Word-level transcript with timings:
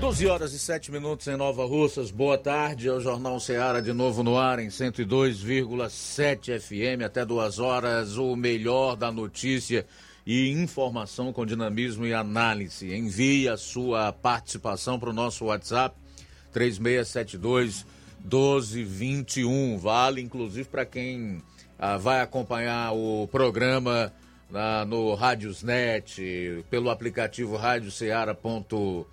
12 0.00 0.26
horas 0.26 0.52
e 0.52 0.58
7 0.58 0.92
minutos 0.92 1.26
em 1.28 1.36
Nova 1.36 1.64
Russas. 1.64 2.10
Boa 2.10 2.36
tarde. 2.36 2.88
É 2.88 2.92
o 2.92 3.00
Jornal 3.00 3.38
Ceará 3.40 3.80
de 3.80 3.92
novo 3.92 4.22
no 4.22 4.36
ar 4.36 4.58
em 4.58 4.68
102,7 4.68 6.60
FM. 6.60 7.02
Até 7.04 7.24
duas 7.24 7.58
horas, 7.58 8.16
o 8.16 8.36
melhor 8.36 8.96
da 8.96 9.10
notícia 9.10 9.86
e 10.26 10.50
informação 10.50 11.32
com 11.32 11.46
dinamismo 11.46 12.04
e 12.06 12.12
análise. 12.12 12.94
Envie 12.94 13.48
a 13.48 13.56
sua 13.56 14.12
participação 14.12 14.98
para 14.98 15.10
o 15.10 15.14
nosso 15.14 15.46
WhatsApp 15.46 15.96
3672 16.52 17.86
1221. 18.20 19.78
Vale 19.78 20.20
inclusive 20.20 20.68
para 20.68 20.84
quem 20.84 21.42
ah, 21.78 21.96
vai 21.96 22.20
acompanhar 22.20 22.92
o 22.92 23.28
programa 23.28 24.12
ah, 24.52 24.84
no 24.86 25.14
Rádiosnet, 25.14 26.64
pelo 26.68 26.90
aplicativo 26.90 27.56
radioceara.com 27.56 29.06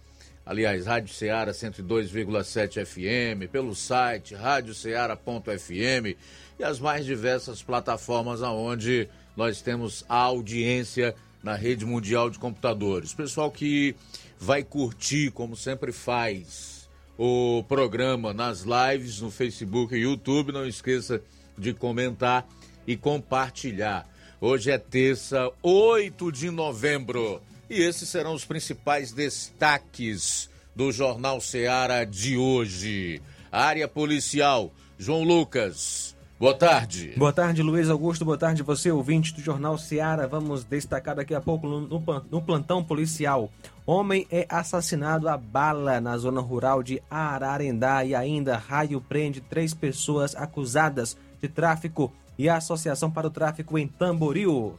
aliás, 0.45 0.85
Rádio 0.85 1.13
Ceará 1.13 1.51
102,7 1.51 2.85
FM, 2.85 3.49
pelo 3.51 3.75
site 3.75 4.35
radioceara.fm 4.35 6.17
e 6.59 6.63
as 6.63 6.79
mais 6.79 7.05
diversas 7.05 7.63
plataformas 7.63 8.41
aonde 8.41 9.07
nós 9.35 9.61
temos 9.61 10.05
a 10.07 10.15
audiência 10.15 11.15
na 11.43 11.55
rede 11.55 11.85
mundial 11.85 12.29
de 12.29 12.37
computadores. 12.37 13.13
Pessoal 13.13 13.49
que 13.49 13.95
vai 14.39 14.63
curtir, 14.63 15.31
como 15.31 15.55
sempre 15.55 15.91
faz, 15.91 16.89
o 17.17 17.63
programa 17.67 18.33
nas 18.33 18.63
lives 18.63 19.21
no 19.21 19.31
Facebook 19.31 19.95
e 19.95 19.99
YouTube, 19.99 20.51
não 20.51 20.65
esqueça 20.65 21.21
de 21.57 21.73
comentar 21.73 22.47
e 22.87 22.97
compartilhar. 22.97 24.07
Hoje 24.39 24.71
é 24.71 24.77
terça, 24.77 25.51
8 25.61 26.31
de 26.31 26.49
novembro. 26.49 27.41
E 27.71 27.81
esses 27.83 28.09
serão 28.09 28.33
os 28.33 28.43
principais 28.43 29.13
destaques 29.13 30.49
do 30.75 30.91
Jornal 30.91 31.39
Seara 31.39 32.03
de 32.03 32.35
hoje. 32.35 33.21
Área 33.49 33.87
policial, 33.87 34.73
João 34.99 35.23
Lucas. 35.23 36.13
Boa 36.37 36.53
tarde. 36.53 37.13
Boa 37.15 37.31
tarde, 37.31 37.63
Luiz 37.63 37.89
Augusto. 37.89 38.25
Boa 38.25 38.37
tarde, 38.37 38.61
você, 38.61 38.91
ouvinte 38.91 39.33
do 39.33 39.39
Jornal 39.39 39.77
Seara. 39.77 40.27
Vamos 40.27 40.65
destacar 40.65 41.15
daqui 41.15 41.33
a 41.33 41.39
pouco 41.39 41.65
no, 41.65 41.87
no 42.29 42.41
plantão 42.41 42.83
policial. 42.83 43.49
Homem 43.85 44.27
é 44.29 44.45
assassinado 44.49 45.29
a 45.29 45.37
bala 45.37 46.01
na 46.01 46.17
zona 46.17 46.41
rural 46.41 46.83
de 46.83 47.01
Ararendá 47.09 48.03
e 48.03 48.13
ainda 48.13 48.57
raio 48.57 48.99
prende 48.99 49.39
três 49.39 49.73
pessoas 49.73 50.35
acusadas 50.35 51.15
de 51.41 51.47
tráfico 51.47 52.11
e 52.37 52.49
Associação 52.49 53.09
para 53.09 53.27
o 53.27 53.31
Tráfico 53.31 53.77
em 53.77 53.87
Tamboril. 53.87 54.77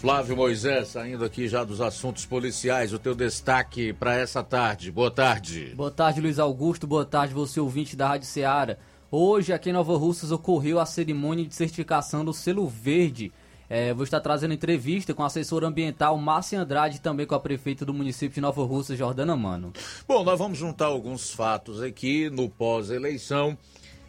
Flávio 0.00 0.34
Moisés, 0.34 0.88
saindo 0.88 1.26
aqui 1.26 1.46
já 1.46 1.62
dos 1.62 1.78
assuntos 1.78 2.24
policiais, 2.24 2.94
o 2.94 2.98
teu 2.98 3.14
destaque 3.14 3.92
para 3.92 4.14
essa 4.14 4.42
tarde. 4.42 4.90
Boa 4.90 5.10
tarde. 5.10 5.74
Boa 5.76 5.90
tarde, 5.90 6.22
Luiz 6.22 6.38
Augusto. 6.38 6.86
Boa 6.86 7.04
tarde, 7.04 7.34
você 7.34 7.60
ouvinte 7.60 7.94
da 7.94 8.08
Rádio 8.08 8.26
Ceará. 8.26 8.78
Hoje, 9.10 9.52
aqui 9.52 9.68
em 9.68 9.74
Nova 9.74 9.94
Russas, 9.98 10.32
ocorreu 10.32 10.80
a 10.80 10.86
cerimônia 10.86 11.44
de 11.44 11.54
certificação 11.54 12.24
do 12.24 12.32
selo 12.32 12.66
verde. 12.66 13.30
É, 13.68 13.92
vou 13.92 14.02
estar 14.02 14.20
trazendo 14.20 14.54
entrevista 14.54 15.12
com 15.12 15.22
a 15.22 15.26
assessora 15.26 15.66
ambiental 15.66 16.16
Márcia 16.16 16.58
Andrade 16.58 16.96
e 16.96 17.00
também 17.00 17.26
com 17.26 17.34
a 17.34 17.40
prefeita 17.40 17.84
do 17.84 17.92
município 17.92 18.36
de 18.36 18.40
Nova 18.40 18.64
Russa, 18.64 18.96
Jordana 18.96 19.36
Mano. 19.36 19.70
Bom, 20.08 20.24
nós 20.24 20.38
vamos 20.38 20.56
juntar 20.56 20.86
alguns 20.86 21.30
fatos 21.30 21.82
aqui 21.82 22.30
no 22.30 22.48
pós-eleição 22.48 23.54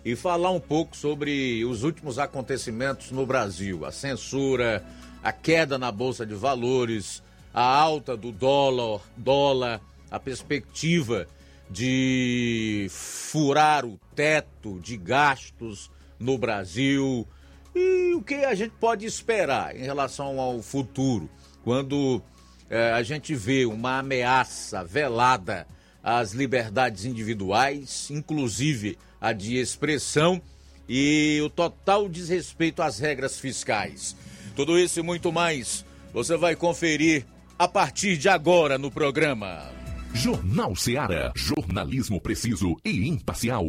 e 0.06 0.16
falar 0.16 0.52
um 0.52 0.60
pouco 0.60 0.96
sobre 0.96 1.66
os 1.66 1.84
últimos 1.84 2.18
acontecimentos 2.18 3.12
no 3.12 3.26
Brasil. 3.26 3.86
A 3.86 3.92
censura, 3.92 4.84
a 5.24 5.32
queda 5.32 5.78
na 5.78 5.92
bolsa 5.92 6.26
de 6.26 6.34
valores, 6.34 7.22
a 7.54 7.64
alta 7.64 8.16
do 8.16 8.32
dólar, 8.32 9.02
dólar, 9.16 9.82
a 10.10 10.20
perspectiva 10.20 11.28
de 11.70 12.88
furar 12.90 13.86
o 13.86 14.00
teto 14.16 14.80
de 14.80 14.98
gastos 14.98 15.90
no 16.20 16.38
Brasil 16.38 17.28
e 17.74 18.14
o 18.14 18.22
que 18.22 18.36
a 18.36 18.54
gente 18.54 18.74
pode 18.80 19.06
esperar 19.06 19.76
em 19.76 19.84
relação 19.84 20.40
ao 20.40 20.62
futuro, 20.62 21.30
quando 21.64 22.22
é, 22.70 22.92
a 22.92 23.02
gente 23.04 23.34
vê 23.34 23.66
uma 23.66 24.00
ameaça 24.00 24.84
velada 24.84 25.66
às 26.04 26.34
liberdades 26.34 27.06
individuais, 27.06 28.10
inclusive 28.10 28.98
a 29.20 29.32
de 29.32 29.58
expressão 29.58 30.42
e 30.90 31.40
o 31.44 31.50
total 31.50 32.10
desrespeito 32.10 32.82
às 32.82 33.00
regras 33.00 33.40
fiscais. 33.40 34.16
Tudo 34.56 34.78
isso 34.78 35.00
e 35.00 35.04
muito 35.04 35.32
mais 35.32 35.86
você 36.14 36.36
vai 36.36 36.56
conferir 36.56 37.26
a 37.58 37.68
partir 37.68 38.18
de 38.18 38.28
agora 38.28 38.78
no 38.78 38.92
programa. 38.92 39.70
Jornal 40.14 40.76
Seara. 40.76 41.32
Jornalismo 41.36 42.20
preciso 42.20 42.76
e 42.84 43.08
imparcial. 43.08 43.66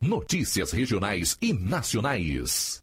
Notícias 0.00 0.70
regionais 0.70 1.36
e 1.42 1.52
nacionais. 1.52 2.82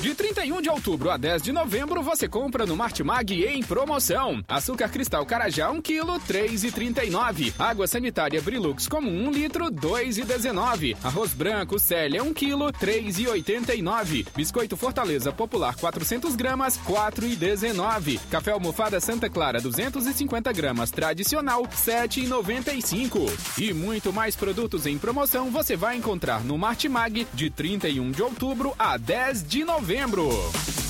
De 0.00 0.14
31 0.14 0.62
de 0.62 0.70
outubro 0.70 1.10
a 1.10 1.18
10 1.18 1.42
de 1.42 1.52
novembro, 1.52 2.02
você 2.02 2.26
compra 2.26 2.64
no 2.64 2.74
Martimag 2.74 3.44
em 3.44 3.62
promoção. 3.62 4.42
Açúcar 4.48 4.88
cristal 4.88 5.26
Carajá 5.26 5.70
1 5.70 5.82
kg, 5.82 6.18
3,39. 6.26 7.52
Água 7.58 7.86
sanitária 7.86 8.40
Brilux 8.40 8.88
comum 8.88 9.28
1 9.28 9.30
litro, 9.30 9.66
2,19. 9.66 10.96
Arroz 11.04 11.34
branco 11.34 11.78
Célia 11.78 12.22
1 12.22 12.32
kg, 12.32 12.72
3,89. 12.80 14.26
Biscoito 14.34 14.74
Fortaleza 14.74 15.32
Popular 15.32 15.76
400 15.76 16.34
gramas, 16.34 16.78
4,19. 16.78 18.18
Café 18.30 18.52
almofada 18.52 18.98
Santa 19.00 19.28
Clara 19.28 19.60
250 19.60 20.50
gramas 20.54 20.90
tradicional, 20.90 21.64
7,95. 21.64 23.30
E 23.58 23.74
muito 23.74 24.14
mais 24.14 24.34
produtos 24.34 24.86
em 24.86 24.96
promoção 24.96 25.50
você 25.50 25.76
vai 25.76 25.96
encontrar 25.96 26.42
no 26.42 26.56
Martimag 26.56 27.26
de 27.34 27.50
31 27.50 28.12
de 28.12 28.22
outubro 28.22 28.74
a 28.78 28.96
10 28.96 29.46
de 29.46 29.62
novembro 29.62 29.89
novembro. 29.90 30.89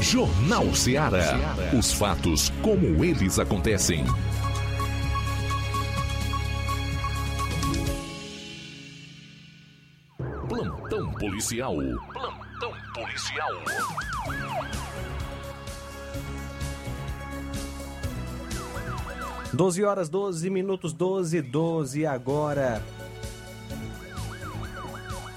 Jornal 0.00 0.74
Ceará. 0.74 1.54
Os 1.78 1.92
fatos 1.92 2.50
como 2.62 3.04
eles 3.04 3.38
acontecem. 3.38 4.04
Plantão 10.48 11.12
policial. 11.12 11.76
Plantão 12.12 12.72
policial. 12.94 13.50
Doze 19.52 19.84
horas, 19.84 20.08
12 20.08 20.48
minutos, 20.48 20.92
12, 20.94 21.42
12 21.42 22.06
agora. 22.06 22.82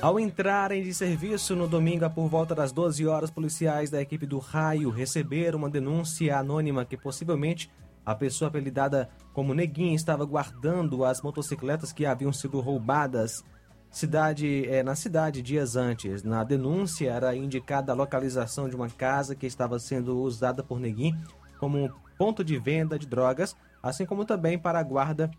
Ao 0.03 0.19
entrarem 0.19 0.83
de 0.83 0.93
serviço 0.93 1.55
no 1.55 1.65
domingo 1.65 2.09
por 2.09 2.27
volta 2.27 2.53
das 2.53 2.73
12 2.73 3.07
horas, 3.07 3.31
policiais 3.31 3.89
da 3.89 4.01
equipe 4.01 4.25
do 4.25 4.37
Raio 4.37 4.89
receberam 4.89 5.59
uma 5.59 5.69
denúncia 5.69 6.37
anônima 6.37 6.83
que 6.83 6.97
possivelmente 6.97 7.71
a 8.05 8.13
pessoa 8.13 8.49
apelidada 8.49 9.07
como 9.31 9.53
Neguinho 9.53 9.95
estava 9.95 10.25
guardando 10.25 11.05
as 11.05 11.21
motocicletas 11.21 11.93
que 11.93 12.05
haviam 12.05 12.33
sido 12.33 12.59
roubadas 12.59 13.45
cidade, 13.89 14.67
eh, 14.67 14.83
na 14.83 14.93
cidade 14.93 15.41
dias 15.41 15.77
antes. 15.77 16.21
Na 16.21 16.43
denúncia 16.43 17.09
era 17.09 17.33
indicada 17.33 17.93
a 17.93 17.95
localização 17.95 18.67
de 18.67 18.75
uma 18.75 18.89
casa 18.89 19.35
que 19.35 19.47
estava 19.47 19.79
sendo 19.79 20.19
usada 20.19 20.61
por 20.61 20.81
Neguinho 20.81 21.17
como 21.57 21.89
ponto 22.17 22.43
de 22.43 22.59
venda 22.59 22.99
de 22.99 23.07
drogas, 23.07 23.55
assim 23.81 24.05
como 24.05 24.25
também 24.25 24.59
para 24.59 24.79
a 24.79 24.83
guarda 24.83 25.31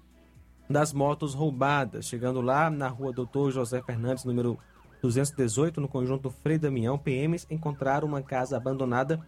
das 0.68 0.92
motos 0.92 1.32
roubadas. 1.34 2.06
Chegando 2.06 2.40
lá 2.40 2.68
na 2.70 2.88
rua 2.88 3.12
Doutor 3.12 3.52
José 3.52 3.80
Fernandes, 3.82 4.24
número 4.24 4.58
218, 5.02 5.80
no 5.80 5.88
conjunto 5.88 6.30
Frei 6.42 6.58
Damião, 6.58 6.98
PMs 6.98 7.46
encontraram 7.50 8.08
uma 8.08 8.22
casa 8.22 8.56
abandonada 8.56 9.20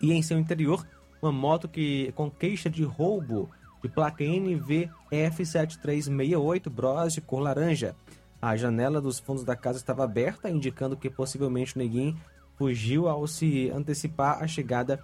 e 0.00 0.12
em 0.12 0.22
seu 0.22 0.38
interior 0.38 0.86
uma 1.20 1.32
moto 1.32 1.68
que 1.68 2.12
com 2.12 2.30
queixa 2.30 2.70
de 2.70 2.84
roubo 2.84 3.50
de 3.82 3.88
placa 3.88 4.22
NVF7368 4.22 6.68
Bros 6.68 7.14
de 7.14 7.20
cor 7.20 7.40
laranja. 7.40 7.96
A 8.40 8.56
janela 8.56 9.00
dos 9.00 9.18
fundos 9.18 9.42
da 9.44 9.56
casa 9.56 9.78
estava 9.78 10.04
aberta, 10.04 10.48
indicando 10.48 10.96
que 10.96 11.10
possivelmente 11.10 11.74
o 11.74 11.78
neguinho 11.78 12.16
fugiu 12.56 13.08
ao 13.08 13.26
se 13.26 13.68
antecipar 13.70 14.40
a 14.42 14.46
chegada 14.46 15.00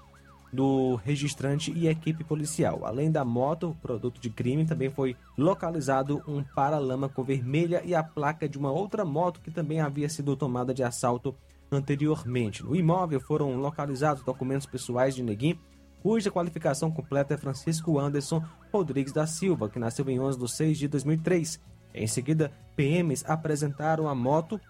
do 0.55 0.95
registrante 0.97 1.73
e 1.73 1.89
equipe 1.89 2.23
policial. 2.23 2.85
Além 2.85 3.11
da 3.11 3.25
moto, 3.25 3.77
produto 3.83 4.21
de 4.21 4.31
crime, 4.31 4.65
também 4.65 4.91
foi 4.91 5.17
localizado 5.37 6.23
um 6.29 6.43
paralama 6.43 7.09
cor 7.09 7.25
vermelha 7.25 7.83
e 7.85 7.95
a 7.95 8.03
placa 8.03 8.49
de 8.49 8.57
uma 8.57 8.71
outra 8.71 9.05
moto 9.05 9.41
que 9.41 9.51
também 9.51 9.81
havia 9.81 10.09
sido 10.09 10.37
tomada 10.37 10.73
de 10.73 10.83
assalto 10.83 11.35
anteriormente. 11.71 12.63
No 12.63 12.77
imóvel 12.77 13.21
foram 13.21 13.57
localizados 13.57 14.23
documentos 14.23 14.67
pessoais 14.67 15.15
de 15.15 15.23
Neguim, 15.23 15.59
cuja 16.03 16.31
qualificação 16.31 16.91
completa 16.91 17.35
é 17.35 17.37
Francisco 17.37 17.99
Anderson 17.99 18.43
Rodrigues 18.73 19.13
da 19.13 19.27
Silva, 19.27 19.69
que 19.69 19.79
nasceu 19.79 20.09
em 20.09 20.21
11 20.21 20.39
de 20.39 20.51
6 20.51 20.79
de 20.79 20.89
2003. 20.89 21.61
Em 21.93 22.07
seguida, 22.07 22.53
PMs 22.77 23.25
apresentaram 23.27 24.09
a 24.09 24.15
moto 24.15 24.61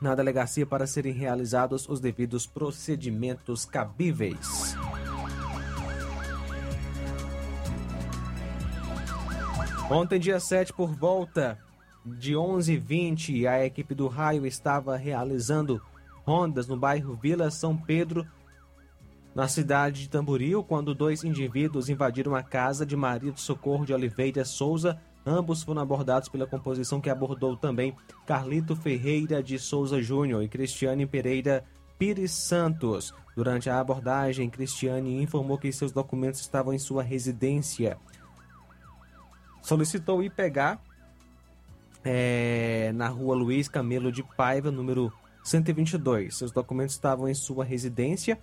na 0.00 0.14
delegacia 0.14 0.64
para 0.64 0.86
serem 0.86 1.12
realizados 1.12 1.88
os 1.88 2.00
devidos 2.00 2.46
procedimentos 2.46 3.66
cabíveis. 3.66 4.76
Ontem, 9.90 10.20
dia 10.20 10.38
7, 10.38 10.72
por 10.72 10.94
volta 10.94 11.58
de 12.06 12.34
11h20, 12.34 13.44
a 13.44 13.66
equipe 13.66 13.92
do 13.92 14.06
Raio 14.06 14.46
estava 14.46 14.96
realizando 14.96 15.82
rondas 16.24 16.68
no 16.68 16.78
bairro 16.78 17.18
Vila 17.20 17.50
São 17.50 17.76
Pedro, 17.76 18.24
na 19.34 19.48
cidade 19.48 20.02
de 20.02 20.08
Tamboril, 20.08 20.62
quando 20.62 20.94
dois 20.94 21.24
indivíduos 21.24 21.88
invadiram 21.88 22.36
a 22.36 22.42
casa 22.42 22.86
de 22.86 22.94
Maria 22.94 23.32
do 23.32 23.40
Socorro 23.40 23.84
de 23.84 23.92
Oliveira 23.92 24.44
Souza. 24.44 24.96
Ambos 25.26 25.64
foram 25.64 25.82
abordados 25.82 26.28
pela 26.28 26.46
composição 26.46 27.00
que 27.00 27.10
abordou 27.10 27.56
também 27.56 27.92
Carlito 28.24 28.76
Ferreira 28.76 29.42
de 29.42 29.58
Souza 29.58 30.00
Júnior 30.00 30.44
e 30.44 30.48
Cristiane 30.48 31.04
Pereira 31.04 31.64
Pires 31.98 32.30
Santos. 32.30 33.12
Durante 33.34 33.68
a 33.68 33.80
abordagem, 33.80 34.48
Cristiane 34.48 35.20
informou 35.20 35.58
que 35.58 35.72
seus 35.72 35.90
documentos 35.90 36.40
estavam 36.40 36.72
em 36.72 36.78
sua 36.78 37.02
residência 37.02 37.98
solicitou 39.62 40.22
ir 40.22 40.30
pegar 40.30 40.80
é, 42.04 42.92
na 42.94 43.08
rua 43.08 43.34
Luiz 43.34 43.68
Camelo 43.68 44.10
de 44.10 44.22
Paiva, 44.22 44.70
número 44.70 45.12
122. 45.44 46.36
Seus 46.36 46.52
documentos 46.52 46.94
estavam 46.94 47.28
em 47.28 47.34
sua 47.34 47.64
residência 47.64 48.38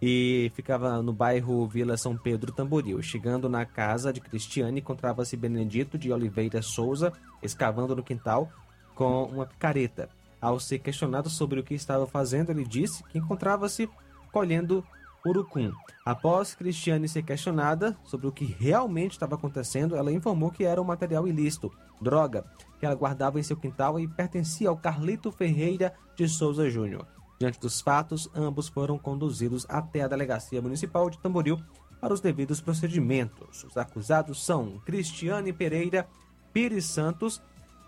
e 0.00 0.50
ficava 0.54 1.00
no 1.00 1.12
bairro 1.12 1.66
Vila 1.68 1.96
São 1.96 2.16
Pedro 2.16 2.52
Tamboril. 2.52 3.00
Chegando 3.02 3.48
na 3.48 3.64
casa 3.64 4.12
de 4.12 4.20
Cristiane, 4.20 4.80
encontrava-se 4.80 5.36
Benedito 5.36 5.96
de 5.96 6.12
Oliveira 6.12 6.60
Souza 6.60 7.12
escavando 7.40 7.94
no 7.94 8.02
quintal 8.02 8.50
com 8.94 9.24
uma 9.24 9.46
picareta. 9.46 10.08
Ao 10.40 10.58
ser 10.58 10.80
questionado 10.80 11.30
sobre 11.30 11.60
o 11.60 11.62
que 11.62 11.74
estava 11.74 12.04
fazendo, 12.04 12.50
ele 12.50 12.64
disse 12.64 13.04
que 13.04 13.18
encontrava-se 13.18 13.88
colhendo 14.32 14.84
urucum. 15.26 15.72
Após 16.04 16.54
Cristiane 16.54 17.08
ser 17.08 17.22
questionada 17.22 17.96
sobre 18.04 18.26
o 18.26 18.32
que 18.32 18.44
realmente 18.44 19.12
estava 19.12 19.34
acontecendo, 19.34 19.96
ela 19.96 20.12
informou 20.12 20.50
que 20.50 20.64
era 20.64 20.80
um 20.80 20.84
material 20.84 21.26
ilícito, 21.28 21.70
droga, 22.00 22.44
que 22.78 22.86
ela 22.86 22.94
guardava 22.94 23.38
em 23.38 23.42
seu 23.42 23.56
quintal 23.56 23.98
e 24.00 24.08
pertencia 24.08 24.68
ao 24.68 24.76
Carlito 24.76 25.30
Ferreira 25.30 25.94
de 26.16 26.28
Souza 26.28 26.68
Júnior. 26.68 27.06
Diante 27.38 27.58
dos 27.58 27.80
fatos, 27.80 28.28
ambos 28.34 28.68
foram 28.68 28.98
conduzidos 28.98 29.66
até 29.68 30.02
a 30.02 30.08
Delegacia 30.08 30.62
Municipal 30.62 31.10
de 31.10 31.18
Tamboril 31.18 31.58
para 32.00 32.14
os 32.14 32.20
devidos 32.20 32.60
procedimentos. 32.60 33.64
Os 33.64 33.76
acusados 33.76 34.44
são 34.44 34.80
Cristiane 34.84 35.52
Pereira 35.52 36.08
Pires 36.52 36.84
Santos, 36.84 37.40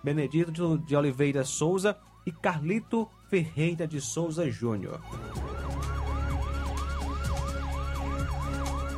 Benedito 0.02 0.78
de 0.78 0.96
Oliveira 0.96 1.44
Souza 1.44 1.96
e 2.26 2.32
Carlito 2.32 3.08
Ferreira 3.28 3.86
de 3.86 4.00
Souza 4.00 4.50
Júnior. 4.50 5.00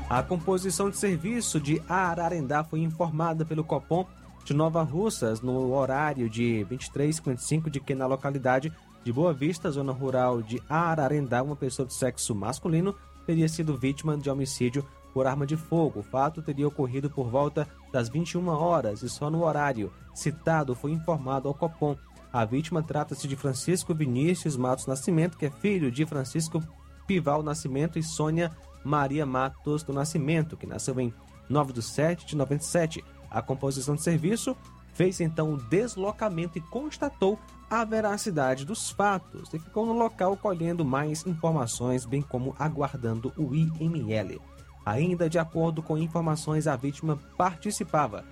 A 0.09 0.23
composição 0.23 0.89
de 0.89 0.97
serviço 0.97 1.59
de 1.59 1.83
Ararendá 1.89 2.63
foi 2.63 2.79
informada 2.79 3.45
pelo 3.45 3.65
Copom 3.65 4.07
de 4.45 4.55
Nova 4.55 4.85
Russas 4.85 5.41
no 5.41 5.73
horário 5.75 6.31
de 6.31 6.65
23h55 6.71 7.69
de 7.69 7.81
que 7.81 7.93
na 7.93 8.07
localidade 8.07 8.73
de 9.03 9.13
Boa 9.13 9.33
Vista, 9.33 9.69
zona 9.69 9.93
rural 9.93 10.43
de 10.43 10.63
Ararendá, 10.69 11.43
uma 11.43 11.57
pessoa 11.57 11.85
de 11.87 11.93
sexo 11.93 12.37
masculino 12.37 12.95
teria 13.27 13.49
sido 13.49 13.77
vítima 13.77 14.17
de 14.17 14.31
homicídio 14.31 14.87
por 15.13 15.27
arma 15.27 15.45
de 15.45 15.57
fogo. 15.57 15.99
O 15.99 16.05
fato 16.05 16.41
teria 16.41 16.69
ocorrido 16.69 17.11
por 17.11 17.29
volta 17.29 17.67
das 17.93 18.09
21 18.09 18.47
horas 18.47 19.03
e 19.03 19.09
só 19.09 19.29
no 19.29 19.45
horário 19.45 19.93
citado 20.15 20.77
foi 20.77 20.93
informado 20.93 21.49
ao 21.49 21.55
Copom. 21.55 21.97
A 22.33 22.45
vítima 22.45 22.81
trata-se 22.81 23.27
de 23.27 23.35
Francisco 23.35 23.93
Vinícius 23.93 24.57
Matos 24.57 24.87
Nascimento, 24.87 25.37
que 25.37 25.47
é 25.47 25.51
filho 25.51 25.91
de 25.91 26.07
Francisco 26.07 26.63
Pival 27.09 27.43
Nascimento 27.43 27.99
e 27.99 28.05
Sônia 28.05 28.53
Maria 28.87 29.27
Matos 29.27 29.83
do 29.83 29.93
Nascimento, 29.93 30.57
que 30.57 30.67
nasceu 30.67 30.99
em 31.01 31.13
9 31.49 31.73
de 31.73 31.83
7 31.83 32.25
de 32.25 32.37
97. 32.37 33.05
A 33.29 33.43
composição 33.43 33.97
de 33.97 34.03
serviço 34.03 34.57
fez 34.95 35.21
então 35.21 35.55
o 35.55 35.57
deslocamento 35.57 36.57
e 36.57 36.61
constatou 36.61 37.39
a 37.69 37.85
veracidade 37.85 38.65
dos 38.65 38.91
fatos 38.91 39.53
e 39.53 39.59
ficou 39.59 39.85
no 39.85 39.93
local 39.93 40.37
colhendo 40.37 40.85
mais 40.85 41.27
informações, 41.27 42.07
bem 42.07 42.23
como 42.23 42.55
aguardando 42.59 43.33
o 43.37 43.55
IML. 43.55 44.41
Ainda 44.87 45.29
de 45.29 45.39
acordo 45.39 45.83
com 45.83 45.99
informações, 45.99 46.69
a 46.69 46.77
vítima 46.77 47.19
participava 47.37 48.25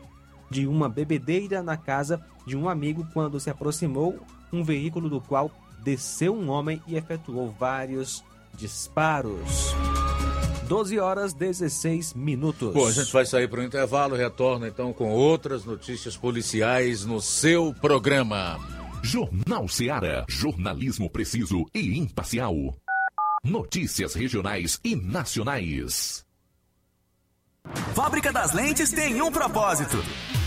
de 0.49 0.69
uma 0.69 0.89
bebedeira 0.89 1.65
na 1.65 1.77
casa 1.77 2.25
de 2.47 2.57
um 2.57 2.69
amigo 2.69 3.05
quando 3.13 3.41
se 3.41 3.51
aproximou 3.51 4.21
um 4.53 4.63
veículo 4.63 5.11
do 5.11 5.21
qual 5.21 5.51
desceu 5.83 6.33
um 6.33 6.49
homem 6.49 6.81
e 6.87 6.97
efetuou 6.97 7.51
vários 7.59 8.25
disparos. 8.57 9.75
12 10.65 10.99
horas 10.99 11.33
16 11.33 12.15
minutos. 12.15 12.73
Bom, 12.73 12.87
a 12.87 12.93
gente 12.93 13.13
vai 13.13 13.27
sair 13.27 13.49
para 13.49 13.61
o 13.61 13.63
intervalo, 13.63 14.17
retorna 14.17 14.69
então 14.69 14.93
com 14.93 15.11
outras 15.11 15.65
notícias 15.65 16.17
policiais 16.17 17.05
no 17.05 17.21
seu 17.21 17.75
programa. 17.81 18.59
Jornal 19.03 19.69
Seara. 19.69 20.25
Jornalismo 20.29 21.11
preciso 21.11 21.67
e 21.75 21.99
imparcial. 21.99 22.55
Notícias 23.45 24.15
regionais 24.15 24.81
e 24.83 24.97
nacionais. 24.97 26.25
Fábrica 27.95 28.33
das 28.33 28.53
Lentes 28.55 28.91
tem 28.91 29.21
um 29.21 29.31
propósito: 29.31 29.99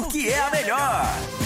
porque 0.00 0.28
é 0.28 0.40
a 0.40 0.50
melhor. 0.50 1.45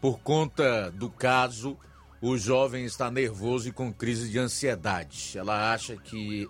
por 0.00 0.20
conta 0.20 0.90
do 0.90 1.10
caso, 1.10 1.76
o 2.22 2.38
jovem 2.38 2.84
está 2.84 3.10
nervoso 3.10 3.68
e 3.68 3.72
com 3.72 3.92
crise 3.92 4.28
de 4.28 4.38
ansiedade. 4.38 5.36
Ela 5.36 5.72
acha 5.72 5.96
que 5.96 6.48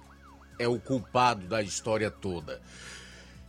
é 0.58 0.68
o 0.68 0.78
culpado 0.78 1.48
da 1.48 1.62
história 1.62 2.10
toda. 2.10 2.60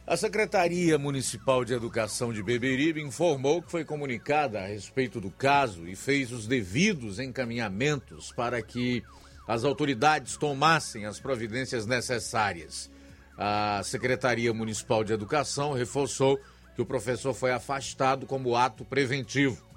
A 0.08 0.16
Secretaria 0.16 0.98
Municipal 0.98 1.66
de 1.66 1.74
Educação 1.74 2.32
de 2.32 2.42
Beberibe 2.42 3.02
informou 3.02 3.62
que 3.62 3.70
foi 3.70 3.84
comunicada 3.84 4.62
a 4.62 4.68
respeito 4.68 5.20
do 5.20 5.30
caso 5.30 5.86
e 5.86 5.98
fez 5.98 6.32
os 6.32 6.48
devidos 6.48 7.20
encaminhamentos 7.20 8.32
para 8.32 8.62
que 8.62 9.04
as 9.46 9.66
autoridades 9.66 10.38
tomassem 10.38 11.06
as 11.06 11.20
providências 11.20 11.86
necessárias. 11.86 12.90
A 13.38 13.82
Secretaria 13.84 14.54
Municipal 14.54 15.04
de 15.04 15.12
Educação 15.12 15.74
reforçou 15.74 16.40
que 16.74 16.82
o 16.82 16.86
professor 16.86 17.34
foi 17.34 17.52
afastado 17.52 18.26
como 18.26 18.56
ato 18.56 18.86
preventivo. 18.86 19.73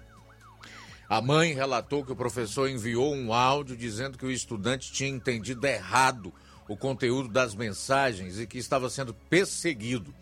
A 1.08 1.20
mãe 1.20 1.52
relatou 1.52 2.04
que 2.04 2.10
o 2.10 2.16
professor 2.16 2.68
enviou 2.68 3.14
um 3.14 3.32
áudio 3.32 3.76
dizendo 3.76 4.18
que 4.18 4.26
o 4.26 4.30
estudante 4.30 4.90
tinha 4.90 5.08
entendido 5.08 5.64
errado 5.64 6.32
o 6.68 6.76
conteúdo 6.76 7.28
das 7.28 7.54
mensagens 7.54 8.40
e 8.40 8.46
que 8.46 8.58
estava 8.58 8.90
sendo 8.90 9.14
perseguido. 9.14 10.12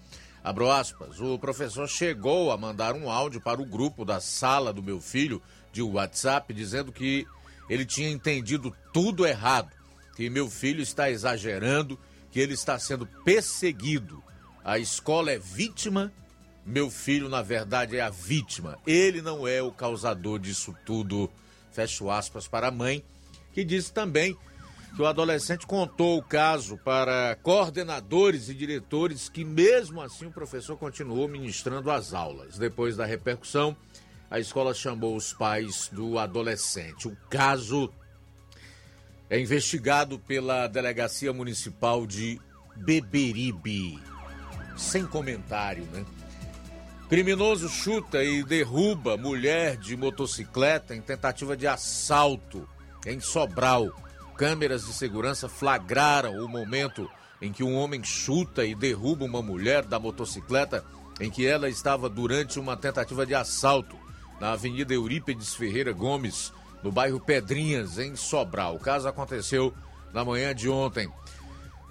Abro 0.43 0.71
aspas, 0.71 1.19
o 1.21 1.39
professor 1.39 1.89
chegou 1.89 2.53
a 2.53 2.57
mandar 2.59 2.95
um 2.95 3.11
áudio 3.11 3.41
para 3.41 3.63
o 3.63 3.67
grupo 3.67 4.05
da 4.05 4.21
sala 4.21 4.75
do 4.75 4.83
meu 4.83 5.01
filho 5.01 5.41
de 5.73 5.81
WhatsApp 5.81 6.53
dizendo 6.53 6.93
que 6.93 7.27
ele 7.67 7.87
tinha 7.87 8.11
entendido 8.11 8.71
tudo 8.93 9.27
errado, 9.27 9.71
que 10.15 10.29
meu 10.29 10.51
filho 10.51 10.83
está 10.83 11.11
exagerando, 11.11 11.99
que 12.31 12.39
ele 12.39 12.53
está 12.53 12.79
sendo 12.79 13.07
perseguido. 13.25 14.23
A 14.63 14.79
escola 14.79 15.33
é 15.33 15.39
vítima 15.39 16.13
meu 16.65 16.91
filho, 16.91 17.29
na 17.29 17.43
verdade, 17.43 17.97
é 17.97 18.01
a 18.01 18.11
vítima. 18.11 18.79
Ele 18.87 19.21
não 19.21 19.47
é 19.47 19.63
o 19.63 19.71
causador 19.71 20.39
disso 20.39 20.75
tudo. 20.85 21.31
Fecho 21.73 22.11
aspas 22.11 22.47
para 22.49 22.69
a 22.69 22.71
mãe, 22.71 23.05
que 23.53 23.65
disse 23.65 23.93
também 23.93 24.37
que 24.95 25.03
o 25.03 25.07
adolescente 25.07 25.67
contou 25.67 26.19
o 26.19 26.23
caso 26.23 26.79
para 26.79 27.37
coordenadores 27.43 28.49
e 28.49 28.55
diretores, 28.55 29.29
que 29.29 29.45
mesmo 29.45 30.01
assim 30.01 30.27
o 30.27 30.31
professor 30.31 30.77
continuou 30.77 31.27
ministrando 31.27 31.91
as 31.91 32.15
aulas. 32.15 32.57
Depois 32.57 32.97
da 32.97 33.05
repercussão, 33.05 33.77
a 34.31 34.39
escola 34.39 34.73
chamou 34.73 35.17
os 35.17 35.33
pais 35.33 35.91
do 35.93 36.19
adolescente. 36.19 37.09
O 37.09 37.17
caso 37.29 37.93
é 39.29 39.39
investigado 39.41 40.19
pela 40.19 40.69
Delegacia 40.69 41.33
Municipal 41.33 42.07
de 42.07 42.41
Beberibe. 42.77 43.99
Sem 44.77 45.05
comentário, 45.05 45.85
né? 45.87 46.05
Criminoso 47.09 47.69
chuta 47.69 48.25
e 48.25 48.43
derruba 48.43 49.17
mulher 49.19 49.77
de 49.77 49.95
motocicleta 49.95 50.97
em 50.97 51.03
tentativa 51.03 51.55
de 51.55 51.67
assalto 51.67 52.67
em 53.07 53.21
Sobral. 53.21 53.93
Câmeras 54.39 54.87
de 54.87 54.95
segurança 54.95 55.47
flagraram 55.47 56.43
o 56.43 56.49
momento 56.49 57.09
em 57.43 57.53
que 57.53 57.63
um 57.63 57.77
homem 57.77 58.03
chuta 58.03 58.65
e 58.65 58.75
derruba 58.75 59.27
uma 59.27 59.43
mulher 59.43 59.85
da 59.85 60.01
motocicleta 60.01 60.83
em 61.21 61.31
que 61.31 61.47
ela 61.47 61.69
estava 61.69 62.09
durante 62.09 62.59
uma 62.59 62.75
tentativa 62.75 63.27
de 63.27 63.35
assalto 63.35 63.97
na 64.41 64.53
Avenida 64.53 64.95
Eurípedes 64.95 65.55
Ferreira 65.55 65.93
Gomes, 65.93 66.53
no 66.83 66.91
bairro 66.91 67.21
Pedrinhas, 67.21 67.99
em 67.99 68.17
Sobral. 68.17 68.77
O 68.77 68.81
caso 68.81 69.07
aconteceu 69.07 69.75
na 70.13 70.25
manhã 70.25 70.55
de 70.55 70.71
ontem. 70.71 71.09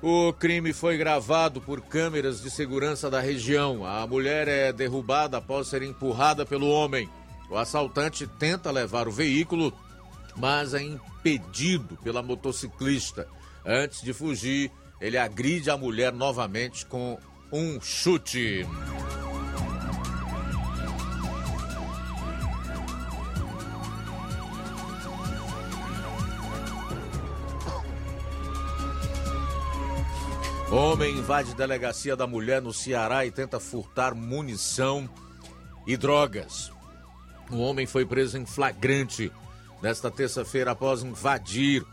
O 0.05 0.33
crime 0.33 0.73
foi 0.73 0.97
gravado 0.97 1.61
por 1.61 1.79
câmeras 1.79 2.41
de 2.41 2.51
segurança 2.51 3.09
da 3.09 3.21
região. 3.21 3.85
A 3.85 4.05
mulher 4.05 4.49
é 4.49 4.73
derrubada 4.73 5.37
após 5.37 5.69
ser 5.69 5.81
empurrada 5.81 6.45
pelo 6.45 6.67
homem. 6.67 7.09
O 7.49 7.55
assaltante 7.55 8.27
tenta 8.27 8.69
levar 8.69 9.07
o 9.07 9.11
veículo, 9.11 9.71
mas 10.35 10.73
é 10.73 10.81
impedido 10.81 11.97
pela 12.03 12.21
motociclista. 12.21 13.29
Antes 13.65 14.01
de 14.01 14.11
fugir, 14.11 14.69
ele 14.99 15.17
agride 15.17 15.69
a 15.69 15.77
mulher 15.77 16.11
novamente 16.11 16.85
com 16.85 17.17
um 17.49 17.79
chute. 17.79 18.67
Homem 30.73 31.19
invade 31.19 31.53
delegacia 31.53 32.15
da 32.15 32.25
mulher 32.25 32.59
no 32.59 32.73
Ceará 32.73 33.23
e 33.27 33.29
tenta 33.29 33.59
furtar 33.59 34.15
munição 34.15 35.07
e 35.85 35.95
drogas. 35.95 36.71
O 37.51 37.57
homem 37.57 37.85
foi 37.85 38.07
preso 38.07 38.39
em 38.39 38.45
flagrante 38.47 39.31
nesta 39.83 40.09
terça-feira 40.09 40.71
após 40.71 41.03
invadir 41.03 41.85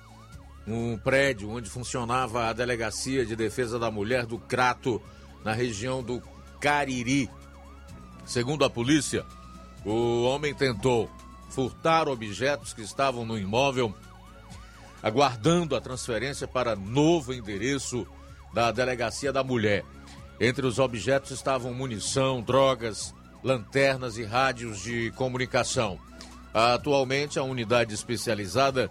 um 0.66 0.96
prédio 0.96 1.50
onde 1.50 1.68
funcionava 1.68 2.46
a 2.46 2.54
Delegacia 2.54 3.26
de 3.26 3.36
Defesa 3.36 3.78
da 3.78 3.90
Mulher 3.90 4.24
do 4.24 4.38
Crato, 4.38 4.98
na 5.44 5.52
região 5.52 6.02
do 6.02 6.22
Cariri. 6.58 7.28
Segundo 8.24 8.64
a 8.64 8.70
polícia, 8.70 9.26
o 9.84 10.22
homem 10.22 10.54
tentou 10.54 11.10
furtar 11.50 12.08
objetos 12.08 12.72
que 12.72 12.80
estavam 12.80 13.26
no 13.26 13.38
imóvel, 13.38 13.94
aguardando 15.02 15.76
a 15.76 15.82
transferência 15.82 16.48
para 16.48 16.74
novo 16.74 17.34
endereço 17.34 18.06
da 18.52 18.70
Delegacia 18.70 19.32
da 19.32 19.44
Mulher. 19.44 19.84
Entre 20.40 20.66
os 20.66 20.78
objetos 20.78 21.30
estavam 21.30 21.74
munição, 21.74 22.40
drogas, 22.40 23.14
lanternas 23.42 24.16
e 24.16 24.24
rádios 24.24 24.80
de 24.80 25.10
comunicação. 25.12 25.98
Atualmente, 26.52 27.38
a 27.38 27.42
unidade 27.42 27.94
especializada 27.94 28.90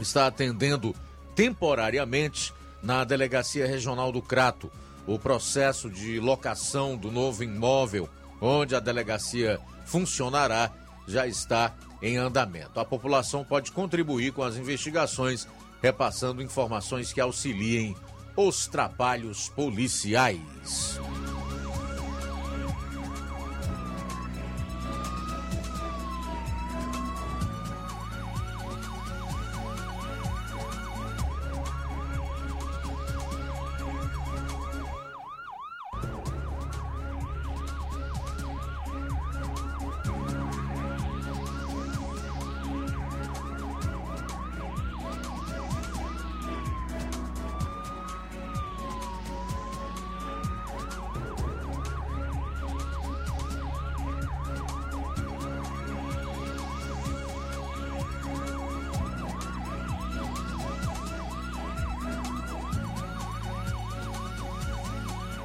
está 0.00 0.26
atendendo 0.26 0.94
temporariamente 1.34 2.52
na 2.82 3.04
Delegacia 3.04 3.66
Regional 3.66 4.12
do 4.12 4.22
Crato 4.22 4.70
o 5.06 5.18
processo 5.18 5.88
de 5.90 6.20
locação 6.20 6.96
do 6.96 7.10
novo 7.10 7.42
imóvel 7.42 8.08
onde 8.40 8.74
a 8.74 8.80
delegacia 8.80 9.58
funcionará 9.84 10.70
já 11.06 11.26
está 11.26 11.74
em 12.02 12.16
andamento. 12.16 12.78
A 12.78 12.84
população 12.84 13.44
pode 13.44 13.72
contribuir 13.72 14.32
com 14.32 14.42
as 14.42 14.56
investigações, 14.56 15.48
repassando 15.82 16.42
informações 16.42 17.12
que 17.12 17.20
auxiliem 17.20 17.96
os 18.40 18.68
trabalhos 18.68 19.48
policiais. 19.48 21.00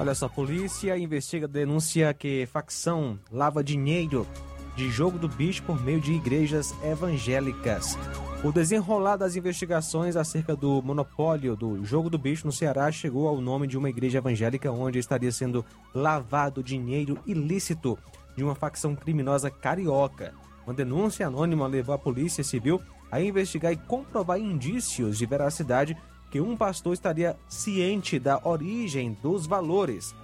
Olha 0.03 0.13
só, 0.13 0.27
polícia 0.27 0.97
investiga 0.97 1.47
denúncia 1.47 2.13
que 2.13 2.45
facção 2.47 3.17
lava 3.31 3.63
dinheiro 3.63 4.27
de 4.75 4.91
jogo 4.91 5.17
do 5.17 5.29
bicho 5.29 5.63
por 5.63 5.81
meio 5.81 6.01
de 6.01 6.11
igrejas 6.11 6.75
evangélicas. 6.83 7.97
O 8.43 8.51
desenrolar 8.51 9.15
das 9.15 9.37
investigações 9.37 10.17
acerca 10.17 10.57
do 10.57 10.81
monopólio 10.81 11.55
do 11.55 11.85
jogo 11.85 12.09
do 12.09 12.17
bicho 12.17 12.45
no 12.45 12.51
Ceará 12.51 12.91
chegou 12.91 13.29
ao 13.29 13.39
nome 13.39 13.65
de 13.65 13.77
uma 13.77 13.89
igreja 13.89 14.17
evangélica 14.17 14.69
onde 14.69 14.99
estaria 14.99 15.31
sendo 15.31 15.63
lavado 15.95 16.61
dinheiro 16.61 17.17
ilícito 17.25 17.97
de 18.35 18.43
uma 18.43 18.55
facção 18.55 18.97
criminosa 18.97 19.49
carioca. 19.49 20.33
Uma 20.67 20.73
denúncia 20.73 21.27
anônima 21.27 21.65
levou 21.65 21.95
a 21.95 21.97
Polícia 21.97 22.43
Civil 22.43 22.81
a 23.09 23.21
investigar 23.21 23.71
e 23.71 23.77
comprovar 23.77 24.37
indícios 24.37 25.17
de 25.17 25.25
veracidade 25.25 25.95
que 26.33 26.41
um 26.41 26.57
pastor 26.57 26.93
estaria 26.93 27.37
ciente 27.47 28.17
da 28.17 28.41
origem 28.43 29.15
dos 29.21 29.45
valores. 29.45 30.15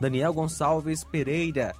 Daniel 0.00 0.32
Gonçalves 0.32 1.04
Pereira, 1.04 1.74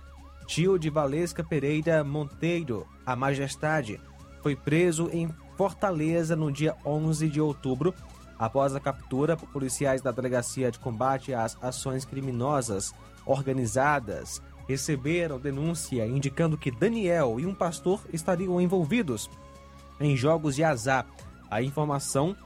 tio 0.47 0.79
de 0.79 0.90
Valesca 0.90 1.42
Pereira 1.42 2.05
Monteiro, 2.05 2.87
a 3.07 3.16
Majestade, 3.16 3.99
foi 4.42 4.55
preso 4.55 5.09
em 5.11 5.35
Fortaleza 5.57 6.37
no 6.37 6.53
dia 6.53 6.77
11 6.85 7.31
de 7.31 7.40
outubro, 7.40 7.95
após 8.38 8.75
a 8.75 8.81
captura 8.81 9.38
por 9.38 9.49
policiais 9.49 10.03
da 10.03 10.11
Delegacia 10.11 10.71
de 10.71 10.79
Combate 10.79 11.33
às 11.33 11.57
Ações 11.62 12.05
Criminosas 12.05 12.92
Organizadas. 13.25 14.42
Receberam 14.69 15.40
denúncia 15.40 16.07
indicando 16.07 16.59
que 16.59 16.71
Daniel 16.71 17.40
e 17.40 17.47
um 17.47 17.55
pastor 17.55 18.03
estariam 18.12 18.61
envolvidos 18.61 19.31
em 19.99 20.14
jogos 20.14 20.57
de 20.57 20.62
azar. 20.62 21.07
A 21.51 21.62
informação 21.62 22.37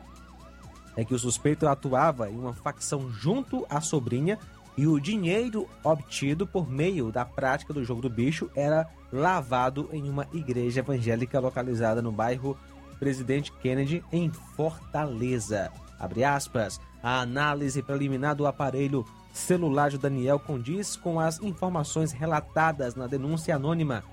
é 1.01 1.05
que 1.05 1.15
o 1.15 1.19
suspeito 1.19 1.67
atuava 1.67 2.29
em 2.29 2.39
uma 2.39 2.53
facção 2.53 3.11
junto 3.11 3.67
à 3.71 3.81
sobrinha 3.81 4.39
e 4.77 4.87
o 4.87 5.01
dinheiro 5.01 5.67
obtido 5.83 6.47
por 6.47 6.71
meio 6.71 7.11
da 7.11 7.25
prática 7.25 7.73
do 7.73 7.83
jogo 7.83 8.03
do 8.03 8.11
bicho 8.11 8.51
era 8.55 8.87
lavado 9.11 9.89
em 9.95 10.11
uma 10.11 10.27
igreja 10.31 10.81
evangélica 10.81 11.41
localizada 11.41 12.03
no 12.03 12.13
bairro 12.13 12.55
Presidente 12.99 13.51
Kennedy, 13.51 14.05
em 14.13 14.31
Fortaleza. 14.31 15.73
Abre 15.99 16.23
aspas. 16.23 16.79
A 17.03 17.23
análise 17.23 17.83
preliminar 17.83 18.37
do 18.37 18.47
aparelho 18.47 19.07
celular 19.33 19.89
de 19.89 19.97
Daniel 19.97 20.39
condiz 20.39 20.97
com 20.97 21.19
as 21.19 21.41
informações 21.41 22.13
relatadas 22.13 22.95
na 22.95 23.07
denúncia 23.07 23.57
anônima, 23.57 24.05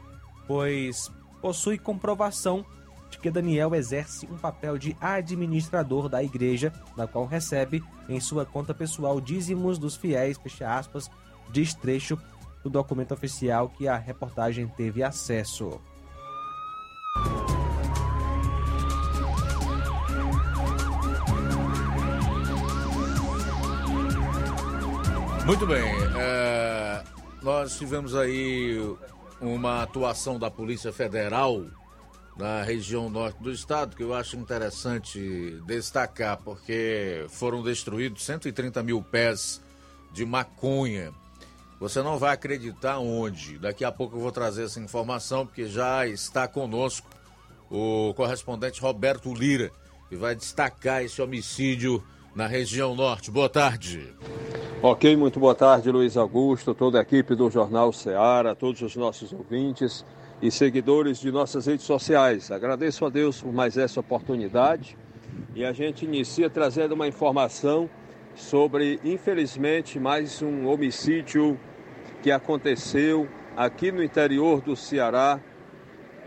pois 0.48 1.12
possui 1.42 1.78
comprovação 1.78 2.66
de 3.10 3.18
que 3.18 3.32
Daniel 3.32 3.74
exerce 3.74 4.28
um 4.28 4.38
papel 4.38 4.78
de 4.78 4.96
administrador 5.00 6.10
da 6.10 6.24
igreja, 6.24 6.72
na 6.96 7.08
qual 7.08 7.26
recebe 7.26 7.84
em 8.08 8.20
sua 8.20 8.46
conta 8.46 8.74
pessoal 8.74 9.20
dízimos 9.22 9.78
dos 9.78 9.96
fiéis, 9.96 10.38
fecha 10.38 10.78
aspas, 10.78 11.10
diz 11.52 11.74
trecho 11.74 12.18
do 12.64 12.70
documento 12.70 13.14
oficial 13.14 13.70
que 13.70 13.88
a 13.88 13.96
reportagem 13.96 14.68
teve 14.68 15.04
acesso. 15.04 15.80
Muito 25.46 25.66
bem, 25.66 25.82
é, 26.18 27.04
nós 27.42 27.78
tivemos 27.78 28.14
aí 28.14 28.78
uma 29.40 29.84
atuação 29.84 30.38
da 30.38 30.52
Polícia 30.52 30.92
Federal 30.92 31.64
na 32.38 32.62
região 32.62 33.10
norte 33.10 33.42
do 33.42 33.52
estado, 33.52 33.96
que 33.96 34.04
eu 34.04 34.14
acho 34.14 34.38
interessante 34.38 35.60
destacar, 35.66 36.38
porque 36.38 37.26
foram 37.30 37.64
destruídos 37.64 38.24
130 38.24 38.84
mil 38.84 39.02
pés 39.02 39.62
de 40.14 40.26
maconha. 40.26 41.12
Você 41.80 42.02
não 42.02 42.18
vai 42.18 42.34
acreditar 42.34 43.00
onde. 43.00 43.58
Daqui 43.58 43.84
a 43.84 43.92
pouco 43.92 44.16
eu 44.16 44.22
vou 44.22 44.32
trazer 44.32 44.66
essa 44.66 44.80
informação, 44.80 45.46
porque 45.46 45.68
já 45.68 46.08
está 46.08 46.48
conosco 46.48 47.08
o 47.70 48.14
correspondente 48.16 48.82
Roberto 48.82 49.34
Lira, 49.34 49.72
que 50.08 50.16
vai 50.16 50.36
destacar 50.36 51.04
esse 51.04 51.22
homicídio 51.22 52.04
na 52.36 52.46
região 52.48 52.96
norte. 52.96 53.32
Boa 53.32 53.50
tarde. 53.50 54.14
Ok, 54.82 55.16
muito 55.16 55.40
boa 55.40 55.56
tarde, 55.56 55.92
Luiz 55.92 56.16
Augusto, 56.16 56.74
toda 56.74 57.00
a 57.00 57.02
equipe 57.02 57.36
do 57.36 57.50
Jornal 57.50 57.92
Ceará, 57.92 58.54
todos 58.54 58.80
os 58.84 58.96
nossos 58.96 59.34
ouvintes 59.34 60.06
e 60.42 60.52
seguidores 60.52 61.20
de 61.20 61.32
nossas 61.32 61.66
redes 61.66 61.86
sociais. 61.86 62.52
Agradeço 62.52 63.06
a 63.06 63.10
Deus 63.10 63.42
por 63.42 63.52
mais 63.52 63.78
essa 63.78 64.00
oportunidade 64.00 64.98
e 65.56 65.66
a 65.66 65.74
gente 65.74 66.06
inicia 66.06 66.50
trazendo 66.50 66.94
uma 66.94 67.08
informação 67.08 67.90
sobre, 68.36 69.00
infelizmente, 69.04 70.00
mais 70.00 70.42
um 70.42 70.68
homicídio 70.68 71.60
que 72.22 72.32
aconteceu 72.32 73.28
aqui 73.56 73.92
no 73.92 74.04
interior 74.04 74.62
do 74.62 74.76
Ceará. 74.76 75.40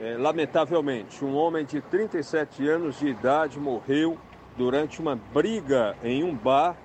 É, 0.01 0.17
lamentavelmente, 0.17 1.25
um 1.25 1.37
homem 1.37 1.65
de 1.65 1.81
37 1.81 2.67
anos 2.67 2.99
de 2.99 3.07
idade 3.07 3.61
morreu 3.61 4.19
durante 4.57 5.01
uma 5.01 5.15
briga 5.15 5.95
em 6.03 6.25
um 6.25 6.35
bar 6.35 6.77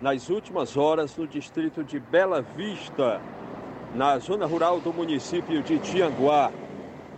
nas 0.00 0.30
últimas 0.30 0.76
horas 0.78 1.14
no 1.16 1.26
distrito 1.26 1.84
de 1.84 2.00
Bela 2.00 2.40
Vista, 2.40 3.20
na 3.94 4.18
zona 4.18 4.46
rural 4.46 4.80
do 4.80 4.92
município 4.94 5.62
de 5.62 5.78
Tianguá, 5.78 6.50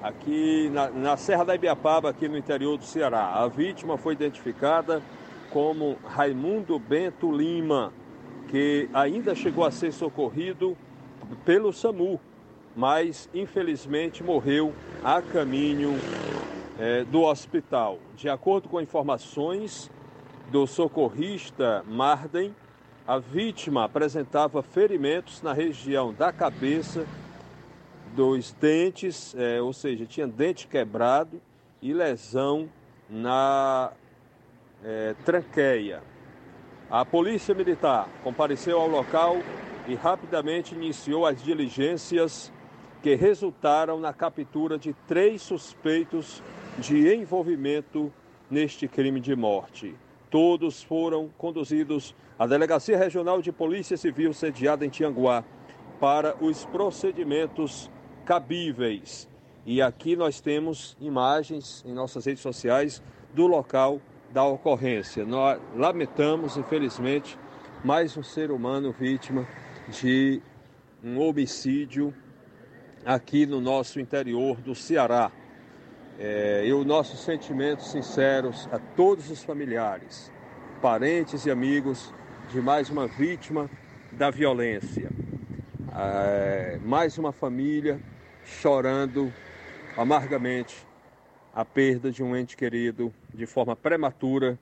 aqui 0.02 0.68
na, 0.70 0.90
na 0.90 1.16
Serra 1.16 1.44
da 1.44 1.54
Ibiapaba, 1.54 2.10
aqui 2.10 2.28
no 2.28 2.36
interior 2.36 2.76
do 2.76 2.84
Ceará. 2.84 3.34
A 3.34 3.46
vítima 3.46 3.96
foi 3.96 4.14
identificada 4.14 5.00
como 5.50 5.96
Raimundo 6.04 6.78
Bento 6.78 7.30
Lima, 7.30 7.92
que 8.48 8.88
ainda 8.92 9.34
chegou 9.34 9.64
a 9.64 9.70
ser 9.70 9.92
socorrido 9.92 10.76
pelo 11.44 11.72
SAMU, 11.72 12.20
mas 12.74 13.28
infelizmente 13.32 14.22
morreu 14.24 14.72
a 15.04 15.22
caminho 15.22 15.94
é, 16.78 17.04
do 17.04 17.22
hospital. 17.22 17.98
De 18.16 18.28
acordo 18.28 18.68
com 18.68 18.80
informações 18.80 19.90
do 20.50 20.66
socorrista 20.66 21.84
Marden, 21.86 22.54
A 23.06 23.18
vítima 23.18 23.84
apresentava 23.84 24.62
ferimentos 24.62 25.42
na 25.42 25.52
região 25.52 26.14
da 26.14 26.32
cabeça, 26.32 27.04
dos 28.14 28.52
dentes, 28.52 29.34
é, 29.36 29.60
ou 29.60 29.72
seja, 29.72 30.04
tinha 30.06 30.26
dente 30.26 30.66
quebrado 30.66 31.40
e 31.80 31.92
lesão 31.92 32.68
na 33.08 33.92
é, 34.84 35.14
tranqueia. 35.24 36.02
A 36.90 37.04
Polícia 37.04 37.54
Militar 37.54 38.08
compareceu 38.22 38.80
ao 38.80 38.86
local 38.86 39.36
e 39.88 39.94
rapidamente 39.94 40.74
iniciou 40.74 41.26
as 41.26 41.42
diligências 41.42 42.52
que 43.02 43.14
resultaram 43.14 43.98
na 43.98 44.12
captura 44.12 44.78
de 44.78 44.92
três 45.08 45.42
suspeitos 45.42 46.42
de 46.78 47.12
envolvimento 47.14 48.12
neste 48.50 48.86
crime 48.86 49.20
de 49.20 49.34
morte. 49.34 49.94
Todos 50.30 50.82
foram 50.82 51.28
conduzidos 51.36 52.14
à 52.38 52.46
Delegacia 52.46 52.96
Regional 52.96 53.42
de 53.42 53.50
Polícia 53.50 53.96
Civil 53.96 54.32
sediada 54.32 54.84
em 54.86 54.88
Tianguá 54.88 55.44
para 55.98 56.36
os 56.40 56.64
procedimentos 56.66 57.90
cabíveis. 58.32 59.28
E 59.66 59.82
aqui 59.82 60.16
nós 60.16 60.40
temos 60.40 60.96
imagens 60.98 61.84
em 61.86 61.92
nossas 61.92 62.24
redes 62.24 62.40
sociais 62.40 63.02
do 63.34 63.46
local 63.46 64.00
da 64.32 64.42
ocorrência. 64.42 65.22
Nós 65.26 65.60
lamentamos, 65.76 66.56
infelizmente, 66.56 67.38
mais 67.84 68.16
um 68.16 68.22
ser 68.22 68.50
humano 68.50 68.90
vítima 68.90 69.46
de 69.90 70.40
um 71.04 71.20
homicídio 71.20 72.14
aqui 73.04 73.44
no 73.44 73.60
nosso 73.60 74.00
interior 74.00 74.56
do 74.62 74.74
Ceará. 74.74 75.30
É, 76.18 76.64
e 76.64 76.72
os 76.72 76.86
nossos 76.86 77.20
sentimentos 77.20 77.90
sinceros 77.90 78.66
a 78.72 78.78
todos 78.78 79.30
os 79.30 79.42
familiares, 79.44 80.32
parentes 80.80 81.44
e 81.44 81.50
amigos 81.50 82.14
de 82.50 82.62
mais 82.62 82.88
uma 82.88 83.06
vítima 83.06 83.68
da 84.10 84.30
violência. 84.30 85.10
É, 85.94 86.78
mais 86.82 87.18
uma 87.18 87.30
família 87.30 88.00
chorando 88.44 89.32
amargamente 89.96 90.86
a 91.54 91.64
perda 91.64 92.10
de 92.10 92.22
um 92.22 92.36
ente 92.36 92.56
querido 92.56 93.12
de 93.32 93.46
forma 93.46 93.76
prematura 93.76 94.58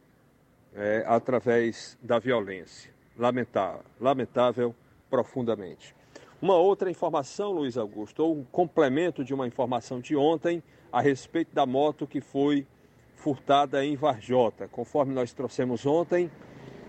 é, 0.74 1.04
através 1.06 1.96
da 2.02 2.18
violência. 2.18 2.92
Lamentável, 3.16 3.84
lamentável 4.00 4.74
profundamente. 5.08 5.94
Uma 6.40 6.54
outra 6.54 6.90
informação, 6.90 7.52
Luiz 7.52 7.76
Augusto, 7.76 8.24
ou 8.24 8.38
um 8.38 8.44
complemento 8.44 9.22
de 9.22 9.34
uma 9.34 9.46
informação 9.46 10.00
de 10.00 10.16
ontem 10.16 10.62
a 10.90 11.00
respeito 11.00 11.54
da 11.54 11.66
moto 11.66 12.06
que 12.06 12.20
foi 12.20 12.66
furtada 13.14 13.84
em 13.84 13.94
Varjota. 13.94 14.66
Conforme 14.66 15.12
nós 15.12 15.32
trouxemos 15.32 15.84
ontem, 15.84 16.30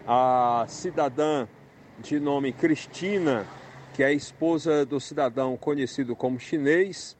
a 0.07 0.65
cidadã 0.67 1.47
de 1.99 2.19
nome 2.19 2.53
Cristina, 2.53 3.45
que 3.93 4.03
é 4.03 4.13
esposa 4.13 4.85
do 4.85 4.99
cidadão 4.99 5.57
conhecido 5.57 6.15
como 6.15 6.39
chinês, 6.39 7.17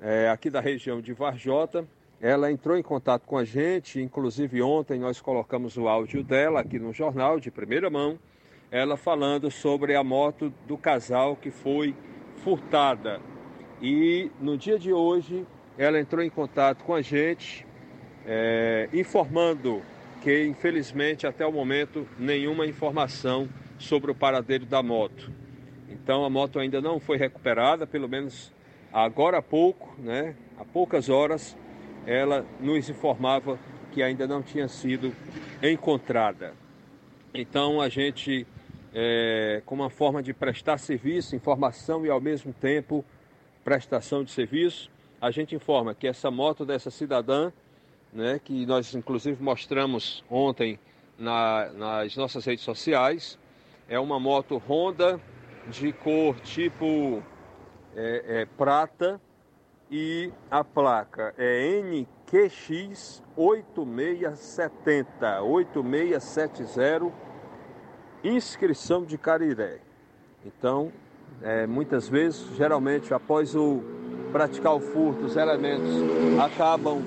é, 0.00 0.28
aqui 0.28 0.48
da 0.48 0.60
região 0.60 1.00
de 1.00 1.12
Varjota, 1.12 1.86
ela 2.20 2.50
entrou 2.50 2.76
em 2.76 2.82
contato 2.82 3.26
com 3.26 3.38
a 3.38 3.44
gente, 3.44 4.00
inclusive 4.00 4.62
ontem 4.62 4.98
nós 4.98 5.20
colocamos 5.20 5.76
o 5.76 5.88
áudio 5.88 6.22
dela 6.22 6.60
aqui 6.60 6.78
no 6.78 6.92
jornal 6.92 7.40
de 7.40 7.50
primeira 7.50 7.88
mão 7.88 8.18
ela 8.70 8.96
falando 8.96 9.50
sobre 9.50 9.96
a 9.96 10.04
moto 10.04 10.52
do 10.66 10.78
casal 10.78 11.34
que 11.34 11.50
foi 11.50 11.94
furtada. 12.36 13.20
E 13.82 14.30
no 14.40 14.56
dia 14.56 14.78
de 14.78 14.92
hoje 14.92 15.44
ela 15.76 15.98
entrou 15.98 16.22
em 16.22 16.30
contato 16.30 16.84
com 16.84 16.94
a 16.94 17.02
gente, 17.02 17.66
é, 18.26 18.88
informando 18.92 19.82
que 20.22 20.46
infelizmente 20.46 21.26
até 21.26 21.44
o 21.44 21.52
momento 21.52 22.06
nenhuma 22.18 22.66
informação 22.66 23.48
sobre 23.78 24.10
o 24.10 24.14
paradeiro 24.14 24.66
da 24.66 24.82
moto. 24.82 25.32
Então 25.90 26.24
a 26.24 26.30
moto 26.30 26.58
ainda 26.58 26.80
não 26.80 27.00
foi 27.00 27.16
recuperada, 27.16 27.86
pelo 27.86 28.08
menos 28.08 28.52
agora 28.92 29.38
há 29.38 29.42
pouco, 29.42 29.94
né? 29.98 30.36
Há 30.58 30.64
poucas 30.64 31.08
horas 31.08 31.56
ela 32.06 32.46
nos 32.60 32.88
informava 32.88 33.58
que 33.92 34.02
ainda 34.02 34.26
não 34.26 34.42
tinha 34.42 34.68
sido 34.68 35.12
encontrada. 35.62 36.54
Então 37.34 37.80
a 37.80 37.88
gente 37.88 38.46
é, 38.94 39.62
como 39.66 39.82
uma 39.82 39.90
forma 39.90 40.22
de 40.22 40.32
prestar 40.32 40.78
serviço, 40.78 41.36
informação 41.36 42.04
e 42.04 42.10
ao 42.10 42.20
mesmo 42.20 42.52
tempo 42.52 43.04
prestação 43.64 44.24
de 44.24 44.30
serviço. 44.30 44.90
A 45.20 45.30
gente 45.30 45.54
informa 45.54 45.94
que 45.94 46.06
essa 46.06 46.30
moto 46.30 46.64
dessa 46.64 46.90
cidadã, 46.90 47.52
né, 48.12 48.40
que 48.42 48.64
nós 48.64 48.94
inclusive 48.94 49.42
mostramos 49.42 50.24
ontem 50.30 50.78
na, 51.18 51.70
nas 51.74 52.16
nossas 52.16 52.44
redes 52.44 52.64
sociais, 52.64 53.38
é 53.88 53.98
uma 53.98 54.18
moto 54.18 54.56
Honda 54.56 55.20
de 55.68 55.92
cor 55.92 56.34
tipo 56.40 57.22
é, 57.94 58.42
é, 58.42 58.46
prata 58.56 59.20
e 59.90 60.32
a 60.50 60.64
placa 60.64 61.34
é 61.36 61.82
NQX 61.82 63.22
8670 63.36 65.42
8670 65.42 67.30
inscrição 68.22 69.04
de 69.04 69.16
Cariré. 69.16 69.78
Então, 70.44 70.92
é, 71.42 71.66
muitas 71.66 72.08
vezes, 72.08 72.54
geralmente, 72.56 73.12
após 73.14 73.54
o 73.54 73.82
praticar 74.30 74.74
o 74.74 74.80
furto, 74.80 75.24
os 75.24 75.36
elementos 75.36 75.90
acabam 76.38 77.02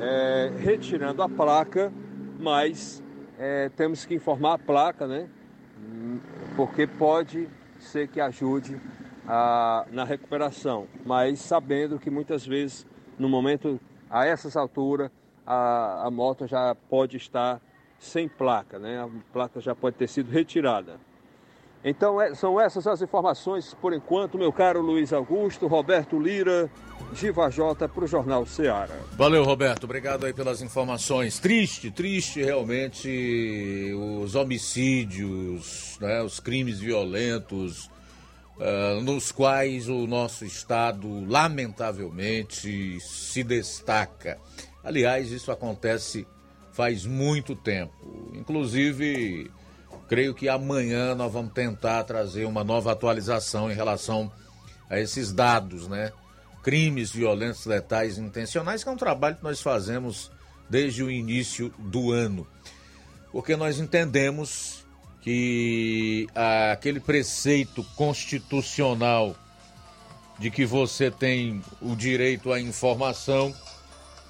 é, 0.00 0.52
retirando 0.58 1.22
a 1.22 1.28
placa, 1.28 1.92
mas 2.38 3.02
é, 3.38 3.68
temos 3.70 4.04
que 4.04 4.14
informar 4.14 4.54
a 4.54 4.58
placa, 4.58 5.06
né? 5.06 5.28
Porque 6.56 6.86
pode 6.86 7.48
ser 7.80 8.08
que 8.08 8.20
ajude 8.20 8.76
a, 9.26 9.86
na 9.90 10.04
recuperação, 10.04 10.86
mas 11.04 11.40
sabendo 11.40 11.98
que 11.98 12.10
muitas 12.10 12.46
vezes, 12.46 12.86
no 13.18 13.28
momento, 13.28 13.80
a 14.10 14.24
essas 14.26 14.56
alturas, 14.56 15.10
a, 15.46 16.06
a 16.06 16.10
moto 16.10 16.46
já 16.46 16.74
pode 16.88 17.16
estar 17.16 17.60
sem 17.98 18.28
placa, 18.28 18.78
né? 18.78 19.02
A 19.02 19.08
placa 19.32 19.60
já 19.60 19.74
pode 19.74 19.96
ter 19.96 20.08
sido 20.08 20.30
retirada. 20.30 21.07
Então 21.84 22.20
é, 22.20 22.34
são 22.34 22.60
essas 22.60 22.86
as 22.86 23.00
informações 23.00 23.74
por 23.80 23.92
enquanto, 23.92 24.36
meu 24.36 24.52
caro 24.52 24.80
Luiz 24.80 25.12
Augusto, 25.12 25.66
Roberto 25.66 26.18
Lira, 26.18 26.70
Giva 27.14 27.48
Jota 27.50 27.88
para 27.88 28.04
o 28.04 28.06
Jornal 28.06 28.44
Ceará. 28.46 28.96
Valeu, 29.12 29.44
Roberto, 29.44 29.84
obrigado 29.84 30.26
aí 30.26 30.32
pelas 30.32 30.60
informações. 30.60 31.38
Triste, 31.38 31.90
triste 31.90 32.42
realmente 32.42 33.92
os 34.22 34.34
homicídios, 34.34 35.96
né, 36.00 36.20
os 36.22 36.40
crimes 36.40 36.80
violentos, 36.80 37.88
uh, 38.56 39.00
nos 39.02 39.30
quais 39.30 39.88
o 39.88 40.06
nosso 40.06 40.44
Estado, 40.44 41.24
lamentavelmente, 41.28 42.98
se 43.00 43.44
destaca. 43.44 44.38
Aliás, 44.82 45.30
isso 45.30 45.52
acontece 45.52 46.26
faz 46.72 47.04
muito 47.04 47.56
tempo. 47.56 48.30
Inclusive, 48.34 49.50
creio 50.08 50.34
que 50.34 50.48
amanhã 50.48 51.14
nós 51.14 51.32
vamos 51.32 51.52
tentar 51.52 52.02
trazer 52.04 52.46
uma 52.46 52.64
nova 52.64 52.92
atualização 52.92 53.70
em 53.70 53.74
relação 53.74 54.32
a 54.88 54.98
esses 54.98 55.32
dados, 55.32 55.86
né? 55.86 56.12
Crimes 56.62 57.10
violentos, 57.10 57.66
letais 57.66 58.18
intencionais, 58.18 58.82
que 58.82 58.88
é 58.88 58.92
um 58.92 58.96
trabalho 58.96 59.36
que 59.36 59.44
nós 59.44 59.60
fazemos 59.60 60.30
desde 60.68 61.02
o 61.02 61.10
início 61.10 61.72
do 61.78 62.10
ano. 62.10 62.46
Porque 63.30 63.56
nós 63.56 63.78
entendemos 63.78 64.84
que 65.20 66.26
aquele 66.72 67.00
preceito 67.00 67.84
constitucional 67.94 69.36
de 70.38 70.50
que 70.50 70.64
você 70.64 71.10
tem 71.10 71.62
o 71.82 71.94
direito 71.94 72.52
à 72.52 72.60
informação 72.60 73.54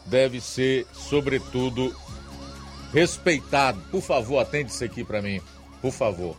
deve 0.07 0.41
ser, 0.41 0.87
sobretudo, 0.93 1.95
respeitado. 2.93 3.81
Por 3.91 4.01
favor, 4.01 4.39
atende 4.39 4.73
isso 4.73 4.83
aqui 4.83 5.05
para 5.05 5.21
mim, 5.21 5.41
por 5.81 5.93
favor. 5.93 6.37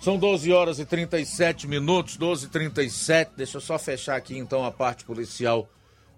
São 0.00 0.18
12 0.18 0.52
horas 0.52 0.78
e 0.78 0.84
37 0.84 1.68
minutos, 1.68 2.16
12 2.16 2.46
e 2.46 2.48
37. 2.48 3.32
Deixa 3.36 3.58
eu 3.58 3.60
só 3.60 3.78
fechar 3.78 4.16
aqui 4.16 4.36
então 4.36 4.64
a 4.64 4.72
parte 4.72 5.04
policial 5.04 5.68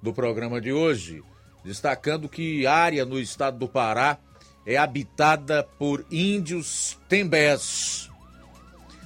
do 0.03 0.13
programa 0.13 0.61
de 0.61 0.73
hoje, 0.73 1.23
destacando 1.63 2.29
que 2.29 2.67
área 2.67 3.05
no 3.05 3.21
estado 3.21 3.59
do 3.59 3.69
Pará 3.69 4.19
é 4.67 4.77
habitada 4.77 5.63
por 5.79 6.05
índios 6.11 6.99
tembés. 7.09 8.11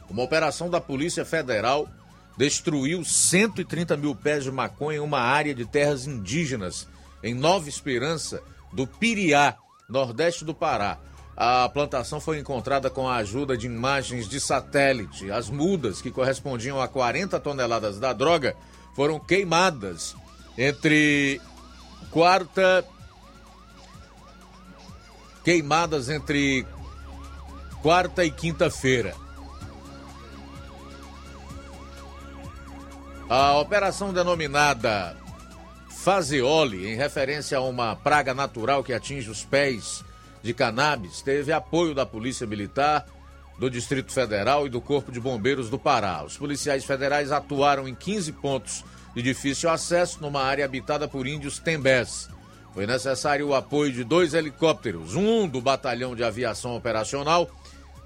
Uma 0.09 0.23
operação 0.23 0.71
da 0.71 0.81
Polícia 0.81 1.25
Federal 1.25 1.89
destruiu 2.37 3.05
130 3.05 3.97
mil 3.97 4.15
pés 4.15 4.45
de 4.45 4.53
maconha 4.53 4.99
em 4.99 5.01
uma 5.01 5.19
área 5.19 5.55
de 5.55 5.67
terras 5.67 6.07
indígenas 6.07 6.87
em 7.23 7.35
Nova 7.35 7.69
Esperança 7.69 8.41
do 8.73 8.87
Piriá, 8.87 9.57
nordeste 9.89 10.45
do 10.45 10.55
Pará. 10.55 10.99
A 11.41 11.69
plantação 11.69 12.21
foi 12.21 12.41
encontrada 12.41 12.91
com 12.91 13.09
a 13.09 13.15
ajuda 13.19 13.57
de 13.57 13.65
imagens 13.65 14.29
de 14.29 14.41
satélite. 14.41 15.31
As 15.31 15.49
mudas, 15.49 16.03
que 16.03 16.11
correspondiam 16.11 16.83
a 16.83 16.89
40 16.89 17.39
toneladas 17.39 18.01
da 18.01 18.13
droga, 18.13 18.57
foram 18.93 19.21
queimadas 19.21 20.17
entre 20.59 21.41
quarta. 22.11 22.85
Queimadas 25.45 26.09
entre 26.09 26.67
quarta 27.83 28.25
e 28.25 28.33
quinta-feira. 28.33 29.15
A 33.31 33.57
operação 33.59 34.13
denominada 34.13 35.17
Faseoli, 35.89 36.89
em 36.89 36.97
referência 36.97 37.59
a 37.59 37.61
uma 37.61 37.95
praga 37.95 38.35
natural 38.35 38.83
que 38.83 38.93
atinge 38.93 39.31
os 39.31 39.45
pés 39.45 40.08
de 40.43 40.55
cannabis, 40.55 41.23
teve 41.23 41.53
apoio 41.53 41.95
da 41.95 42.07
Polícia 42.07 42.47
Militar, 42.47 43.07
do 43.59 43.69
Distrito 43.69 44.13
Federal 44.13 44.67
e 44.67 44.71
do 44.71 44.81
Corpo 44.81 45.11
de 45.11 45.21
Bombeiros 45.21 45.69
do 45.69 45.79
Pará. 45.79 46.23
Os 46.25 46.37
policiais 46.37 46.85
federais 46.85 47.33
atuaram 47.33 47.89
em 47.89 47.95
15 47.95 48.33
pontos 48.33 48.85
de 49.15 49.23
difícil 49.23 49.69
acesso 49.69 50.21
numa 50.21 50.43
área 50.43 50.65
habitada 50.65 51.09
por 51.09 51.27
índios 51.27 51.59
tembés. 51.59 52.29
Foi 52.73 52.87
necessário 52.87 53.49
o 53.49 53.55
apoio 53.55 53.93
de 53.93 54.05
dois 54.05 54.35
helicópteros, 54.35 55.17
um 55.17 55.49
do 55.49 55.61
Batalhão 55.61 56.15
de 56.15 56.23
Aviação 56.23 56.77
Operacional 56.77 57.51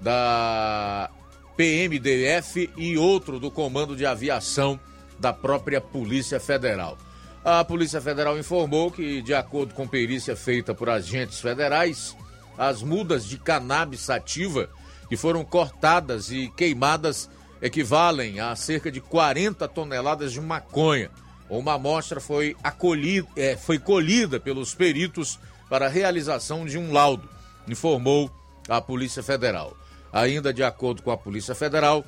da 0.01 1.11
PMDF 1.55 2.69
e 2.75 2.97
outro 2.97 3.39
do 3.39 3.51
Comando 3.51 3.95
de 3.95 4.05
Aviação 4.05 4.79
da 5.19 5.31
própria 5.31 5.79
Polícia 5.79 6.39
Federal. 6.39 6.97
A 7.45 7.61
Polícia 7.65 7.99
Federal 7.99 8.39
informou 8.39 8.89
que, 8.89 9.21
de 9.21 9.33
acordo 9.33 9.73
com 9.73 9.85
perícia 9.85 10.33
feita 10.33 10.73
por 10.73 10.89
agentes 10.89 11.41
federais, 11.41 12.15
as 12.57 12.81
mudas 12.81 13.25
de 13.25 13.37
cannabis 13.37 13.99
sativa 13.99 14.69
que 15.09 15.17
foram 15.17 15.43
cortadas 15.43 16.31
e 16.31 16.47
queimadas 16.55 17.29
equivalem 17.61 18.39
a 18.39 18.55
cerca 18.55 18.89
de 18.89 19.01
40 19.01 19.67
toneladas 19.67 20.31
de 20.31 20.39
maconha. 20.39 21.11
Uma 21.49 21.73
amostra 21.73 22.21
foi, 22.21 22.55
acolhida, 22.63 23.27
é, 23.35 23.57
foi 23.57 23.77
colhida 23.77 24.39
pelos 24.39 24.73
peritos 24.73 25.37
para 25.69 25.87
a 25.87 25.89
realização 25.89 26.65
de 26.65 26.77
um 26.77 26.93
laudo, 26.93 27.27
informou 27.67 28.31
a 28.69 28.79
Polícia 28.79 29.21
Federal. 29.21 29.75
Ainda 30.13 30.53
de 30.53 30.63
acordo 30.63 31.01
com 31.01 31.11
a 31.11 31.17
Polícia 31.17 31.53
Federal, 31.53 32.05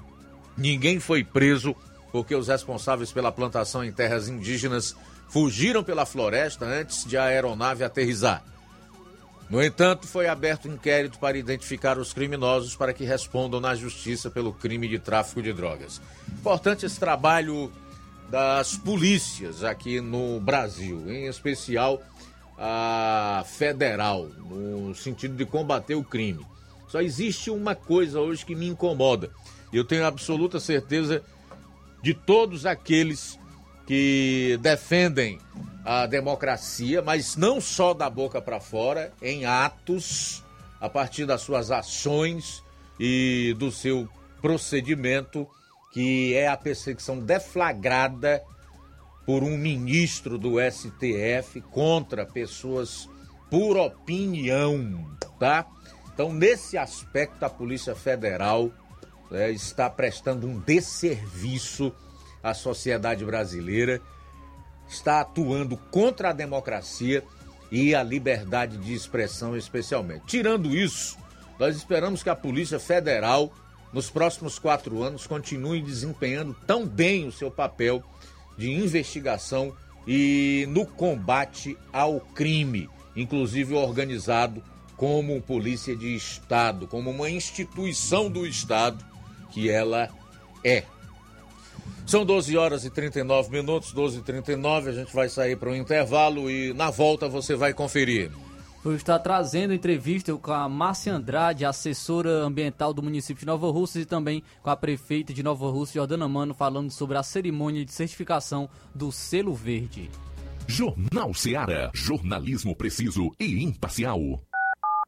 ninguém 0.58 0.98
foi 0.98 1.26
preso 1.26 1.76
porque 2.12 2.34
os 2.34 2.48
responsáveis 2.48 3.12
pela 3.12 3.32
plantação 3.32 3.84
em 3.84 3.92
terras 3.92 4.30
indígenas 4.30 4.96
fugiram 5.30 5.84
pela 5.84 6.06
floresta 6.06 6.66
antes 6.66 7.06
de 7.06 7.18
a 7.18 7.24
aeronave 7.24 7.84
aterrizar. 7.84 8.44
No 9.50 9.64
entanto, 9.64 10.08
foi 10.08 10.28
aberto 10.28 10.68
um 10.68 10.74
inquérito 10.74 11.20
para 11.20 11.38
identificar 11.38 12.00
os 12.00 12.12
criminosos 12.12 12.76
para 12.76 12.94
que 12.94 13.04
respondam 13.04 13.60
na 13.62 13.76
justiça 13.76 14.30
pelo 14.30 14.52
crime 14.52 14.88
de 14.88 14.98
tráfico 14.98 15.42
de 15.42 15.54
drogas. 15.54 16.02
Importante 16.40 16.86
esse 16.86 17.00
trabalho 17.00 17.72
das 18.30 18.76
polícias 18.76 19.64
aqui 19.64 20.02
no 20.02 20.40
Brasil, 20.40 21.04
em 21.08 21.28
especial 21.28 22.02
a 22.58 23.44
federal, 23.46 24.28
no 24.50 24.96
sentido 24.96 25.36
de 25.36 25.46
combater 25.46 25.96
o 25.96 26.04
crime. 26.04 26.46
Só 26.88 27.02
existe 27.02 27.52
uma 27.52 27.76
coisa 27.76 28.20
hoje 28.20 28.46
que 28.46 28.56
me 28.56 28.68
incomoda. 28.68 29.30
Eu 29.72 29.84
tenho 29.84 30.06
absoluta 30.06 30.60
certeza 30.60 31.22
de 32.02 32.14
todos 32.14 32.66
aqueles 32.66 33.38
que 33.86 34.58
defendem 34.62 35.40
a 35.84 36.06
democracia, 36.08 37.02
mas 37.02 37.36
não 37.36 37.62
só 37.62 37.94
da 37.94 38.10
boca 38.10 38.42
para 38.42 38.60
fora, 38.60 39.14
em 39.22 39.46
atos, 39.46 40.44
a 40.82 40.90
partir 40.90 41.26
das 41.26 41.42
suas 41.42 41.70
ações 41.70 42.64
e 43.00 43.56
do 43.60 43.72
seu 43.72 44.10
procedimento, 44.42 45.48
que 45.94 46.34
é 46.34 46.48
a 46.48 46.58
perseguição 46.58 47.20
deflagrada 47.20 48.44
por 49.26 49.44
um 49.44 49.58
ministro 49.58 50.38
do 50.38 50.56
STF 50.60 51.62
contra 51.72 52.26
pessoas 52.26 53.10
por 53.50 53.78
opinião, 53.78 55.06
tá? 55.40 55.66
Então, 56.14 56.32
nesse 56.32 56.78
aspecto, 56.78 57.44
a 57.44 57.50
Polícia 57.50 57.96
Federal 57.96 58.72
né, 59.30 59.52
está 59.52 59.90
prestando 59.90 60.48
um 60.48 60.60
desserviço 60.60 61.94
à 62.46 62.54
sociedade 62.54 63.26
brasileira 63.26 64.00
está 64.88 65.22
atuando 65.22 65.76
contra 65.90 66.30
a 66.30 66.34
democracia 66.34 67.24
e 67.72 67.96
a 67.96 68.04
liberdade 68.04 68.78
de 68.78 68.94
expressão, 68.94 69.58
especialmente. 69.58 70.28
Tirando 70.28 70.76
isso, 70.76 71.18
nós 71.58 71.76
esperamos 71.76 72.22
que 72.22 72.30
a 72.30 72.36
Polícia 72.36 72.80
Federal, 72.80 73.52
nos 73.92 74.12
próximos 74.12 74.60
quatro 74.60 75.02
anos, 75.02 75.26
continue 75.26 75.82
desempenhando 75.82 76.56
tão 76.68 76.86
bem 76.86 77.28
o 77.28 77.32
seu 77.32 77.50
papel 77.50 78.04
de 78.56 78.72
investigação 78.72 79.76
e 80.08 80.68
no 80.70 80.86
combate 80.86 81.76
ao 81.92 82.20
crime, 82.20 82.88
inclusive 83.16 83.74
organizado 83.74 84.62
como 84.96 85.42
polícia 85.42 85.96
de 85.96 86.16
Estado, 86.16 86.86
como 86.86 87.10
uma 87.10 87.28
instituição 87.28 88.30
do 88.30 88.46
Estado 88.46 89.04
que 89.50 89.68
ela 89.68 90.10
é. 90.64 90.84
São 92.06 92.24
12 92.24 92.56
horas 92.56 92.86
e 92.86 92.90
39 92.90 93.52
minutos, 93.52 93.92
12 93.92 94.20
e 94.20 94.22
39 94.22 94.90
a 94.90 94.94
gente 94.94 95.14
vai 95.14 95.28
sair 95.28 95.56
para 95.56 95.70
um 95.70 95.76
intervalo 95.76 96.50
e 96.50 96.74
na 96.74 96.92
volta 96.92 97.28
você 97.28 97.56
vai 97.56 97.74
conferir. 97.74 98.32
Vou 98.84 98.94
estar 98.94 99.18
trazendo 99.18 99.74
entrevista 99.74 100.32
com 100.38 100.52
a 100.52 100.70
Márcia 100.70 101.16
Andrade, 101.16 101.66
assessora 101.66 102.30
ambiental 102.44 102.94
do 102.94 103.02
município 103.02 103.40
de 103.40 103.46
Nova 103.48 103.72
Russa 103.72 104.00
e 104.00 104.06
também 104.06 104.44
com 104.62 104.70
a 104.70 104.76
prefeita 104.76 105.34
de 105.34 105.42
Nova 105.42 105.68
Russa, 105.72 105.94
Jordana 105.94 106.28
Mano, 106.28 106.54
falando 106.54 106.92
sobre 106.92 107.18
a 107.18 107.24
cerimônia 107.24 107.84
de 107.84 107.92
certificação 107.92 108.70
do 108.94 109.12
selo 109.12 109.56
verde. 109.56 110.12
Jornal 110.68 111.34
Seara, 111.34 111.90
jornalismo 111.96 112.76
preciso 112.76 113.32
e 113.40 113.64
imparcial. 113.64 114.20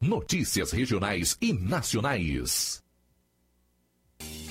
Notícias 0.01 0.71
regionais 0.71 1.37
e 1.39 1.53
nacionais. 1.53 2.81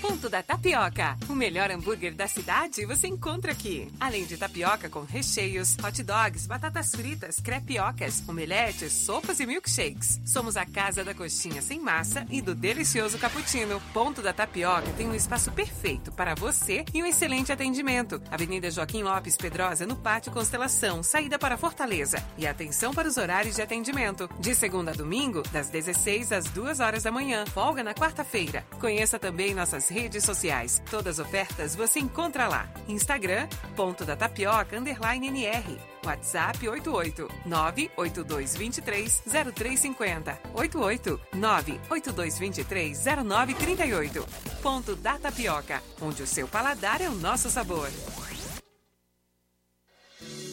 Ponto 0.01 0.29
da 0.29 0.43
Tapioca. 0.43 1.17
O 1.29 1.35
melhor 1.35 1.71
hambúrguer 1.71 2.15
da 2.15 2.29
cidade 2.29 2.85
você 2.85 3.09
encontra 3.09 3.53
aqui. 3.53 3.91
Além 3.99 4.25
de 4.25 4.37
tapioca 4.37 4.89
com 4.89 5.03
recheios, 5.03 5.77
hot 5.83 6.03
dogs, 6.03 6.47
batatas 6.47 6.91
fritas, 6.91 7.41
crepiocas, 7.41 8.23
omeletes, 8.29 8.93
sopas 8.93 9.41
e 9.41 9.47
milkshakes. 9.47 10.21
Somos 10.25 10.57
a 10.57 10.67
casa 10.67 11.03
da 11.03 11.15
coxinha 11.15 11.63
sem 11.63 11.81
massa 11.81 12.27
e 12.31 12.43
do 12.43 12.55
delicioso 12.55 13.19
cappuccino. 13.19 13.81
Ponto 13.93 14.21
da 14.21 14.33
Tapioca 14.33 14.93
tem 14.97 15.09
um 15.09 15.15
espaço 15.15 15.51
perfeito 15.53 16.13
para 16.13 16.35
você 16.35 16.85
e 16.93 17.03
um 17.03 17.07
excelente 17.07 17.51
atendimento. 17.53 18.21
Avenida 18.31 18.71
Joaquim 18.71 19.03
Lopes 19.03 19.37
Pedrosa, 19.37 19.87
no 19.87 19.97
Pátio 19.97 20.33
Constelação, 20.33 21.03
saída 21.03 21.39
para 21.39 21.57
Fortaleza. 21.57 22.23
E 22.37 22.47
atenção 22.47 22.93
para 22.93 23.09
os 23.09 23.17
horários 23.17 23.57
de 23.57 23.63
atendimento. 23.63 24.29
De 24.39 24.55
segunda 24.55 24.91
a 24.91 24.95
domingo, 24.95 25.43
das 25.51 25.71
16 25.71 26.33
às 26.33 26.45
2 26.51 26.81
horas 26.81 27.03
da 27.03 27.11
manhã. 27.11 27.45
Folga 27.47 27.83
na 27.83 27.95
quarta-feira. 27.95 28.65
Conheça 28.79 29.19
também 29.19 29.55
nossas 29.55 29.89
sociais. 30.25 30.83
Todas 30.91 31.19
as 31.19 31.27
ofertas 31.27 31.75
você 31.75 31.99
encontra 31.99 32.49
lá. 32.49 32.69
Instagram, 32.89 33.49
ponto 33.75 34.05
da 34.05 34.17
tapioca, 34.17 34.79
underline 34.79 35.29
NR. 35.29 35.79
WhatsApp 36.05 36.69
88 36.69 37.29
98223 37.45 39.23
0350. 39.55 40.39
88 40.55 41.21
98223 41.35 43.05
0938. 43.25 44.27
Ponto 44.63 44.97
da 44.97 45.19
Tapioca, 45.19 45.83
onde 46.01 46.23
o 46.23 46.27
seu 46.27 46.47
paladar 46.47 47.01
é 47.01 47.09
o 47.09 47.15
nosso 47.15 47.51
sabor. 47.51 47.91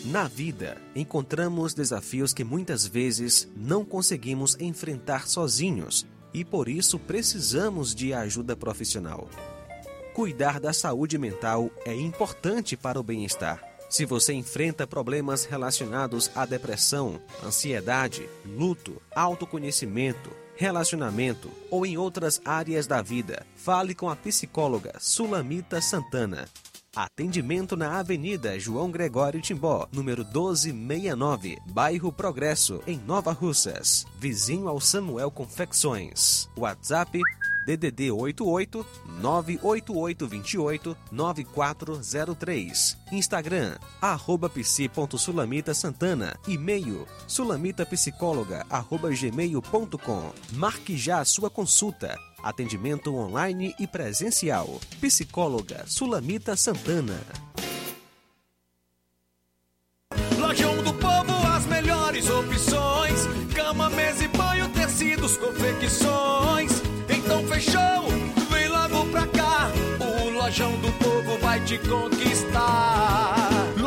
Na 0.06 0.28
vida, 0.28 0.82
encontramos 0.94 1.74
desafios 1.74 2.34
que 2.34 2.44
muitas 2.44 2.86
vezes 2.86 3.48
não 3.56 3.86
conseguimos 3.86 4.60
enfrentar 4.60 5.28
sozinhos 5.28 6.06
e 6.34 6.44
por 6.44 6.68
isso 6.68 6.98
precisamos 6.98 7.94
de 7.94 8.14
ajuda 8.14 8.56
profissional. 8.56 9.30
Cuidar 10.14 10.60
da 10.60 10.74
saúde 10.74 11.18
mental 11.18 11.72
é 11.86 11.96
importante 11.96 12.78
para 12.78 13.00
o 13.00 13.04
bem-estar. 13.04 13.62
Se 13.90 14.06
você 14.06 14.34
enfrenta 14.34 14.88
problemas 14.88 15.46
relacionados 15.46 16.32
à 16.36 16.46
depressão, 16.46 17.22
ansiedade, 17.44 18.28
luto, 18.46 19.02
autoconhecimento, 19.16 20.32
relacionamento 20.56 21.52
ou 21.70 21.86
em 21.86 21.98
outras 21.98 22.42
áreas 22.44 22.88
da 22.88 23.02
vida, 23.02 23.46
fale 23.56 23.94
com 23.94 24.10
a 24.10 24.16
psicóloga 24.16 24.94
Sulamita 25.00 25.82
Santana. 25.82 26.48
Atendimento 26.96 27.76
na 27.76 27.98
Avenida 27.98 28.60
João 28.60 28.92
Gregório 28.92 29.42
Timbó, 29.42 29.88
número 29.92 30.24
1269, 30.24 31.58
Bairro 31.66 32.12
Progresso, 32.12 32.84
em 32.86 33.00
Nova 33.00 33.32
Russas, 33.32 34.06
vizinho 34.20 34.68
ao 34.68 34.80
Samuel 34.80 35.32
Confecções. 35.32 36.48
WhatsApp 36.56 37.20
DDD 37.66 38.12
88 38.12 38.86
98828 39.20 40.96
9403. 41.12 42.98
Instagram 43.12 43.76
arroba 44.00 44.48
psi.sulamita 44.48 45.74
Santana. 45.74 46.36
E-mail 46.48 47.08
sulamitapsicóloga 47.28 48.68
arroba 48.70 49.10
gmail.com. 49.10 50.32
Marque 50.52 50.96
já 50.96 51.22
a 51.22 51.26
sua 51.26 51.50
consulta. 51.50 52.20
Atendimento 52.44 53.16
online 53.16 53.74
e 53.80 53.88
presencial. 53.88 54.80
Psicóloga 55.00 55.86
Sulamita 55.88 56.58
Santana. 56.58 57.22
Lojão 60.38 60.84
do 60.84 60.94
Povo, 60.96 61.48
as 61.56 61.66
melhores 61.68 62.30
opções: 62.30 63.28
cama, 63.56 63.90
mesa 63.90 64.26
e 64.26 64.28
banho, 64.28 64.70
tecidos, 64.70 65.38
confecções. 65.38 66.72
Então 67.10 67.44
show, 67.62 68.10
vem 68.52 68.68
logo 68.68 69.06
pra 69.10 69.26
cá. 69.28 69.72
O 70.00 70.30
Lojão 70.30 70.72
do 70.82 70.92
Povo 71.00 71.38
vai 71.40 71.64
te 71.64 71.78
conquistar. 71.78 73.33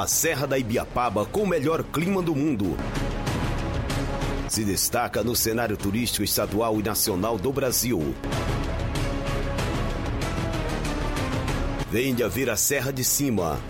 A 0.00 0.06
Serra 0.06 0.46
da 0.46 0.56
Ibiapaba 0.56 1.26
com 1.26 1.42
o 1.42 1.46
melhor 1.46 1.84
clima 1.84 2.22
do 2.22 2.34
mundo. 2.34 2.74
Se 4.48 4.64
destaca 4.64 5.22
no 5.22 5.36
cenário 5.36 5.76
turístico 5.76 6.24
estadual 6.24 6.80
e 6.80 6.82
nacional 6.82 7.36
do 7.36 7.52
Brasil. 7.52 8.14
Venha 11.90 12.30
ver 12.30 12.48
a 12.48 12.56
Serra 12.56 12.90
de 12.90 13.04
Cima. 13.04 13.60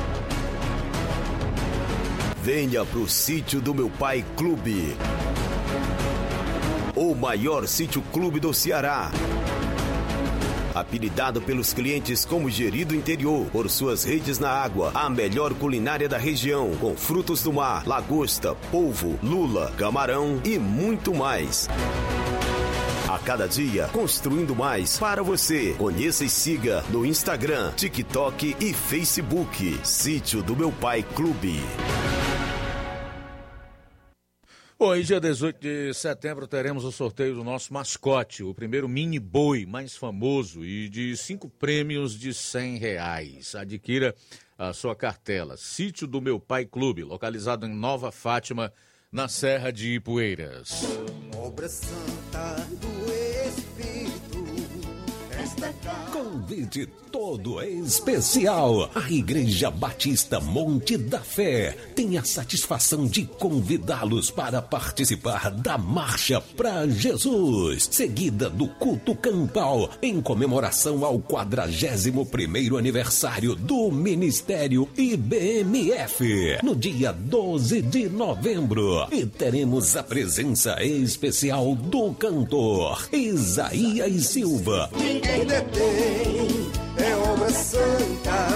Venha 2.40 2.84
pro 2.84 3.08
sítio 3.08 3.60
do 3.60 3.74
meu 3.74 3.90
pai 3.90 4.24
Clube. 4.36 4.96
O 6.94 7.12
maior 7.12 7.66
sítio 7.66 8.02
clube 8.12 8.38
do 8.38 8.54
Ceará. 8.54 9.10
Apelidado 10.80 11.42
pelos 11.42 11.74
clientes 11.74 12.24
como 12.24 12.48
Gerido 12.48 12.94
Interior, 12.94 13.44
por 13.50 13.68
suas 13.68 14.02
redes 14.02 14.38
na 14.38 14.48
água, 14.48 14.90
a 14.94 15.10
melhor 15.10 15.52
culinária 15.52 16.08
da 16.08 16.16
região, 16.16 16.70
com 16.80 16.96
frutos 16.96 17.42
do 17.42 17.52
mar, 17.52 17.86
lagosta, 17.86 18.54
polvo, 18.72 19.18
lula, 19.22 19.70
camarão 19.76 20.40
e 20.42 20.58
muito 20.58 21.14
mais. 21.14 21.68
A 23.06 23.18
cada 23.18 23.46
dia, 23.46 23.90
construindo 23.92 24.56
mais 24.56 24.96
para 24.96 25.22
você. 25.22 25.74
Conheça 25.76 26.24
e 26.24 26.30
siga 26.30 26.82
no 26.88 27.04
Instagram, 27.04 27.72
TikTok 27.76 28.56
e 28.58 28.72
Facebook. 28.72 29.80
Sítio 29.84 30.42
do 30.42 30.56
Meu 30.56 30.72
Pai 30.72 31.02
Clube. 31.02 31.60
Hoje, 34.82 35.08
dia 35.08 35.20
18 35.20 35.60
de 35.60 35.92
setembro, 35.92 36.46
teremos 36.48 36.86
o 36.86 36.90
sorteio 36.90 37.34
do 37.34 37.44
nosso 37.44 37.70
mascote, 37.70 38.42
o 38.42 38.54
primeiro 38.54 38.88
mini 38.88 39.18
boi 39.18 39.66
mais 39.66 39.94
famoso 39.94 40.64
e 40.64 40.88
de 40.88 41.14
cinco 41.18 41.50
prêmios 41.50 42.18
de 42.18 42.32
cem 42.32 42.78
reais. 42.78 43.54
Adquira 43.54 44.14
a 44.56 44.72
sua 44.72 44.96
cartela. 44.96 45.58
Sítio 45.58 46.06
do 46.06 46.18
Meu 46.18 46.40
Pai 46.40 46.64
Clube, 46.64 47.04
localizado 47.04 47.66
em 47.66 47.74
Nova 47.74 48.10
Fátima, 48.10 48.72
na 49.12 49.28
Serra 49.28 49.70
de 49.70 49.96
Ipueiras. 49.96 50.82
Obra 51.36 51.68
santa 51.68 52.66
do 52.80 53.29
Convite 56.12 56.86
todo 57.10 57.60
especial. 57.62 58.90
A 58.94 59.10
Igreja 59.10 59.70
Batista 59.70 60.40
Monte 60.40 60.96
da 60.96 61.20
Fé 61.20 61.76
tem 61.94 62.16
a 62.16 62.24
satisfação 62.24 63.06
de 63.06 63.24
convidá-los 63.24 64.30
para 64.30 64.62
participar 64.62 65.50
da 65.50 65.76
Marcha 65.76 66.40
para 66.40 66.86
Jesus, 66.88 67.88
seguida 67.90 68.48
do 68.48 68.68
culto 68.68 69.14
campal, 69.14 69.90
em 70.00 70.20
comemoração 70.20 71.04
ao 71.04 71.18
41º 71.18 72.78
aniversário 72.78 73.54
do 73.54 73.90
Ministério 73.90 74.88
IBMF, 74.96 76.58
no 76.62 76.76
dia 76.76 77.12
12 77.12 77.82
de 77.82 78.08
novembro. 78.08 79.08
E 79.10 79.26
teremos 79.26 79.96
a 79.96 80.02
presença 80.02 80.82
especial 80.82 81.74
do 81.74 82.14
cantor 82.14 83.08
Isaías 83.12 84.26
Silva. 84.26 84.90
Ninguém 84.96 85.39
detém, 85.44 86.70
é 86.98 87.16
obra 87.16 87.50
santa. 87.50 88.48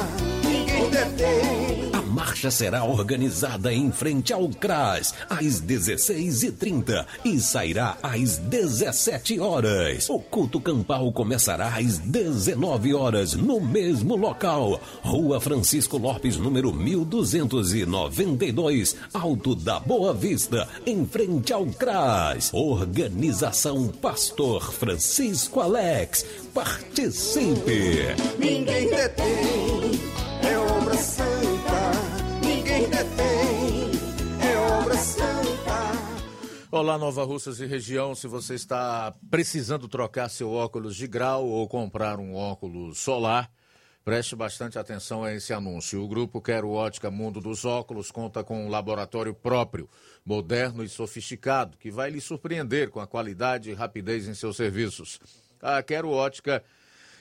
Ninguém 0.44 0.90
detém. 0.90 1.93
Marcha 2.24 2.50
será 2.50 2.82
organizada 2.84 3.70
em 3.70 3.92
frente 3.92 4.32
ao 4.32 4.48
CRAS 4.48 5.12
às 5.28 5.60
16h30 5.60 7.04
e 7.22 7.38
sairá 7.38 7.98
às 8.02 8.38
17 8.38 9.38
horas. 9.38 10.08
O 10.08 10.18
culto 10.18 10.58
campal 10.58 11.12
começará 11.12 11.76
às 11.76 11.98
19 11.98 12.94
horas 12.94 13.34
no 13.34 13.60
mesmo 13.60 14.16
local. 14.16 14.80
Rua 15.02 15.38
Francisco 15.38 15.98
Lopes, 15.98 16.38
número 16.38 16.72
1292, 16.72 18.96
Alto 19.12 19.54
da 19.54 19.78
Boa 19.78 20.14
Vista, 20.14 20.66
em 20.86 21.04
frente 21.04 21.52
ao 21.52 21.66
CRAS. 21.66 22.48
Organização 22.54 23.88
Pastor 23.88 24.72
Francisco 24.72 25.60
Alex. 25.60 26.24
Participe! 26.54 28.16
Ninguém 28.38 28.88
detém, 28.88 30.00
é 30.42 30.56
obra 30.56 30.96
santa. 30.96 31.33
Olá, 36.76 36.98
Nova 36.98 37.22
Russas 37.22 37.60
e 37.60 37.66
região. 37.66 38.16
Se 38.16 38.26
você 38.26 38.54
está 38.56 39.14
precisando 39.30 39.86
trocar 39.86 40.28
seu 40.28 40.50
óculos 40.50 40.96
de 40.96 41.06
grau 41.06 41.46
ou 41.46 41.68
comprar 41.68 42.18
um 42.18 42.34
óculos 42.34 42.98
solar, 42.98 43.48
preste 44.04 44.34
bastante 44.34 44.76
atenção 44.76 45.22
a 45.22 45.32
esse 45.32 45.52
anúncio. 45.52 46.02
O 46.02 46.08
grupo 46.08 46.42
Quero 46.42 46.68
Ótica 46.70 47.12
Mundo 47.12 47.40
dos 47.40 47.64
Óculos 47.64 48.10
conta 48.10 48.42
com 48.42 48.66
um 48.66 48.68
laboratório 48.68 49.32
próprio, 49.32 49.88
moderno 50.26 50.82
e 50.82 50.88
sofisticado, 50.88 51.78
que 51.78 51.92
vai 51.92 52.10
lhe 52.10 52.20
surpreender 52.20 52.90
com 52.90 52.98
a 52.98 53.06
qualidade 53.06 53.70
e 53.70 53.72
rapidez 53.72 54.26
em 54.26 54.34
seus 54.34 54.56
serviços. 54.56 55.20
A 55.62 55.80
Quero 55.80 56.10
Ótica 56.10 56.60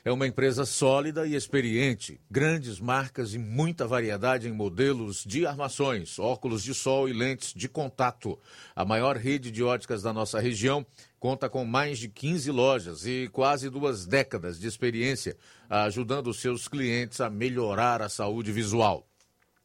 é 0.05 0.11
uma 0.11 0.27
empresa 0.27 0.65
sólida 0.65 1.25
e 1.25 1.33
experiente, 1.33 2.19
grandes 2.29 2.77
marcas 2.77 3.33
e 3.33 3.37
muita 3.37 3.87
variedade 3.87 4.49
em 4.49 4.51
modelos 4.51 5.23
de 5.25 5.45
armações, 5.45 6.19
óculos 6.19 6.61
de 6.61 6.73
sol 6.73 7.07
e 7.07 7.13
lentes 7.13 7.53
de 7.53 7.69
contato. 7.69 8.37
A 8.75 8.83
maior 8.83 9.15
rede 9.15 9.49
de 9.49 9.63
óticas 9.63 10.01
da 10.01 10.11
nossa 10.11 10.41
região 10.41 10.85
conta 11.17 11.49
com 11.49 11.63
mais 11.63 11.97
de 11.99 12.09
15 12.09 12.51
lojas 12.51 13.05
e 13.05 13.29
quase 13.31 13.69
duas 13.69 14.05
décadas 14.05 14.59
de 14.59 14.67
experiência, 14.67 15.37
ajudando 15.69 16.33
seus 16.33 16.67
clientes 16.67 17.21
a 17.21 17.29
melhorar 17.29 18.01
a 18.01 18.09
saúde 18.09 18.51
visual. 18.51 19.07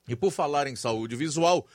E 0.09 0.15
por 0.15 0.31
falar 0.31 0.69
em 0.69 0.77
saúde 0.77 1.17
visual, 1.17 1.67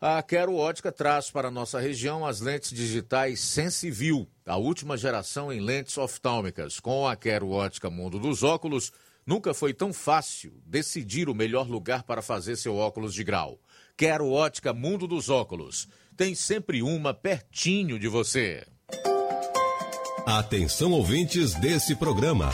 a 0.00 0.22
Quero 0.22 0.54
Ótica 0.54 0.92
traz 0.92 1.30
para 1.30 1.48
a 1.48 1.50
nossa 1.50 1.80
região 1.80 2.26
as 2.26 2.40
lentes 2.40 2.70
digitais 2.70 3.40
Sensiview, 3.40 4.28
a 4.44 4.56
última 4.56 4.96
geração 4.96 5.52
em 5.52 5.60
lentes 5.60 5.96
oftálmicas. 5.96 6.78
Com 6.78 7.06
a 7.06 7.16
Quero 7.16 7.50
Ótica 7.50 7.88
Mundo 7.88 8.18
dos 8.18 8.42
Óculos, 8.42 8.92
nunca 9.26 9.54
foi 9.54 9.72
tão 9.72 9.92
fácil 9.92 10.52
decidir 10.66 11.28
o 11.28 11.34
melhor 11.34 11.68
lugar 11.68 12.02
para 12.02 12.20
fazer 12.20 12.56
seu 12.56 12.76
óculos 12.76 13.14
de 13.14 13.24
grau. 13.24 13.58
Quero 13.96 14.30
Ótica 14.30 14.74
Mundo 14.74 15.06
dos 15.06 15.30
Óculos. 15.30 15.88
Tem 16.16 16.34
sempre 16.34 16.82
uma 16.82 17.14
pertinho 17.14 17.98
de 17.98 18.08
você. 18.08 18.66
Atenção 20.26 20.92
ouvintes 20.92 21.54
desse 21.54 21.94
programa. 21.94 22.50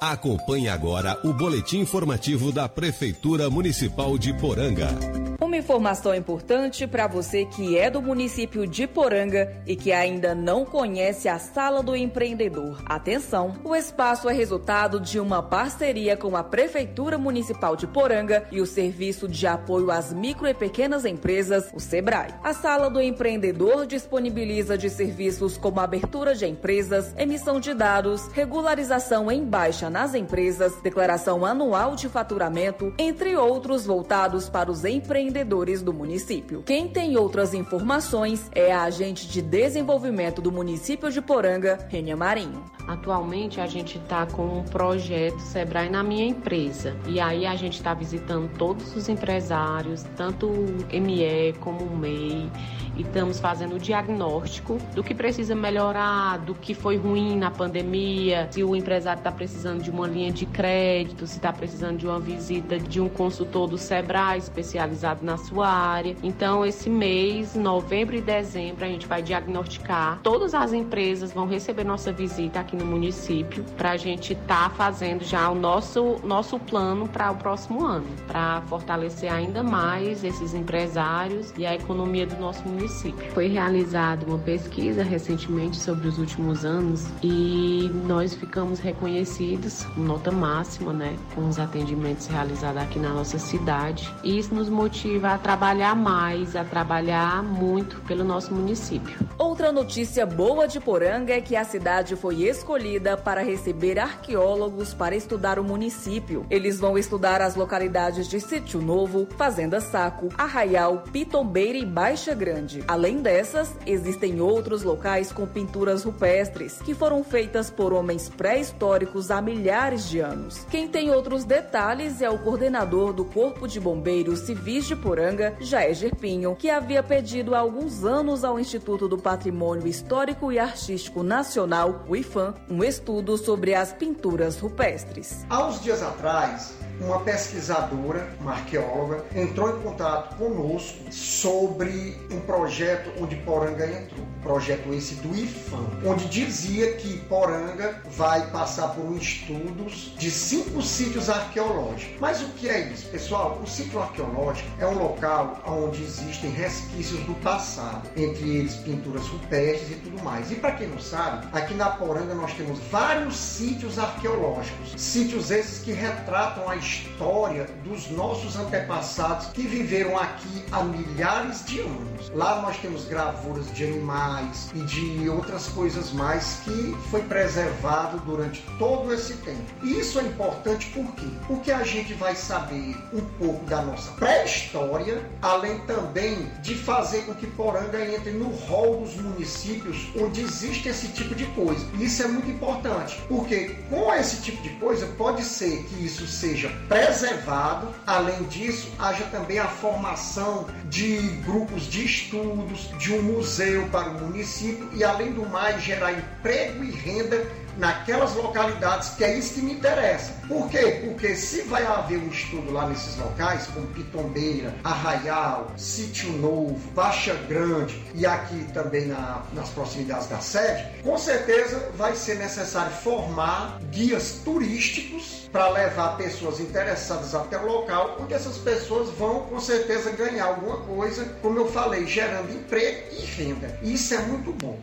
Acompanhe 0.00 0.68
agora 0.68 1.18
o 1.24 1.32
boletim 1.32 1.78
informativo 1.78 2.50
da 2.50 2.68
Prefeitura 2.68 3.48
Municipal 3.48 4.18
de 4.18 4.34
Poranga. 4.34 5.21
Informação 5.62 6.12
importante 6.12 6.88
para 6.88 7.06
você 7.06 7.44
que 7.44 7.78
é 7.78 7.88
do 7.88 8.02
município 8.02 8.66
de 8.66 8.84
Poranga 8.84 9.62
e 9.64 9.76
que 9.76 9.92
ainda 9.92 10.34
não 10.34 10.64
conhece 10.64 11.28
a 11.28 11.38
Sala 11.38 11.84
do 11.84 11.94
Empreendedor. 11.94 12.82
Atenção! 12.84 13.54
O 13.62 13.72
espaço 13.72 14.28
é 14.28 14.32
resultado 14.32 14.98
de 14.98 15.20
uma 15.20 15.40
parceria 15.40 16.16
com 16.16 16.36
a 16.36 16.42
Prefeitura 16.42 17.16
Municipal 17.16 17.76
de 17.76 17.86
Poranga 17.86 18.44
e 18.50 18.60
o 18.60 18.66
Serviço 18.66 19.28
de 19.28 19.46
Apoio 19.46 19.92
às 19.92 20.12
Micro 20.12 20.48
e 20.48 20.52
Pequenas 20.52 21.04
Empresas, 21.04 21.70
o 21.72 21.78
SEBRAE. 21.78 22.34
A 22.42 22.52
Sala 22.52 22.90
do 22.90 23.00
Empreendedor 23.00 23.86
disponibiliza 23.86 24.76
de 24.76 24.90
serviços 24.90 25.56
como 25.56 25.78
abertura 25.78 26.34
de 26.34 26.44
empresas, 26.44 27.14
emissão 27.16 27.60
de 27.60 27.72
dados, 27.72 28.26
regularização 28.32 29.30
em 29.30 29.44
baixa 29.44 29.88
nas 29.88 30.12
empresas, 30.12 30.74
declaração 30.82 31.46
anual 31.46 31.94
de 31.94 32.08
faturamento, 32.08 32.92
entre 32.98 33.36
outros 33.36 33.86
voltados 33.86 34.48
para 34.48 34.68
os 34.68 34.84
empreendedores 34.84 35.51
do 35.52 35.92
município. 35.92 36.62
Quem 36.62 36.88
tem 36.88 37.18
outras 37.18 37.52
informações 37.52 38.50
é 38.54 38.72
a 38.72 38.84
agente 38.84 39.28
de 39.28 39.42
desenvolvimento 39.42 40.40
do 40.40 40.50
município 40.50 41.10
de 41.10 41.20
Poranga, 41.20 41.86
Rênia 41.90 42.16
Marinho. 42.16 42.64
Atualmente 42.88 43.60
a 43.60 43.66
gente 43.66 43.98
está 43.98 44.24
com 44.24 44.60
um 44.60 44.64
projeto 44.64 45.38
Sebrae 45.40 45.90
na 45.90 46.02
minha 46.02 46.24
empresa 46.24 46.96
e 47.06 47.20
aí 47.20 47.44
a 47.44 47.54
gente 47.54 47.74
está 47.74 47.92
visitando 47.92 48.50
todos 48.56 48.96
os 48.96 49.10
empresários, 49.10 50.04
tanto 50.16 50.46
o 50.46 51.00
ME 51.00 51.52
como 51.60 51.84
o 51.84 51.96
MEI, 51.98 52.50
e 52.96 53.02
estamos 53.02 53.38
fazendo 53.38 53.76
o 53.76 53.78
diagnóstico 53.78 54.78
do 54.94 55.02
que 55.02 55.14
precisa 55.14 55.54
melhorar, 55.54 56.38
do 56.38 56.54
que 56.54 56.74
foi 56.74 56.96
ruim 56.96 57.36
na 57.36 57.50
pandemia, 57.50 58.48
se 58.50 58.62
o 58.62 58.76
empresário 58.76 59.20
está 59.20 59.32
precisando 59.32 59.82
de 59.82 59.90
uma 59.90 60.06
linha 60.06 60.30
de 60.30 60.44
crédito, 60.46 61.26
se 61.26 61.36
está 61.36 61.52
precisando 61.52 61.98
de 61.98 62.06
uma 62.06 62.20
visita 62.20 62.78
de 62.78 63.00
um 63.00 63.08
consultor 63.08 63.68
do 63.68 63.78
Sebrae 63.78 64.38
especializado 64.38 65.24
na 65.24 65.36
sua 65.42 65.68
área. 65.68 66.16
Então, 66.22 66.64
esse 66.64 66.88
mês, 66.88 67.54
novembro 67.54 68.16
e 68.16 68.20
dezembro, 68.20 68.84
a 68.84 68.88
gente 68.88 69.06
vai 69.06 69.22
diagnosticar. 69.22 70.20
Todas 70.22 70.54
as 70.54 70.72
empresas 70.72 71.32
vão 71.32 71.46
receber 71.46 71.84
nossa 71.84 72.12
visita 72.12 72.60
aqui 72.60 72.76
no 72.76 72.84
município 72.84 73.64
para 73.76 73.92
a 73.92 73.96
gente 73.96 74.32
estar 74.32 74.68
tá 74.68 74.70
fazendo 74.70 75.24
já 75.24 75.50
o 75.50 75.54
nosso, 75.54 76.16
nosso 76.24 76.58
plano 76.58 77.08
para 77.08 77.30
o 77.30 77.36
próximo 77.36 77.84
ano, 77.84 78.06
para 78.26 78.62
fortalecer 78.62 79.32
ainda 79.32 79.62
mais 79.62 80.24
esses 80.24 80.54
empresários 80.54 81.52
e 81.56 81.66
a 81.66 81.74
economia 81.74 82.26
do 82.26 82.36
nosso 82.36 82.66
município. 82.66 83.30
Foi 83.32 83.48
realizada 83.48 84.24
uma 84.26 84.38
pesquisa 84.38 85.02
recentemente 85.02 85.76
sobre 85.76 86.08
os 86.08 86.18
últimos 86.18 86.64
anos 86.64 87.08
e 87.22 87.90
nós 88.06 88.34
ficamos 88.34 88.78
reconhecidos, 88.78 89.86
nota 89.96 90.30
máxima, 90.30 90.92
né, 90.92 91.16
com 91.34 91.48
os 91.48 91.58
atendimentos 91.58 92.26
realizados 92.26 92.82
aqui 92.82 92.98
na 92.98 93.10
nossa 93.10 93.38
cidade. 93.38 94.12
E 94.22 94.38
isso 94.38 94.54
nos 94.54 94.68
motiva 94.68 95.31
a 95.32 95.38
trabalhar 95.38 95.96
mais, 95.96 96.54
a 96.54 96.62
trabalhar 96.62 97.42
muito 97.42 98.02
pelo 98.02 98.22
nosso 98.22 98.54
município. 98.54 99.26
Outra 99.38 99.72
notícia 99.72 100.26
boa 100.26 100.68
de 100.68 100.78
Poranga 100.78 101.32
é 101.32 101.40
que 101.40 101.56
a 101.56 101.64
cidade 101.64 102.14
foi 102.16 102.42
escolhida 102.42 103.16
para 103.16 103.42
receber 103.42 103.98
arqueólogos 103.98 104.92
para 104.92 105.16
estudar 105.16 105.58
o 105.58 105.64
município. 105.64 106.44
Eles 106.50 106.78
vão 106.78 106.98
estudar 106.98 107.40
as 107.40 107.56
localidades 107.56 108.28
de 108.28 108.40
Sítio 108.40 108.82
Novo, 108.82 109.26
Fazenda 109.38 109.80
Saco, 109.80 110.28
Arraial, 110.36 111.02
Pitombeira 111.10 111.78
e 111.78 111.86
Baixa 111.86 112.34
Grande. 112.34 112.84
Além 112.86 113.22
dessas, 113.22 113.74
existem 113.86 114.38
outros 114.38 114.82
locais 114.82 115.32
com 115.32 115.46
pinturas 115.46 116.04
rupestres 116.04 116.78
que 116.82 116.94
foram 116.94 117.24
feitas 117.24 117.70
por 117.70 117.94
homens 117.94 118.28
pré-históricos 118.28 119.30
há 119.30 119.40
milhares 119.40 120.10
de 120.10 120.20
anos. 120.20 120.66
Quem 120.70 120.88
tem 120.88 121.10
outros 121.10 121.44
detalhes 121.44 122.20
é 122.20 122.28
o 122.28 122.38
coordenador 122.38 123.14
do 123.14 123.24
Corpo 123.24 123.66
de 123.66 123.80
Bombeiros 123.80 124.40
Civis 124.40 124.86
de 124.86 124.94
Poranga, 124.94 125.21
Jair 125.60 125.94
Gerpinho, 125.94 126.56
que 126.56 126.68
havia 126.68 127.02
pedido 127.02 127.54
há 127.54 127.58
alguns 127.58 128.04
anos 128.04 128.44
ao 128.44 128.58
Instituto 128.58 129.08
do 129.08 129.16
Patrimônio 129.16 129.86
Histórico 129.86 130.50
e 130.50 130.58
Artístico 130.58 131.22
Nacional, 131.22 132.04
o 132.08 132.16
IFAM, 132.16 132.54
um 132.68 132.82
estudo 132.82 133.36
sobre 133.36 133.74
as 133.74 133.92
pinturas 133.92 134.58
rupestres. 134.58 135.46
Há 135.48 135.66
uns 135.66 135.82
dias 135.82 136.02
atrás, 136.02 136.74
uma 137.00 137.20
pesquisadora, 137.20 138.28
uma 138.40 138.52
arqueóloga, 138.52 139.24
entrou 139.34 139.76
em 139.76 139.82
contato 139.82 140.36
conosco 140.36 141.12
sobre 141.12 142.16
um 142.30 142.40
projeto 142.40 143.10
onde 143.20 143.36
Poranga 143.36 143.86
entrou. 143.86 144.26
Projeto 144.42 144.92
esse 144.92 145.14
do 145.16 145.36
IFAM, 145.36 145.86
onde 146.04 146.26
dizia 146.26 146.94
que 146.94 147.18
Poranga 147.28 148.00
vai 148.10 148.50
passar 148.50 148.88
por 148.88 149.16
estudos 149.16 150.14
de 150.18 150.30
cinco 150.30 150.82
sítios 150.82 151.30
arqueológicos. 151.30 152.16
Mas 152.20 152.42
o 152.42 152.48
que 152.50 152.68
é 152.68 152.88
isso, 152.88 153.08
pessoal? 153.08 153.60
O 153.62 153.66
sítio 153.66 154.00
arqueológico 154.00 154.68
é 154.80 154.86
um 154.86 154.98
local 154.98 155.62
onde 155.66 156.02
existem 156.02 156.50
resquícios 156.50 157.20
do 157.20 157.34
passado, 157.34 158.08
entre 158.16 158.48
eles 158.48 158.74
pinturas 158.76 159.26
rupestres 159.28 159.92
e 159.92 159.94
tudo 160.00 160.22
mais. 160.22 160.50
E 160.50 160.56
para 160.56 160.72
quem 160.72 160.88
não 160.88 160.98
sabe, 160.98 161.46
aqui 161.52 161.74
na 161.74 161.90
Poranga 161.90 162.34
nós 162.34 162.52
temos 162.54 162.78
vários 162.90 163.36
sítios 163.36 163.98
arqueológicos, 163.98 164.94
sítios 164.96 165.50
esses 165.50 165.82
que 165.82 165.92
retratam 165.92 166.68
a 166.68 166.76
história 166.82 167.66
dos 167.84 168.10
nossos 168.10 168.56
antepassados 168.56 169.46
que 169.46 169.62
viveram 169.62 170.18
aqui 170.18 170.64
há 170.70 170.82
milhares 170.82 171.64
de 171.64 171.80
anos. 171.80 172.30
Lá 172.34 172.60
nós 172.60 172.76
temos 172.78 173.04
gravuras 173.04 173.72
de 173.72 173.84
animais 173.84 174.70
e 174.74 174.80
de 174.80 175.28
outras 175.28 175.68
coisas 175.68 176.12
mais 176.12 176.60
que 176.64 176.96
foi 177.10 177.22
preservado 177.22 178.18
durante 178.20 178.62
todo 178.78 179.12
esse 179.12 179.34
tempo. 179.38 179.62
E 179.82 180.00
isso 180.00 180.18
é 180.18 180.24
importante 180.24 180.86
por 180.90 181.06
quê? 181.14 181.26
Porque 181.46 181.70
a 181.70 181.84
gente 181.84 182.14
vai 182.14 182.34
saber 182.34 182.96
um 183.12 183.20
pouco 183.38 183.64
da 183.66 183.82
nossa 183.82 184.10
pré-história, 184.12 185.22
além 185.40 185.78
também 185.80 186.46
de 186.62 186.74
fazer 186.74 187.22
com 187.22 187.34
que 187.34 187.46
Poranga 187.46 188.04
entre 188.04 188.32
no 188.32 188.48
rol 188.48 189.00
dos 189.00 189.14
municípios 189.16 190.08
onde 190.18 190.40
existe 190.40 190.88
esse 190.88 191.08
tipo 191.08 191.34
de 191.34 191.46
coisa. 191.46 191.86
Isso 192.00 192.22
é 192.22 192.28
muito 192.28 192.50
importante, 192.50 193.20
porque 193.28 193.76
com 193.88 194.12
esse 194.14 194.42
tipo 194.42 194.60
de 194.62 194.70
coisa 194.70 195.06
pode 195.18 195.44
ser 195.44 195.84
que 195.84 196.04
isso 196.04 196.26
seja 196.26 196.71
preservado. 196.88 197.88
Além 198.06 198.42
disso, 198.44 198.92
haja 198.98 199.24
também 199.24 199.58
a 199.58 199.66
formação 199.66 200.66
de 200.86 201.16
grupos 201.44 201.84
de 201.84 202.04
estudos, 202.04 202.90
de 202.98 203.12
um 203.12 203.22
museu 203.22 203.88
para 203.88 204.08
o 204.08 204.20
município 204.20 204.88
e, 204.92 205.02
além 205.02 205.32
do 205.32 205.48
mais, 205.48 205.82
gerar 205.82 206.12
emprego 206.12 206.84
e 206.84 206.90
renda 206.90 207.46
naquelas 207.76 208.34
localidades, 208.34 209.10
que 209.10 209.24
é 209.24 209.36
isso 209.36 209.54
que 209.54 209.62
me 209.62 209.72
interessa. 209.74 210.32
Por 210.48 210.68
quê? 210.68 211.02
Porque 211.04 211.34
se 211.34 211.62
vai 211.62 211.84
haver 211.86 212.18
um 212.18 212.28
estudo 212.28 212.72
lá 212.72 212.88
nesses 212.88 213.16
locais, 213.16 213.66
como 213.66 213.86
Pitombeira, 213.88 214.74
Arraial, 214.84 215.72
Sítio 215.76 216.32
Novo, 216.32 216.78
Baixa 216.92 217.34
Grande 217.48 218.02
e 218.14 218.26
aqui 218.26 218.64
também 218.72 219.06
na, 219.06 219.42
nas 219.52 219.70
proximidades 219.70 220.26
da 220.28 220.38
sede, 220.40 221.02
com 221.02 221.16
certeza 221.16 221.90
vai 221.96 222.14
ser 222.14 222.36
necessário 222.36 222.92
formar 222.92 223.78
guias 223.90 224.40
turísticos 224.44 225.48
para 225.52 225.68
levar 225.68 226.16
pessoas 226.16 226.60
interessadas 226.60 227.34
até 227.34 227.58
o 227.58 227.66
local, 227.66 228.16
onde 228.20 228.34
essas 228.34 228.56
pessoas 228.58 229.10
vão 229.10 229.40
com 229.40 229.60
certeza 229.60 230.10
ganhar 230.10 230.46
alguma 230.46 230.78
coisa, 230.78 231.24
como 231.42 231.58
eu 231.58 231.70
falei, 231.70 232.06
gerando 232.06 232.50
emprego 232.52 233.08
e 233.12 233.24
renda. 233.24 233.78
Isso 233.82 234.14
é 234.14 234.18
muito 234.18 234.52
bom. 234.52 234.78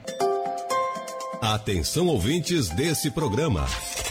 Atenção 1.42 2.08
ouvintes 2.08 2.68
desse 2.68 3.10
programa. 3.10 3.66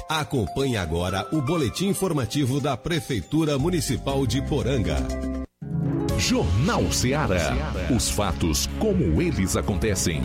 Acompanhe 0.08 0.78
agora 0.78 1.28
o 1.30 1.42
boletim 1.42 1.88
informativo 1.88 2.58
da 2.58 2.74
Prefeitura 2.74 3.58
Municipal 3.58 4.26
de 4.26 4.40
Poranga. 4.40 4.96
Jornal 6.16 6.90
Ceará. 6.90 7.54
Os 7.94 8.08
fatos 8.08 8.66
como 8.78 9.20
eles 9.20 9.56
acontecem. 9.56 10.22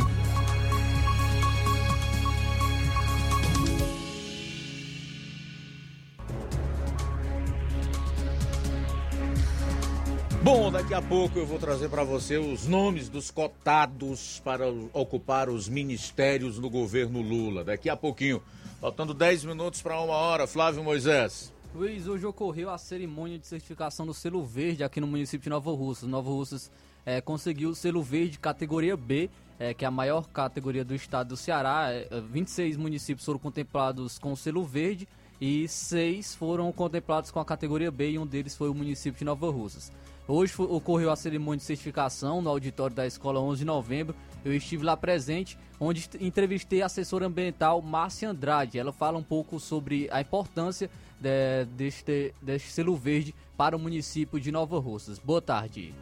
Bom, 10.43 10.69
daqui 10.69 10.93
a 10.93 11.01
pouco 11.01 11.39
eu 11.39 11.45
vou 11.45 11.57
trazer 11.57 11.87
para 11.87 12.03
você 12.03 12.37
os 12.37 12.67
nomes 12.67 13.07
dos 13.07 13.31
cotados 13.31 14.41
para 14.43 14.65
ocupar 14.91 15.47
os 15.47 15.69
ministérios 15.69 16.59
no 16.59 16.69
governo 16.69 17.21
Lula. 17.21 17.63
Daqui 17.63 17.89
a 17.89 17.95
pouquinho, 17.95 18.43
faltando 18.81 19.13
10 19.13 19.45
minutos 19.45 19.81
para 19.81 20.01
uma 20.01 20.13
hora, 20.13 20.45
Flávio 20.45 20.83
Moisés. 20.83 21.53
Luiz, 21.73 22.09
hoje 22.09 22.25
ocorreu 22.25 22.69
a 22.69 22.77
cerimônia 22.77 23.39
de 23.39 23.47
certificação 23.47 24.05
do 24.05 24.13
selo 24.13 24.43
verde 24.43 24.83
aqui 24.83 24.99
no 24.99 25.07
município 25.07 25.45
de 25.45 25.49
Nova 25.49 25.71
Russas. 25.71 26.09
Nova 26.09 26.29
Russas 26.29 26.69
é, 27.05 27.21
conseguiu 27.21 27.69
o 27.69 27.75
selo 27.75 28.03
verde 28.03 28.37
categoria 28.37 28.97
B, 28.97 29.29
é, 29.57 29.73
que 29.73 29.85
é 29.85 29.87
a 29.87 29.91
maior 29.91 30.27
categoria 30.27 30.83
do 30.83 30.93
estado 30.93 31.29
do 31.29 31.37
Ceará. 31.37 31.87
É, 31.89 32.19
26 32.19 32.75
municípios 32.75 33.25
foram 33.25 33.39
contemplados 33.39 34.19
com 34.19 34.33
o 34.33 34.37
selo 34.37 34.65
verde 34.65 35.07
e 35.39 35.69
seis 35.69 36.35
foram 36.35 36.69
contemplados 36.73 37.31
com 37.31 37.39
a 37.39 37.45
categoria 37.45 37.89
B 37.89 38.11
e 38.11 38.19
um 38.19 38.27
deles 38.27 38.57
foi 38.57 38.67
o 38.67 38.73
município 38.73 39.17
de 39.17 39.23
Nova 39.23 39.49
Russas. 39.49 39.89
Hoje 40.27 40.53
ocorreu 40.57 41.11
a 41.11 41.15
cerimônia 41.17 41.57
de 41.57 41.63
certificação 41.63 42.41
no 42.41 42.49
auditório 42.49 42.95
da 42.95 43.05
escola 43.05 43.41
11 43.41 43.59
de 43.59 43.65
novembro. 43.65 44.15
Eu 44.45 44.53
estive 44.53 44.83
lá 44.83 44.95
presente, 44.95 45.57
onde 45.79 46.09
entrevistei 46.19 46.81
a 46.81 46.85
assessora 46.85 47.25
ambiental 47.25 47.81
Márcia 47.81 48.29
Andrade. 48.29 48.79
Ela 48.79 48.93
fala 48.93 49.17
um 49.17 49.23
pouco 49.23 49.59
sobre 49.59 50.07
a 50.11 50.21
importância 50.21 50.89
de, 51.19 51.65
deste, 51.65 52.33
deste 52.41 52.71
selo 52.71 52.95
verde 52.95 53.35
para 53.57 53.75
o 53.75 53.79
município 53.79 54.39
de 54.39 54.49
Nova 54.49 54.79
Russas. 54.79 55.19
Boa 55.19 55.41
tarde. 55.41 55.93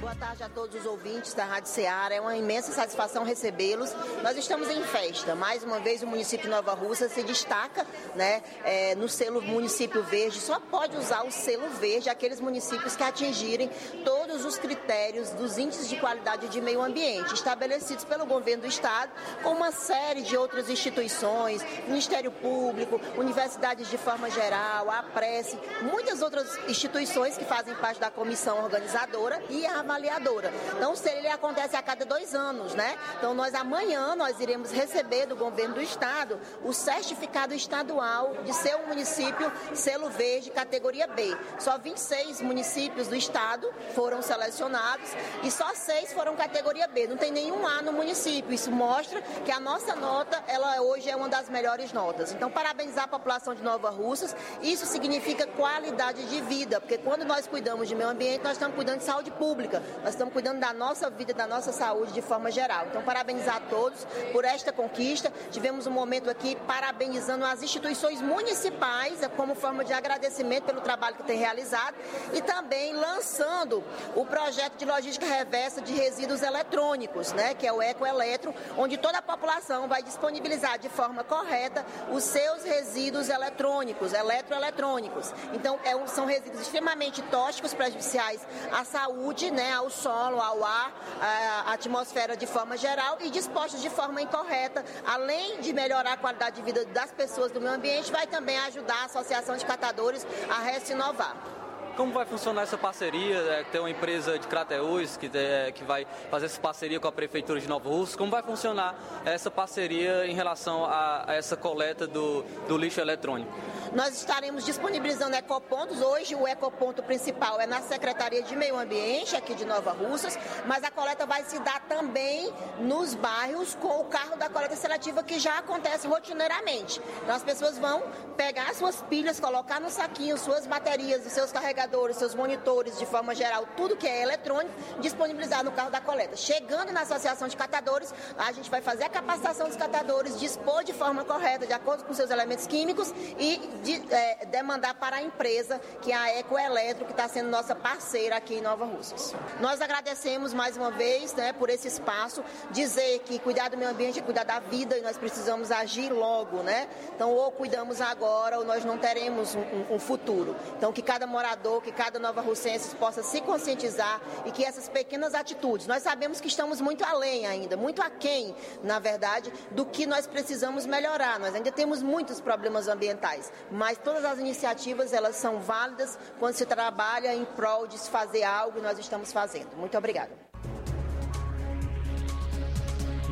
Boa 0.00 0.14
tarde 0.14 0.42
a 0.42 0.48
todos 0.48 0.80
os 0.80 0.86
ouvintes 0.86 1.34
da 1.34 1.44
Rádio 1.44 1.70
Ceará. 1.70 2.14
É 2.14 2.20
uma 2.20 2.36
imensa 2.36 2.72
satisfação 2.72 3.24
recebê-los. 3.24 3.94
Nós 4.22 4.36
estamos 4.36 4.68
em 4.68 4.82
festa. 4.82 5.34
Mais 5.34 5.62
uma 5.62 5.78
vez, 5.78 6.02
o 6.02 6.06
município 6.06 6.50
Nova 6.50 6.74
Russa 6.74 7.08
se 7.08 7.22
destaca 7.22 7.86
né, 8.14 8.42
é, 8.64 8.94
no 8.96 9.08
selo 9.08 9.40
Município 9.40 10.02
Verde. 10.02 10.40
Só 10.40 10.58
pode 10.58 10.96
usar 10.96 11.24
o 11.24 11.30
selo 11.30 11.68
verde 11.70 12.10
aqueles 12.10 12.40
municípios 12.40 12.96
que 12.96 13.02
atingirem 13.02 13.70
todos 14.04 14.44
os 14.44 14.58
critérios 14.58 15.30
dos 15.30 15.58
índices 15.58 15.88
de 15.88 15.96
qualidade 15.96 16.48
de 16.48 16.60
meio 16.60 16.82
ambiente 16.82 17.32
estabelecidos 17.32 18.04
pelo 18.04 18.26
governo 18.26 18.62
do 18.62 18.68
Estado, 18.68 19.12
com 19.42 19.50
uma 19.50 19.70
série 19.70 20.22
de 20.22 20.36
outras 20.36 20.68
instituições, 20.68 21.62
Ministério 21.86 22.30
Público, 22.30 23.00
universidades 23.16 23.88
de 23.88 23.96
forma 23.96 24.28
geral, 24.28 24.90
a 24.90 25.02
Prece, 25.02 25.58
muitas 25.82 26.20
outras 26.20 26.58
instituições 26.68 27.36
que 27.36 27.44
fazem 27.44 27.74
parte 27.76 28.00
da 28.00 28.10
comissão 28.10 28.62
organizadora 28.62 29.42
e 29.48 29.64
a 29.66 29.84
avaliadora. 29.94 30.52
Então, 30.76 30.94
selo 30.96 31.18
ele 31.18 31.28
acontece 31.28 31.76
a 31.76 31.82
cada 31.82 32.04
dois 32.04 32.34
anos, 32.34 32.74
né? 32.74 32.98
Então, 33.16 33.34
nós 33.34 33.54
amanhã 33.54 34.14
nós 34.16 34.40
iremos 34.40 34.72
receber 34.72 35.26
do 35.26 35.36
governo 35.36 35.74
do 35.74 35.80
estado 35.80 36.38
o 36.62 36.72
certificado 36.72 37.54
estadual 37.54 38.34
de 38.44 38.52
ser 38.52 38.74
um 38.76 38.88
município 38.88 39.50
selo 39.72 40.10
verde 40.10 40.50
categoria 40.50 41.06
B. 41.06 41.36
Só 41.58 41.78
26 41.78 42.42
municípios 42.42 43.08
do 43.08 43.14
estado 43.14 43.72
foram 43.94 44.20
selecionados 44.20 45.08
e 45.42 45.50
só 45.50 45.74
seis 45.74 46.12
foram 46.12 46.34
categoria 46.34 46.88
B. 46.88 47.06
Não 47.06 47.16
tem 47.16 47.30
nenhum 47.30 47.66
A 47.66 47.82
no 47.82 47.92
município. 47.92 48.52
Isso 48.52 48.70
mostra 48.70 49.22
que 49.44 49.52
a 49.52 49.60
nossa 49.60 49.94
nota, 49.94 50.42
ela 50.48 50.80
hoje 50.82 51.08
é 51.08 51.16
uma 51.16 51.28
das 51.28 51.48
melhores 51.48 51.92
notas. 51.92 52.32
Então, 52.32 52.50
parabenizar 52.50 53.04
a 53.04 53.08
população 53.08 53.54
de 53.54 53.62
Nova 53.62 53.90
Russas. 53.90 54.34
Isso 54.62 54.86
significa 54.86 55.46
qualidade 55.46 56.24
de 56.26 56.40
vida, 56.42 56.80
porque 56.80 56.98
quando 56.98 57.24
nós 57.24 57.46
cuidamos 57.46 57.88
de 57.88 57.94
meio 57.94 58.08
ambiente, 58.08 58.42
nós 58.42 58.52
estamos 58.52 58.74
cuidando 58.74 58.98
de 58.98 59.04
saúde 59.04 59.30
pública. 59.30 59.73
Nós 60.02 60.14
estamos 60.14 60.32
cuidando 60.32 60.60
da 60.60 60.72
nossa 60.72 61.10
vida, 61.10 61.32
da 61.32 61.46
nossa 61.46 61.72
saúde 61.72 62.12
de 62.12 62.22
forma 62.22 62.50
geral. 62.50 62.86
Então, 62.88 63.02
parabenizar 63.02 63.56
a 63.56 63.60
todos 63.60 64.06
por 64.32 64.44
esta 64.44 64.72
conquista. 64.72 65.32
Tivemos 65.50 65.86
um 65.86 65.90
momento 65.90 66.30
aqui 66.30 66.56
parabenizando 66.66 67.44
as 67.44 67.62
instituições 67.62 68.20
municipais 68.20 69.20
como 69.36 69.54
forma 69.54 69.84
de 69.84 69.92
agradecimento 69.92 70.64
pelo 70.64 70.80
trabalho 70.80 71.16
que 71.16 71.22
tem 71.22 71.38
realizado 71.38 71.94
e 72.32 72.42
também 72.42 72.92
lançando 72.92 73.82
o 74.14 74.24
projeto 74.24 74.76
de 74.76 74.84
logística 74.84 75.26
reversa 75.26 75.80
de 75.80 75.92
resíduos 75.92 76.42
eletrônicos, 76.42 77.32
né, 77.32 77.54
que 77.54 77.66
é 77.66 77.72
o 77.72 77.82
Ecoeletro, 77.82 78.54
onde 78.76 78.96
toda 78.96 79.18
a 79.18 79.22
população 79.22 79.88
vai 79.88 80.02
disponibilizar 80.02 80.78
de 80.78 80.88
forma 80.88 81.24
correta 81.24 81.84
os 82.10 82.22
seus 82.24 82.64
resíduos 82.64 83.28
eletrônicos, 83.28 84.12
eletroeletrônicos. 84.12 85.32
Então, 85.52 85.78
é 85.84 85.96
um, 85.96 86.06
são 86.06 86.26
resíduos 86.26 86.62
extremamente 86.62 87.22
tóxicos, 87.22 87.74
prejudiciais 87.74 88.40
à 88.72 88.84
saúde, 88.84 89.50
né, 89.50 89.63
ao 89.72 89.90
solo, 89.90 90.40
ao 90.40 90.64
ar, 90.64 90.92
à 91.20 91.72
atmosfera 91.72 92.36
de 92.36 92.46
forma 92.46 92.76
geral 92.76 93.18
e 93.20 93.30
dispostos 93.30 93.80
de 93.80 93.90
forma 93.90 94.22
incorreta, 94.22 94.84
além 95.06 95.60
de 95.60 95.72
melhorar 95.72 96.12
a 96.12 96.16
qualidade 96.16 96.56
de 96.56 96.62
vida 96.62 96.84
das 96.86 97.10
pessoas 97.12 97.50
do 97.52 97.60
meio 97.60 97.74
ambiente, 97.74 98.12
vai 98.12 98.26
também 98.26 98.58
ajudar 98.60 99.02
a 99.02 99.04
Associação 99.04 99.56
de 99.56 99.64
Catadores 99.64 100.26
a 100.48 100.62
restinovar. 100.62 101.63
Como 101.96 102.12
vai 102.12 102.26
funcionar 102.26 102.62
essa 102.62 102.76
parceria? 102.76 103.36
É, 103.36 103.64
tem 103.70 103.80
uma 103.80 103.90
empresa 103.90 104.36
de 104.36 104.48
Crateús 104.48 105.16
que, 105.16 105.30
é, 105.32 105.70
que 105.70 105.84
vai 105.84 106.04
fazer 106.28 106.46
essa 106.46 106.60
parceria 106.60 106.98
com 106.98 107.06
a 107.06 107.12
Prefeitura 107.12 107.60
de 107.60 107.68
Nova 107.68 107.88
Rússia. 107.88 108.18
Como 108.18 108.32
vai 108.32 108.42
funcionar 108.42 108.96
essa 109.24 109.48
parceria 109.48 110.26
em 110.26 110.34
relação 110.34 110.84
a, 110.84 111.30
a 111.30 111.34
essa 111.34 111.56
coleta 111.56 112.04
do, 112.04 112.42
do 112.66 112.76
lixo 112.76 113.00
eletrônico? 113.00 113.52
Nós 113.94 114.16
estaremos 114.16 114.64
disponibilizando 114.64 115.36
ecopontos. 115.36 116.00
Hoje 116.00 116.34
o 116.34 116.48
ecoponto 116.48 117.00
principal 117.00 117.60
é 117.60 117.66
na 117.66 117.80
Secretaria 117.80 118.42
de 118.42 118.56
Meio 118.56 118.76
Ambiente, 118.76 119.36
aqui 119.36 119.54
de 119.54 119.64
Nova 119.64 119.92
Russas, 119.92 120.36
mas 120.66 120.82
a 120.82 120.90
coleta 120.90 121.24
vai 121.26 121.44
se 121.44 121.60
dar 121.60 121.80
também 121.82 122.52
nos 122.80 123.14
bairros 123.14 123.76
com 123.76 124.00
o 124.00 124.04
carro 124.06 124.36
da 124.36 124.48
coleta 124.48 124.74
seletiva 124.74 125.22
que 125.22 125.38
já 125.38 125.58
acontece 125.58 126.08
rotineiramente. 126.08 127.00
Então 127.22 127.36
as 127.36 127.44
pessoas 127.44 127.78
vão 127.78 128.02
pegar 128.36 128.74
suas 128.74 129.00
pilhas, 129.02 129.38
colocar 129.38 129.80
no 129.80 129.88
saquinho 129.88 130.36
suas 130.36 130.66
baterias, 130.66 131.24
os 131.24 131.30
seus 131.30 131.52
carregadores, 131.52 131.83
seus 132.14 132.34
monitores, 132.34 132.98
de 132.98 133.06
forma 133.06 133.34
geral, 133.34 133.66
tudo 133.76 133.96
que 133.96 134.06
é 134.06 134.22
eletrônico, 134.22 134.72
disponibilizar 135.00 135.64
no 135.64 135.72
carro 135.72 135.90
da 135.90 136.00
coleta. 136.00 136.36
Chegando 136.36 136.92
na 136.92 137.02
Associação 137.02 137.48
de 137.48 137.56
Catadores, 137.56 138.12
a 138.36 138.52
gente 138.52 138.70
vai 138.70 138.80
fazer 138.80 139.04
a 139.04 139.08
capacitação 139.08 139.68
dos 139.68 139.76
catadores, 139.76 140.38
dispor 140.38 140.84
de 140.84 140.92
forma 140.92 141.24
correta, 141.24 141.66
de 141.66 141.72
acordo 141.72 142.04
com 142.04 142.14
seus 142.14 142.30
elementos 142.30 142.66
químicos 142.66 143.12
e 143.38 143.58
de, 143.82 144.02
é, 144.12 144.46
demandar 144.46 144.94
para 144.94 145.16
a 145.16 145.22
empresa, 145.22 145.80
que 146.00 146.12
é 146.12 146.16
a 146.16 146.38
Ecoeletro, 146.38 147.04
que 147.04 147.12
está 147.12 147.28
sendo 147.28 147.48
nossa 147.48 147.74
parceira 147.74 148.36
aqui 148.36 148.54
em 148.54 148.60
Nova 148.60 148.84
Russas. 148.84 149.34
Nós 149.60 149.80
agradecemos 149.80 150.52
mais 150.52 150.76
uma 150.76 150.90
vez 150.90 151.34
né, 151.34 151.52
por 151.52 151.70
esse 151.70 151.88
espaço, 151.88 152.42
dizer 152.70 153.20
que 153.20 153.38
cuidar 153.38 153.70
do 153.70 153.76
meio 153.76 153.90
ambiente 153.90 154.18
é 154.18 154.22
cuidar 154.22 154.44
da 154.44 154.58
vida 154.58 154.96
e 154.98 155.02
nós 155.02 155.16
precisamos 155.16 155.70
agir 155.70 156.12
logo, 156.12 156.62
né? 156.62 156.88
Então, 157.14 157.30
ou 157.30 157.50
cuidamos 157.50 158.00
agora 158.00 158.58
ou 158.58 158.64
nós 158.64 158.84
não 158.84 158.98
teremos 158.98 159.54
um, 159.54 159.94
um 159.94 159.98
futuro. 159.98 160.56
Então, 160.76 160.92
que 160.92 161.02
cada 161.02 161.26
morador, 161.26 161.73
que 161.80 161.92
cada 161.92 162.18
nova 162.18 162.40
russense 162.40 162.94
possa 162.96 163.22
se 163.22 163.40
conscientizar 163.40 164.20
e 164.44 164.50
que 164.50 164.64
essas 164.64 164.88
pequenas 164.88 165.34
atitudes, 165.34 165.86
nós 165.86 166.02
sabemos 166.02 166.40
que 166.40 166.48
estamos 166.48 166.80
muito 166.80 167.04
além 167.04 167.46
ainda, 167.46 167.76
muito 167.76 168.02
aquém, 168.02 168.54
na 168.82 168.98
verdade, 168.98 169.52
do 169.70 169.84
que 169.84 170.06
nós 170.06 170.26
precisamos 170.26 170.86
melhorar. 170.86 171.38
Nós 171.38 171.54
ainda 171.54 171.72
temos 171.72 172.02
muitos 172.02 172.40
problemas 172.40 172.88
ambientais, 172.88 173.52
mas 173.70 173.98
todas 173.98 174.24
as 174.24 174.38
iniciativas 174.38 175.12
elas 175.12 175.36
são 175.36 175.60
válidas 175.60 176.18
quando 176.38 176.54
se 176.54 176.66
trabalha 176.66 177.34
em 177.34 177.44
prol 177.44 177.86
de 177.86 177.98
se 177.98 178.10
fazer 178.10 178.42
algo 178.42 178.78
e 178.78 178.82
nós 178.82 178.98
estamos 178.98 179.32
fazendo. 179.32 179.76
Muito 179.76 179.96
obrigada. 179.96 180.30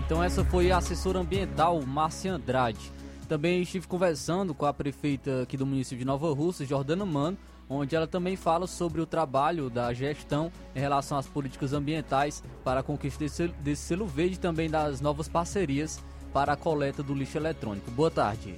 Então 0.04 0.22
essa 0.22 0.44
foi 0.44 0.70
a 0.70 0.78
assessora 0.78 1.18
ambiental 1.18 1.80
Márcia 1.82 2.34
Andrade. 2.34 2.92
Também 3.28 3.62
estive 3.62 3.86
conversando 3.86 4.52
com 4.52 4.66
a 4.66 4.74
prefeita 4.74 5.42
aqui 5.42 5.56
do 5.56 5.64
município 5.64 6.00
de 6.00 6.04
Nova 6.04 6.30
Rússia, 6.34 6.66
Jordana 6.66 7.06
Mano, 7.06 7.38
onde 7.74 7.96
ela 7.96 8.06
também 8.06 8.36
fala 8.36 8.66
sobre 8.66 9.00
o 9.00 9.06
trabalho 9.06 9.70
da 9.70 9.92
gestão 9.92 10.52
em 10.74 10.80
relação 10.80 11.18
às 11.18 11.26
políticas 11.26 11.72
ambientais 11.72 12.42
para 12.64 12.80
a 12.80 12.82
conquista 12.82 13.24
desse, 13.60 13.82
selo 13.82 14.06
verde 14.06 14.34
e 14.34 14.38
também 14.38 14.70
das 14.70 15.00
novas 15.00 15.28
parcerias 15.28 16.00
para 16.32 16.52
a 16.52 16.56
coleta 16.56 17.02
do 17.02 17.14
lixo 17.14 17.38
eletrônico. 17.38 17.90
Boa 17.90 18.10
tarde 18.10 18.54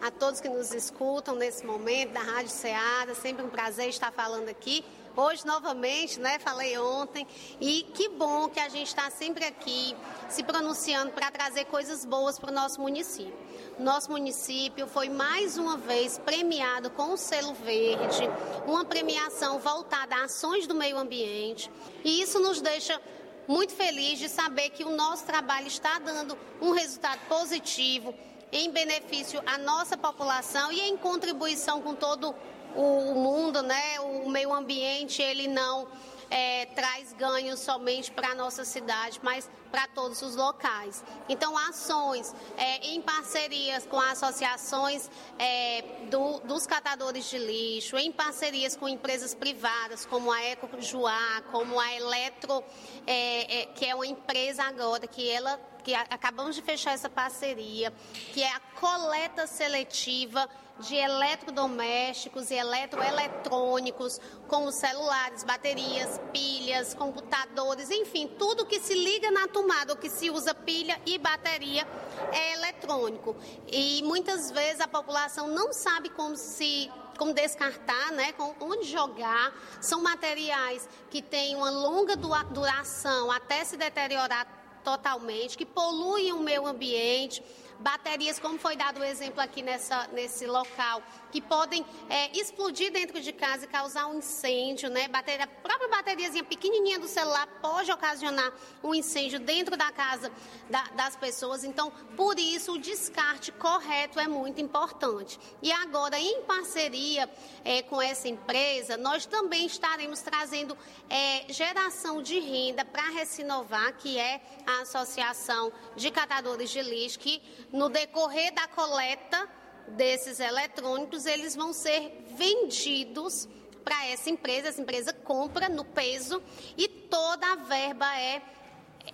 a 0.00 0.10
todos 0.10 0.40
que 0.40 0.48
nos 0.48 0.72
escutam 0.72 1.34
nesse 1.34 1.64
momento 1.64 2.12
da 2.12 2.20
Rádio 2.20 2.50
Ceará. 2.50 3.14
Sempre 3.14 3.44
um 3.44 3.50
prazer 3.50 3.88
estar 3.88 4.10
falando 4.10 4.48
aqui. 4.48 4.84
Hoje, 5.14 5.44
novamente, 5.44 6.18
né? 6.18 6.38
Falei 6.38 6.78
ontem. 6.78 7.26
E 7.60 7.82
que 7.94 8.08
bom 8.08 8.48
que 8.48 8.58
a 8.58 8.68
gente 8.68 8.88
está 8.88 9.10
sempre 9.10 9.44
aqui 9.44 9.94
se 10.28 10.42
pronunciando 10.42 11.12
para 11.12 11.30
trazer 11.30 11.66
coisas 11.66 12.04
boas 12.04 12.38
para 12.38 12.50
o 12.50 12.54
nosso 12.54 12.80
município. 12.80 13.34
Nosso 13.80 14.10
município 14.10 14.86
foi 14.86 15.08
mais 15.08 15.56
uma 15.56 15.78
vez 15.78 16.18
premiado 16.18 16.90
com 16.90 17.14
o 17.14 17.16
selo 17.16 17.54
verde, 17.54 18.28
uma 18.66 18.84
premiação 18.84 19.58
voltada 19.58 20.16
a 20.16 20.24
ações 20.24 20.66
do 20.66 20.74
meio 20.74 20.98
ambiente. 20.98 21.70
E 22.04 22.20
isso 22.20 22.38
nos 22.40 22.60
deixa 22.60 23.00
muito 23.48 23.72
felizes 23.72 24.18
de 24.18 24.28
saber 24.28 24.68
que 24.68 24.84
o 24.84 24.94
nosso 24.94 25.24
trabalho 25.24 25.66
está 25.66 25.98
dando 25.98 26.36
um 26.60 26.72
resultado 26.72 27.20
positivo 27.26 28.14
em 28.52 28.70
benefício 28.70 29.40
à 29.46 29.56
nossa 29.56 29.96
população 29.96 30.70
e 30.70 30.82
em 30.82 30.98
contribuição 30.98 31.80
com 31.80 31.94
todo 31.94 32.34
o 32.76 33.14
mundo, 33.14 33.62
né? 33.62 33.98
O 34.00 34.28
meio 34.28 34.52
ambiente, 34.52 35.22
ele 35.22 35.48
não 35.48 35.88
é, 36.30 36.66
traz 36.66 37.12
ganhos 37.12 37.60
somente 37.60 38.10
para 38.10 38.28
a 38.28 38.34
nossa 38.34 38.64
cidade, 38.64 39.18
mas 39.22 39.50
para 39.70 39.86
todos 39.88 40.22
os 40.22 40.36
locais. 40.36 41.04
Então, 41.28 41.56
ações 41.56 42.34
é, 42.56 42.88
em 42.88 43.00
parcerias 43.00 43.86
com 43.86 43.98
associações 43.98 45.10
é, 45.38 45.82
do, 46.10 46.40
dos 46.40 46.66
catadores 46.66 47.28
de 47.28 47.38
lixo, 47.38 47.96
em 47.96 48.10
parcerias 48.12 48.76
com 48.76 48.88
empresas 48.88 49.34
privadas, 49.34 50.06
como 50.06 50.32
a 50.32 50.42
Eco 50.42 50.68
Juá, 50.80 51.42
como 51.50 51.78
a 51.78 51.94
Eletro, 51.94 52.64
é, 53.06 53.62
é, 53.62 53.66
que 53.66 53.86
é 53.86 53.94
uma 53.94 54.06
empresa 54.06 54.62
agora 54.64 55.06
que 55.06 55.28
ela 55.28 55.58
que 55.90 55.94
acabamos 55.94 56.54
de 56.54 56.62
fechar 56.62 56.92
essa 56.92 57.08
parceria, 57.08 57.92
que 58.32 58.42
é 58.42 58.48
a 58.48 58.60
coleta 58.80 59.44
seletiva 59.48 60.48
de 60.78 60.94
eletrodomésticos 60.94 62.50
e 62.50 62.54
eletroeletrônicos, 62.54 64.20
como 64.46 64.70
celulares, 64.70 65.42
baterias, 65.42 66.20
pilhas, 66.32 66.94
computadores, 66.94 67.90
enfim, 67.90 68.28
tudo 68.38 68.64
que 68.66 68.78
se 68.78 68.94
liga 68.94 69.32
na 69.32 69.48
tomada 69.48 69.92
ou 69.92 69.98
que 69.98 70.08
se 70.08 70.30
usa 70.30 70.54
pilha 70.54 70.98
e 71.04 71.18
bateria 71.18 71.86
é 72.32 72.52
eletrônico. 72.54 73.36
E 73.66 74.00
muitas 74.04 74.50
vezes 74.52 74.80
a 74.80 74.86
população 74.86 75.48
não 75.48 75.72
sabe 75.72 76.08
como 76.10 76.36
se 76.36 76.90
como 77.18 77.34
descartar, 77.34 78.12
né, 78.12 78.32
onde 78.60 78.84
jogar. 78.84 79.52
São 79.78 80.02
materiais 80.02 80.88
que 81.10 81.20
têm 81.20 81.54
uma 81.54 81.68
longa 81.68 82.16
duração 82.16 83.30
até 83.30 83.62
se 83.62 83.76
deteriorar 83.76 84.59
totalmente, 84.84 85.56
que 85.56 85.64
poluem 85.64 86.32
o 86.32 86.40
meio 86.40 86.66
ambiente 86.66 87.42
baterias, 87.80 88.38
como 88.38 88.58
foi 88.58 88.76
dado 88.76 89.00
o 89.00 89.04
exemplo 89.04 89.40
aqui 89.40 89.62
nessa, 89.62 90.06
nesse 90.12 90.46
local, 90.46 91.02
que 91.32 91.40
podem 91.40 91.84
é, 92.08 92.36
explodir 92.38 92.92
dentro 92.92 93.20
de 93.20 93.32
casa 93.32 93.64
e 93.64 93.68
causar 93.68 94.06
um 94.06 94.18
incêndio, 94.18 94.90
né? 94.90 95.08
Bateria, 95.08 95.44
a 95.44 95.46
própria 95.46 95.88
bateriazinha 95.88 96.44
pequenininha 96.44 96.98
do 96.98 97.08
celular 97.08 97.46
pode 97.62 97.90
ocasionar 97.90 98.52
um 98.82 98.94
incêndio 98.94 99.40
dentro 99.40 99.76
da 99.76 99.90
casa 99.90 100.30
da, 100.68 100.82
das 100.94 101.16
pessoas. 101.16 101.64
Então, 101.64 101.90
por 102.16 102.38
isso, 102.38 102.74
o 102.74 102.78
descarte 102.78 103.50
correto 103.52 104.20
é 104.20 104.28
muito 104.28 104.60
importante. 104.60 105.38
E 105.62 105.72
agora, 105.72 106.18
em 106.18 106.42
parceria 106.42 107.30
é, 107.64 107.82
com 107.82 108.00
essa 108.00 108.28
empresa, 108.28 108.96
nós 108.96 109.24
também 109.24 109.66
estaremos 109.66 110.20
trazendo 110.20 110.76
é, 111.08 111.50
geração 111.52 112.22
de 112.22 112.38
renda 112.38 112.84
para 112.84 113.02
a 113.02 113.10
Recinovar, 113.10 113.94
que 113.96 114.18
é 114.18 114.40
a 114.66 114.82
Associação 114.82 115.72
de 115.96 116.10
Catadores 116.10 116.70
de 116.70 116.82
Lixo, 116.82 117.18
que 117.18 117.40
no 117.72 117.88
decorrer 117.88 118.52
da 118.52 118.66
coleta 118.68 119.48
desses 119.88 120.40
eletrônicos, 120.40 121.26
eles 121.26 121.54
vão 121.54 121.72
ser 121.72 122.24
vendidos 122.36 123.48
para 123.84 124.06
essa 124.06 124.30
empresa, 124.30 124.68
essa 124.68 124.80
empresa 124.80 125.12
compra 125.12 125.68
no 125.68 125.84
peso 125.84 126.42
e 126.76 126.86
toda 126.86 127.52
a 127.52 127.56
verba 127.56 128.06
é 128.18 128.42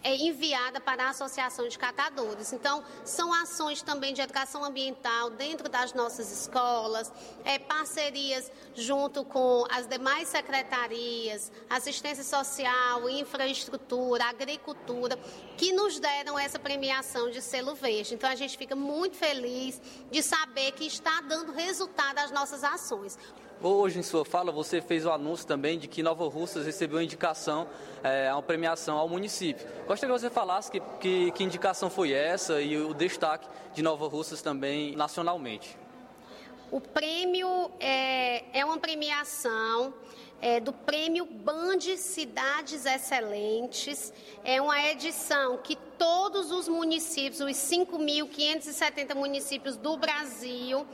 é 0.07 0.15
enviada 0.15 0.81
para 0.81 1.07
a 1.07 1.09
Associação 1.11 1.67
de 1.67 1.77
Catadores. 1.77 2.53
Então, 2.53 2.85
são 3.05 3.35
ações 3.35 3.83
também 3.83 4.15
de 4.15 4.21
educação 4.21 4.65
ambiental 4.65 5.31
dentro 5.31 5.69
das 5.69 5.93
nossas 5.95 6.31
escolas, 6.31 7.13
é, 7.45 7.59
parcerias 7.59 8.49
junto 8.73 9.25
com 9.25 9.67
as 9.69 9.89
demais 9.89 10.29
secretarias, 10.29 11.51
assistência 11.69 12.23
social, 12.23 13.11
infraestrutura, 13.11 14.27
agricultura, 14.27 15.19
que 15.57 15.73
nos 15.73 15.99
deram 15.99 16.39
essa 16.39 16.61
premiação 16.61 17.29
de 17.29 17.43
selo 17.43 17.75
verde. 17.75 18.15
Então, 18.15 18.31
a 18.31 18.37
gente 18.37 18.57
fica 18.57 18.77
muito 18.77 19.17
feliz 19.17 19.83
de 20.09 20.23
saber 20.23 20.71
que 20.71 20.87
está 20.87 21.21
dando 21.23 21.51
resultado 21.51 22.19
às 22.19 22.31
nossas 22.31 22.63
ações. 22.63 23.19
Hoje, 23.67 23.99
em 23.99 24.03
sua 24.05 24.25
fala, 24.25 24.53
você 24.53 24.81
fez 24.81 25.05
o 25.05 25.11
anúncio 25.11 25.45
também 25.45 25.77
de 25.77 25.89
que 25.89 26.01
Nova 26.01 26.29
Russas 26.29 26.65
recebeu 26.65 27.03
indicação 27.03 27.67
é, 28.01 28.29
a 28.29 28.37
uma 28.37 28.43
premiação 28.43 28.97
ao 28.97 29.09
município. 29.09 29.67
Gostaria 29.89 30.15
que 30.15 30.21
você 30.21 30.31
falasse 30.31 30.71
que, 30.71 30.81
que, 31.01 31.33
que 31.33 31.43
indicação 31.43 31.91
foi 31.91 32.13
essa 32.13 32.61
e 32.61 32.79
o 32.79 32.95
destaque 32.95 33.49
de 33.75 33.83
Nova 33.83 34.07
Russas 34.07 34.41
também 34.41 34.95
nacionalmente. 34.95 35.77
O 36.71 36.81
prêmio 36.81 37.73
é, 37.81 38.45
é 38.57 38.65
uma 38.65 38.79
premiação 38.79 39.93
é, 40.41 40.61
do 40.61 40.73
prêmio 40.73 41.25
Band 41.25 41.81
Cidades 41.97 42.87
Excelentes. 42.87 44.13
É 44.45 44.63
uma 44.63 44.81
edição 44.91 45.59
que 45.59 45.75
todos 45.99 46.53
os 46.53 46.69
municípios, 46.69 47.41
os 47.41 47.57
5.570 47.57 49.13
municípios 49.17 49.77
do 49.77 49.97
Brasil, 49.97 50.87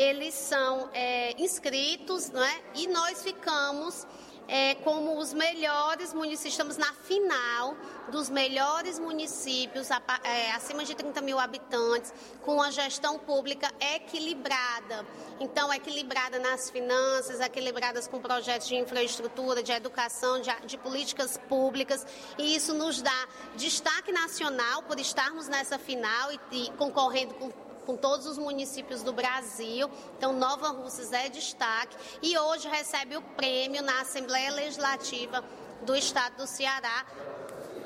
eles 0.00 0.32
são 0.32 0.88
é, 0.94 1.34
inscritos, 1.38 2.30
não 2.30 2.42
é? 2.42 2.62
E 2.74 2.86
nós 2.86 3.22
ficamos 3.22 4.06
é, 4.48 4.74
como 4.76 5.18
os 5.18 5.34
melhores 5.34 6.14
municípios, 6.14 6.54
estamos 6.54 6.78
na 6.78 6.90
final 6.94 7.76
dos 8.10 8.30
melhores 8.30 8.98
municípios 8.98 9.88
é, 10.24 10.52
acima 10.52 10.86
de 10.86 10.94
30 10.94 11.20
mil 11.20 11.38
habitantes, 11.38 12.14
com 12.42 12.62
a 12.62 12.70
gestão 12.70 13.18
pública 13.18 13.70
equilibrada. 13.94 15.06
Então, 15.38 15.70
equilibrada 15.72 16.38
nas 16.38 16.70
finanças, 16.70 17.38
equilibradas 17.38 18.08
com 18.08 18.20
projetos 18.20 18.68
de 18.68 18.76
infraestrutura, 18.76 19.62
de 19.62 19.70
educação, 19.70 20.40
de, 20.40 20.50
de 20.66 20.78
políticas 20.78 21.38
públicas, 21.46 22.06
e 22.38 22.56
isso 22.56 22.72
nos 22.72 23.02
dá 23.02 23.28
destaque 23.54 24.10
nacional 24.10 24.82
por 24.84 24.98
estarmos 24.98 25.46
nessa 25.46 25.78
final 25.78 26.32
e, 26.32 26.40
e 26.52 26.70
concorrendo 26.72 27.34
com 27.34 27.69
com 27.90 27.96
todos 27.96 28.24
os 28.24 28.38
municípios 28.38 29.02
do 29.02 29.12
Brasil. 29.12 29.90
Então, 30.16 30.32
Nova 30.32 30.68
Russas 30.68 31.12
é 31.12 31.28
destaque 31.28 31.96
e 32.22 32.38
hoje 32.38 32.68
recebe 32.68 33.16
o 33.16 33.22
prêmio 33.22 33.82
na 33.82 34.02
Assembleia 34.02 34.52
Legislativa 34.52 35.44
do 35.82 35.96
Estado 35.96 36.36
do 36.36 36.46
Ceará. 36.46 37.04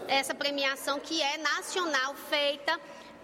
Essa 0.07 0.35
premiação 0.35 1.01
que 1.01 1.23
é 1.23 1.39
nacional, 1.39 2.15
feita 2.15 2.79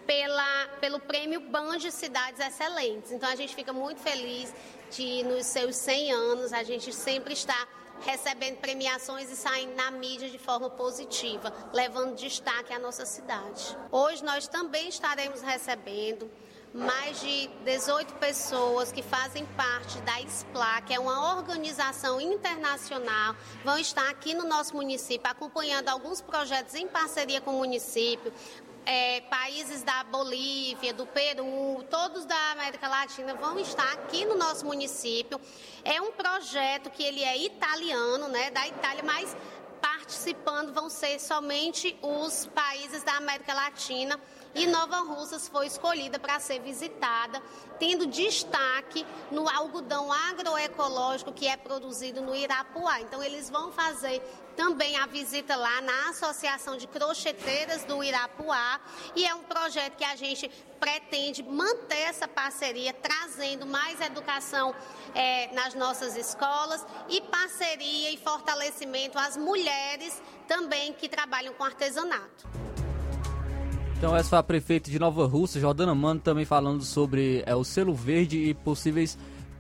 pela, 0.07 0.69
pelo 0.81 0.99
prêmio 1.01 1.41
Band 1.41 1.81
Cidades 1.91 2.41
Excelentes. 2.41 3.13
Então, 3.13 3.29
a 3.29 3.37
gente 3.37 3.55
fica 3.55 3.75
muito 3.75 4.01
feliz 4.01 4.55
de, 4.91 5.23
nos 5.25 5.45
seus 5.45 5.77
100 5.77 6.13
anos, 6.13 6.53
a 6.55 6.63
gente 6.63 6.95
sempre 6.95 7.35
está 7.35 7.69
recebendo 8.01 8.57
premiações 8.57 9.31
e 9.31 9.37
saindo 9.37 9.75
na 9.75 9.91
mídia 9.91 10.31
de 10.31 10.39
forma 10.39 10.71
positiva, 10.71 11.53
levando 11.75 12.15
destaque 12.15 12.73
à 12.73 12.79
nossa 12.79 13.05
cidade. 13.05 13.77
Hoje 13.93 14.25
nós 14.25 14.49
também 14.49 14.89
estaremos 14.89 15.43
recebendo 15.43 16.31
mais 16.73 17.21
de 17.21 17.49
18 17.65 18.15
pessoas 18.15 18.93
que 18.93 19.03
fazem 19.03 19.45
parte 19.57 19.99
da 20.03 20.21
SPLA, 20.21 20.81
que 20.83 20.95
é 20.95 21.01
uma 21.01 21.37
organização 21.37 22.21
internacional, 22.21 23.35
vão 23.65 23.77
estar 23.79 24.09
aqui 24.09 24.35
no 24.35 24.47
nosso 24.47 24.77
município 24.77 25.29
acompanhando 25.29 25.89
alguns 25.89 26.21
projetos 26.21 26.75
em 26.75 26.87
parceria 26.87 27.41
com 27.41 27.53
o 27.53 27.59
município. 27.59 28.33
É, 28.87 29.21
países 29.23 29.83
da 29.83 30.05
Bolívia, 30.05 30.95
do 30.95 31.05
Peru, 31.07 31.85
todos 31.91 32.25
da 32.25 32.53
América 32.53 32.89
Latina 32.89 33.35
vão 33.35 33.59
estar 33.59 33.93
aqui 33.93 34.25
no 34.25 34.37
nosso 34.37 34.65
município. 34.65 35.41
É 35.85 36.01
um 36.01 36.13
projeto 36.13 36.89
que 36.89 37.03
ele 37.03 37.23
é 37.23 37.37
italiano, 37.37 38.29
né, 38.29 38.51
da 38.51 38.67
Itália, 38.67 39.03
mas 39.05 39.37
participando 39.81 40.73
vão 40.73 40.89
ser 40.89 41.19
somente 41.19 41.97
os 42.01 42.47
países 42.47 43.03
da 43.03 43.17
América 43.17 43.53
Latina 43.53 44.19
e 44.55 44.67
Nova 44.67 45.01
Russas 45.01 45.49
foi 45.49 45.67
escolhida 45.67 46.19
para 46.19 46.41
ser 46.41 46.61
visitada, 46.61 47.41
tendo 47.79 48.07
destaque 48.07 49.07
no 49.31 49.49
algodão 49.49 50.13
agroecológico 50.13 51.33
que 51.33 51.47
é 51.47 51.57
produzido 51.57 52.21
no 52.21 52.35
Irapuá. 52.35 53.01
Então, 53.01 53.23
eles 53.23 53.49
vão 53.49 53.71
fazer 53.71 54.21
também 54.57 54.97
a 54.97 55.07
visita 55.07 55.57
lá 55.57 55.81
na 55.81 56.11
Associação 56.11 56.77
de 56.77 56.87
Crocheteiras 56.87 57.85
do 57.85 58.03
Irapuá 58.03 58.81
e 59.15 59.25
é 59.25 59.35
um 59.35 59.43
projeto 59.45 59.97
que 59.97 60.05
a 60.05 60.17
gente 60.17 60.49
pretende 60.79 61.43
manter 61.43 62.01
essa 62.01 62.27
parceria, 62.27 62.93
trazendo 62.93 63.67
mais 63.67 64.01
educação 64.01 64.75
é, 65.15 65.53
nas 65.55 65.75
nossas 65.75 66.17
escolas 66.17 66.85
e 67.09 67.21
parceria 67.21 68.11
e 68.11 68.17
fortalecimento 68.17 69.19
às 69.19 69.37
mulheres 69.37 70.21
também 70.49 70.93
que 70.93 71.09
trabalham 71.09 71.55
com 71.55 71.65
artesanato. 71.65 72.49
Então 74.01 74.17
essa 74.17 74.31
foi 74.31 74.39
a 74.39 74.43
prefeita 74.43 74.91
de 74.91 74.99
Nova 74.99 75.27
Rússia, 75.27 75.61
Jordana 75.61 75.95
Mano, 75.95 76.21
também 76.21 76.47
falando 76.47 76.83
sobre 76.83 77.43
é, 77.45 77.55
o 77.55 77.63
selo 77.63 77.95
verde 77.95 78.39
e 78.39 78.55
possíveis 78.55 79.19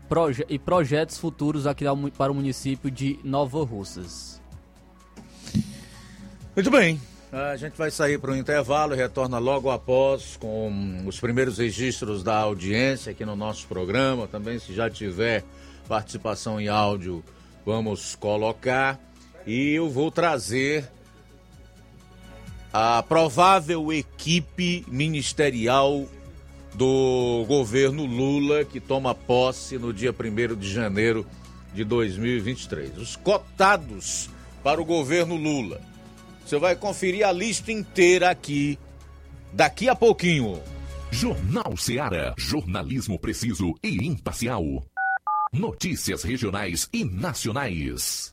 proje 0.08 0.46
e 0.48 0.58
projetos 0.58 1.18
futuros 1.18 1.66
aqui 1.66 1.84
para 2.16 2.32
o 2.32 2.34
município 2.34 2.90
de 2.90 3.18
Nova 3.22 3.62
Russas. 3.62 4.40
Muito 6.56 6.70
bem, 6.70 6.98
a 7.30 7.54
gente 7.56 7.76
vai 7.76 7.90
sair 7.90 8.18
para 8.18 8.30
o 8.30 8.36
intervalo 8.36 8.94
e 8.94 8.96
retorna 8.96 9.36
logo 9.36 9.70
após 9.70 10.38
com 10.38 11.02
os 11.06 11.20
primeiros 11.20 11.58
registros 11.58 12.22
da 12.22 12.38
audiência 12.38 13.12
aqui 13.12 13.26
no 13.26 13.36
nosso 13.36 13.68
programa. 13.68 14.26
Também, 14.26 14.58
se 14.58 14.72
já 14.72 14.88
tiver 14.88 15.44
participação 15.86 16.58
em 16.58 16.66
áudio, 16.66 17.22
vamos 17.66 18.14
colocar. 18.14 18.98
E 19.46 19.74
eu 19.74 19.90
vou 19.90 20.10
trazer 20.10 20.90
a 22.72 23.02
provável 23.02 23.92
equipe 23.92 24.84
ministerial 24.88 26.06
do 26.74 27.44
governo 27.48 28.04
Lula, 28.04 28.64
que 28.64 28.80
toma 28.80 29.14
posse 29.14 29.76
no 29.76 29.92
dia 29.92 30.12
1 30.12 30.54
de 30.56 30.72
janeiro 30.72 31.26
de 31.74 31.84
2023. 31.84 32.96
Os 32.98 33.16
cotados 33.16 34.30
para 34.62 34.80
o 34.80 34.84
governo 34.84 35.36
Lula. 35.36 35.80
Você 36.44 36.58
vai 36.58 36.76
conferir 36.76 37.26
a 37.26 37.32
lista 37.32 37.72
inteira 37.72 38.30
aqui, 38.30 38.78
daqui 39.52 39.88
a 39.88 39.94
pouquinho. 39.94 40.60
Jornal 41.10 41.76
Seara. 41.76 42.34
Jornalismo 42.38 43.18
preciso 43.18 43.74
e 43.82 44.06
imparcial. 44.06 44.64
Notícias 45.52 46.22
regionais 46.22 46.88
e 46.92 47.04
nacionais. 47.04 48.32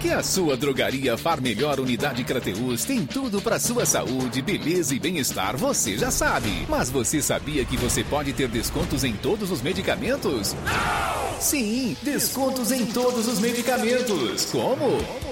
Que 0.00 0.10
a 0.10 0.22
sua 0.22 0.56
drogaria 0.56 1.16
Far 1.16 1.40
Melhor 1.40 1.78
Unidade 1.78 2.24
Crateus 2.24 2.84
tem 2.84 3.06
tudo 3.06 3.40
para 3.40 3.60
sua 3.60 3.86
saúde, 3.86 4.42
beleza 4.42 4.94
e 4.94 4.98
bem-estar, 4.98 5.56
você 5.56 5.96
já 5.96 6.10
sabe. 6.10 6.66
Mas 6.68 6.90
você 6.90 7.22
sabia 7.22 7.64
que 7.64 7.76
você 7.76 8.02
pode 8.02 8.32
ter 8.32 8.48
descontos 8.48 9.04
em 9.04 9.12
todos 9.12 9.52
os 9.52 9.62
medicamentos? 9.62 10.54
Não! 10.54 11.40
Sim, 11.40 11.96
descontos 12.02 12.70
em 12.70 12.86
todos 12.86 13.26
os 13.26 13.40
medicamentos. 13.40 14.44
Como? 14.46 15.31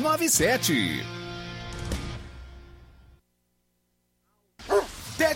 6297. 0.00 1.21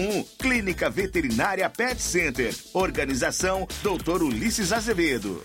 01. 0.00 0.24
Clínica 0.38 0.88
Veterinária 0.88 1.68
Pet 1.68 2.00
Center. 2.00 2.54
Organização 2.72 3.68
Dr. 3.82 4.22
Ulisses 4.22 4.72
Azevedo. 4.72 5.44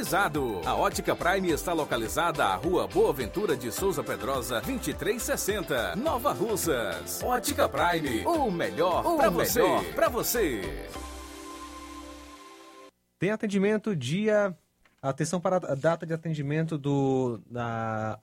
climatizado. 0.01 0.61
A 0.65 0.75
Ótica 0.75 1.15
Prime 1.15 1.51
está 1.51 1.73
localizada 1.73 2.45
à 2.45 2.55
Rua 2.55 2.87
Boa 2.87 3.13
Ventura 3.13 3.55
de 3.55 3.71
Souza 3.71 4.03
Pedrosa, 4.03 4.55
2360, 4.61 5.95
Nova 5.95 6.33
Russas. 6.33 7.21
Ótica 7.23 7.69
Prime, 7.69 8.25
o 8.25 8.49
melhor 8.49 9.03
para 9.15 9.29
você. 9.29 9.61
Pra 9.93 10.09
você. 10.09 10.61
Tem 13.19 13.29
atendimento 13.29 13.95
dia. 13.95 14.55
Atenção 15.01 15.39
para 15.39 15.57
a 15.57 15.75
data 15.75 16.05
de 16.05 16.13
atendimento 16.13 16.77
do 16.77 17.39
da 17.49 18.19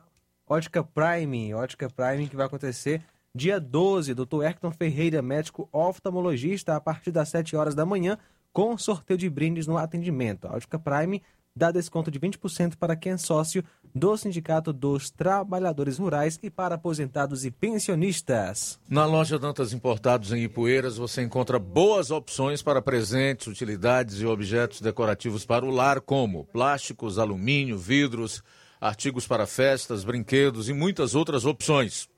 Ótica 0.46 0.82
Prime. 0.82 1.54
Ótica 1.54 1.88
Prime 1.88 2.28
que 2.28 2.36
vai 2.36 2.46
acontecer 2.46 3.02
dia 3.34 3.60
12. 3.60 4.14
Dr. 4.14 4.42
Erkton 4.44 4.72
Ferreira, 4.72 5.22
médico 5.22 5.68
oftalmologista, 5.72 6.74
a 6.74 6.80
partir 6.80 7.12
das 7.12 7.28
7 7.28 7.56
horas 7.56 7.74
da 7.74 7.86
manhã, 7.86 8.18
com 8.52 8.76
sorteio 8.76 9.18
de 9.18 9.30
brindes 9.30 9.66
no 9.66 9.76
atendimento. 9.76 10.46
A 10.46 10.54
Ótica 10.54 10.78
Prime 10.78 11.22
dá 11.58 11.72
desconto 11.72 12.10
de 12.10 12.20
20% 12.20 12.76
para 12.76 12.94
quem 12.94 13.12
é 13.12 13.16
sócio 13.16 13.64
do 13.92 14.16
Sindicato 14.16 14.72
dos 14.72 15.10
Trabalhadores 15.10 15.98
Rurais 15.98 16.38
e 16.42 16.48
para 16.48 16.76
aposentados 16.76 17.44
e 17.44 17.50
pensionistas. 17.50 18.78
Na 18.88 19.04
loja 19.04 19.38
Dantas 19.38 19.72
Importados 19.72 20.32
em 20.32 20.44
Ipueiras 20.44 20.96
você 20.96 21.20
encontra 21.20 21.58
boas 21.58 22.10
opções 22.12 22.62
para 22.62 22.80
presentes, 22.80 23.48
utilidades 23.48 24.20
e 24.20 24.26
objetos 24.26 24.80
decorativos 24.80 25.44
para 25.44 25.66
o 25.66 25.70
lar, 25.70 26.00
como 26.00 26.44
plásticos, 26.46 27.18
alumínio, 27.18 27.76
vidros, 27.76 28.42
artigos 28.80 29.26
para 29.26 29.46
festas, 29.46 30.04
brinquedos 30.04 30.68
e 30.68 30.72
muitas 30.72 31.16
outras 31.16 31.44
opções. 31.44 32.08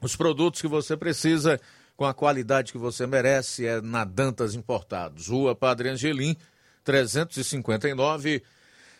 Os 0.00 0.14
produtos 0.14 0.60
que 0.60 0.68
você 0.68 0.96
precisa 0.96 1.60
com 1.96 2.04
a 2.04 2.14
qualidade 2.14 2.70
que 2.70 2.78
você 2.78 3.06
merece 3.06 3.66
é 3.66 3.80
na 3.80 4.04
Dantas 4.04 4.54
Importados. 4.54 5.26
Rua 5.26 5.56
Padre 5.56 5.88
Angelim, 5.88 6.36
359 6.84 8.42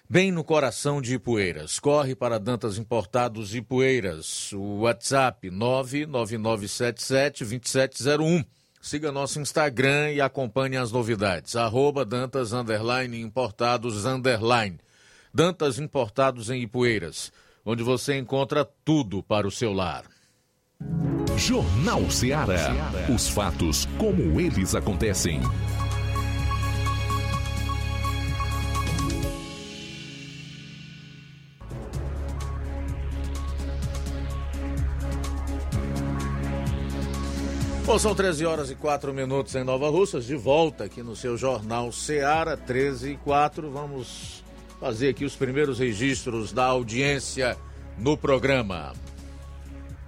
bem 0.08 0.30
no 0.30 0.44
coração 0.44 1.02
de 1.02 1.14
Ipueiras. 1.14 1.78
Corre 1.78 2.14
para 2.14 2.38
Dantas 2.38 2.76
Importados 2.78 3.54
Ipueiras. 3.54 4.52
O 4.52 4.80
WhatsApp 4.80 5.50
999772701. 5.50 8.44
Siga 8.80 9.10
nosso 9.10 9.40
Instagram 9.40 10.12
e 10.12 10.20
acompanhe 10.20 10.76
as 10.76 10.92
novidades. 10.92 11.56
Arroba 11.56 12.04
Dantas 12.04 12.52
underline 12.52 13.20
Importados 13.20 14.06
underline. 14.06 14.78
Dantas 15.34 15.78
Importados 15.78 16.50
em 16.50 16.62
Ipueiras, 16.62 17.32
onde 17.64 17.82
você 17.82 18.16
encontra 18.16 18.64
tudo 18.84 19.22
para 19.22 19.46
o 19.46 19.50
seu 19.50 19.72
lar. 19.72 20.04
Jornal 21.36 22.10
Ceará. 22.10 22.90
Os 23.14 23.28
fatos 23.28 23.86
como 23.98 24.40
eles 24.40 24.74
acontecem. 24.74 25.40
Bom, 37.86 38.00
são 38.00 38.16
13 38.16 38.44
horas 38.44 38.68
e 38.68 38.74
4 38.74 39.14
minutos 39.14 39.54
em 39.54 39.62
Nova 39.62 39.88
Russas, 39.88 40.24
de 40.26 40.34
volta 40.34 40.82
aqui 40.82 41.04
no 41.04 41.14
seu 41.14 41.36
Jornal 41.36 41.92
Seara, 41.92 42.56
13 42.56 43.12
e 43.12 43.16
4. 43.18 43.70
Vamos 43.70 44.42
fazer 44.80 45.10
aqui 45.10 45.24
os 45.24 45.36
primeiros 45.36 45.78
registros 45.78 46.52
da 46.52 46.64
audiência 46.64 47.56
no 47.96 48.16
programa. 48.16 48.92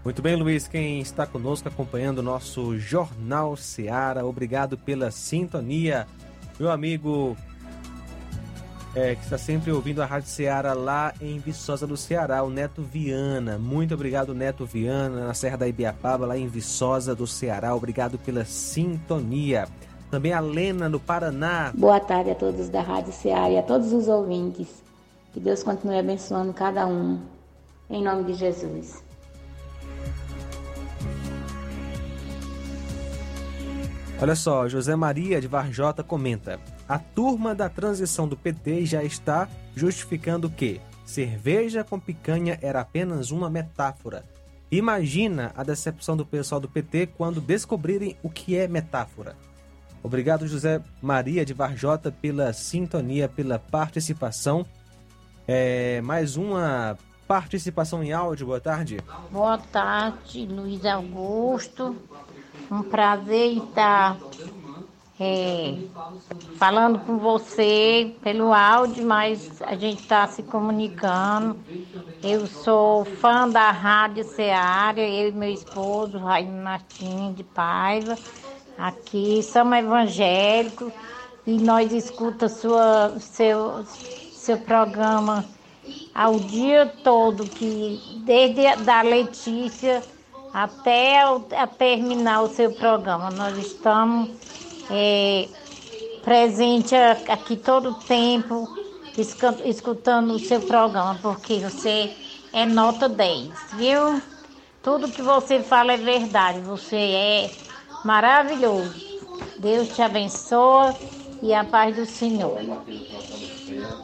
Muito 0.04 0.20
bem, 0.20 0.34
Luiz, 0.34 0.66
quem 0.66 0.98
está 1.00 1.24
conosco 1.24 1.68
acompanhando 1.68 2.18
o 2.18 2.22
nosso 2.22 2.76
Jornal 2.80 3.56
Seara, 3.56 4.26
obrigado 4.26 4.76
pela 4.76 5.12
sintonia. 5.12 6.04
Meu 6.58 6.72
amigo 6.72 7.36
é, 8.98 9.14
que 9.14 9.22
está 9.22 9.38
sempre 9.38 9.70
ouvindo 9.70 10.02
a 10.02 10.06
Rádio 10.06 10.28
Ceará 10.28 10.72
lá 10.74 11.14
em 11.20 11.38
Viçosa 11.38 11.86
do 11.86 11.96
Ceará, 11.96 12.42
o 12.42 12.50
Neto 12.50 12.82
Viana. 12.82 13.56
Muito 13.56 13.94
obrigado, 13.94 14.34
Neto 14.34 14.66
Viana, 14.66 15.26
na 15.26 15.34
Serra 15.34 15.56
da 15.56 15.68
Ibiapaba, 15.68 16.26
lá 16.26 16.36
em 16.36 16.48
Viçosa 16.48 17.14
do 17.14 17.26
Ceará. 17.26 17.74
Obrigado 17.74 18.18
pela 18.18 18.44
sintonia. 18.44 19.68
Também 20.10 20.32
a 20.32 20.40
Lena, 20.40 20.88
no 20.88 20.98
Paraná. 20.98 21.72
Boa 21.76 22.00
tarde 22.00 22.30
a 22.30 22.34
todos 22.34 22.68
da 22.68 22.80
Rádio 22.80 23.12
Ceará 23.12 23.48
e 23.48 23.58
a 23.58 23.62
todos 23.62 23.92
os 23.92 24.08
ouvintes. 24.08 24.82
Que 25.32 25.38
Deus 25.38 25.62
continue 25.62 25.98
abençoando 25.98 26.52
cada 26.52 26.84
um. 26.86 27.20
Em 27.88 28.02
nome 28.02 28.24
de 28.24 28.34
Jesus. 28.34 29.02
Olha 34.20 34.34
só, 34.34 34.66
José 34.66 34.96
Maria 34.96 35.40
de 35.40 35.46
Varjota 35.46 36.02
comenta: 36.02 36.58
a 36.88 36.98
turma 36.98 37.54
da 37.54 37.68
transição 37.68 38.26
do 38.26 38.36
PT 38.36 38.86
já 38.86 39.04
está 39.04 39.48
justificando 39.76 40.48
que 40.48 40.80
cerveja 41.04 41.84
com 41.84 42.00
picanha 42.00 42.58
era 42.62 42.80
apenas 42.80 43.30
uma 43.30 43.50
metáfora. 43.50 44.24
Imagina 44.70 45.52
a 45.56 45.62
decepção 45.62 46.16
do 46.16 46.26
pessoal 46.26 46.60
do 46.60 46.68
PT 46.68 47.08
quando 47.16 47.40
descobrirem 47.40 48.16
o 48.22 48.28
que 48.28 48.56
é 48.56 48.66
metáfora. 48.66 49.36
Obrigado, 50.02 50.46
José 50.46 50.82
Maria 51.02 51.44
de 51.44 51.52
Varjota, 51.52 52.10
pela 52.10 52.52
sintonia, 52.52 53.28
pela 53.28 53.58
participação. 53.58 54.64
É, 55.46 56.00
mais 56.02 56.36
uma 56.36 56.96
participação 57.26 58.02
em 58.02 58.12
áudio. 58.12 58.46
Boa 58.46 58.60
tarde. 58.60 58.98
Boa 59.30 59.58
tarde, 59.58 60.46
Luiz 60.46 60.84
Augusto. 60.84 61.96
Um 62.70 62.82
prazer 62.82 63.56
estar 63.56 64.18
é, 65.18 65.84
falando 66.54 67.00
com 67.00 67.18
você 67.18 68.16
pelo 68.22 68.52
áudio, 68.52 69.04
mas 69.04 69.60
a 69.62 69.74
gente 69.76 70.00
está 70.02 70.26
se 70.26 70.42
comunicando. 70.44 71.64
Eu 72.22 72.46
sou 72.46 73.04
fã 73.04 73.48
da 73.48 73.70
Rádio 73.70 74.24
Seara, 74.24 75.00
eu 75.00 75.28
e 75.28 75.32
meu 75.32 75.50
esposo, 75.52 76.18
Raio 76.18 76.50
Martins 76.52 77.34
de 77.36 77.44
Paiva. 77.44 78.18
Aqui 78.76 79.42
somos 79.42 79.78
evangélicos 79.78 80.92
e 81.46 81.58
nós 81.60 81.92
escutamos 81.92 82.54
sua, 82.58 83.18
seu, 83.20 83.84
seu 84.34 84.58
programa 84.58 85.54
ao 86.14 86.40
dia 86.40 86.86
todo, 86.86 87.48
que 87.48 88.02
desde 88.08 88.66
a 88.66 88.76
da 88.76 89.02
Letícia 89.02 90.06
até 90.52 91.28
o- 91.28 91.40
terminar 91.78 92.42
o 92.42 92.48
seu 92.48 92.72
programa, 92.72 93.30
nós 93.30 93.56
estamos 93.56 94.30
é, 94.88 95.50
presente 96.22 96.94
aqui 97.28 97.56
todo 97.56 97.90
o 97.90 97.94
tempo, 97.94 98.70
escu- 99.16 99.62
escutando 99.64 100.32
o 100.34 100.38
seu 100.38 100.62
programa, 100.62 101.18
porque 101.20 101.60
você 101.60 102.16
é 102.52 102.66
nota 102.66 103.08
10, 103.08 103.72
viu? 103.72 104.22
Tudo 104.82 105.12
que 105.12 105.22
você 105.22 105.62
fala 105.62 105.92
é 105.92 105.96
verdade, 105.98 106.60
você 106.60 106.96
é 106.96 107.58
maravilhoso. 108.02 109.06
Deus 109.56 109.90
te 109.90 110.02
abençoe 110.02 110.94
e 111.42 111.52
a 111.54 111.64
paz 111.64 111.94
do 111.96 112.06
Senhor. 112.06 112.68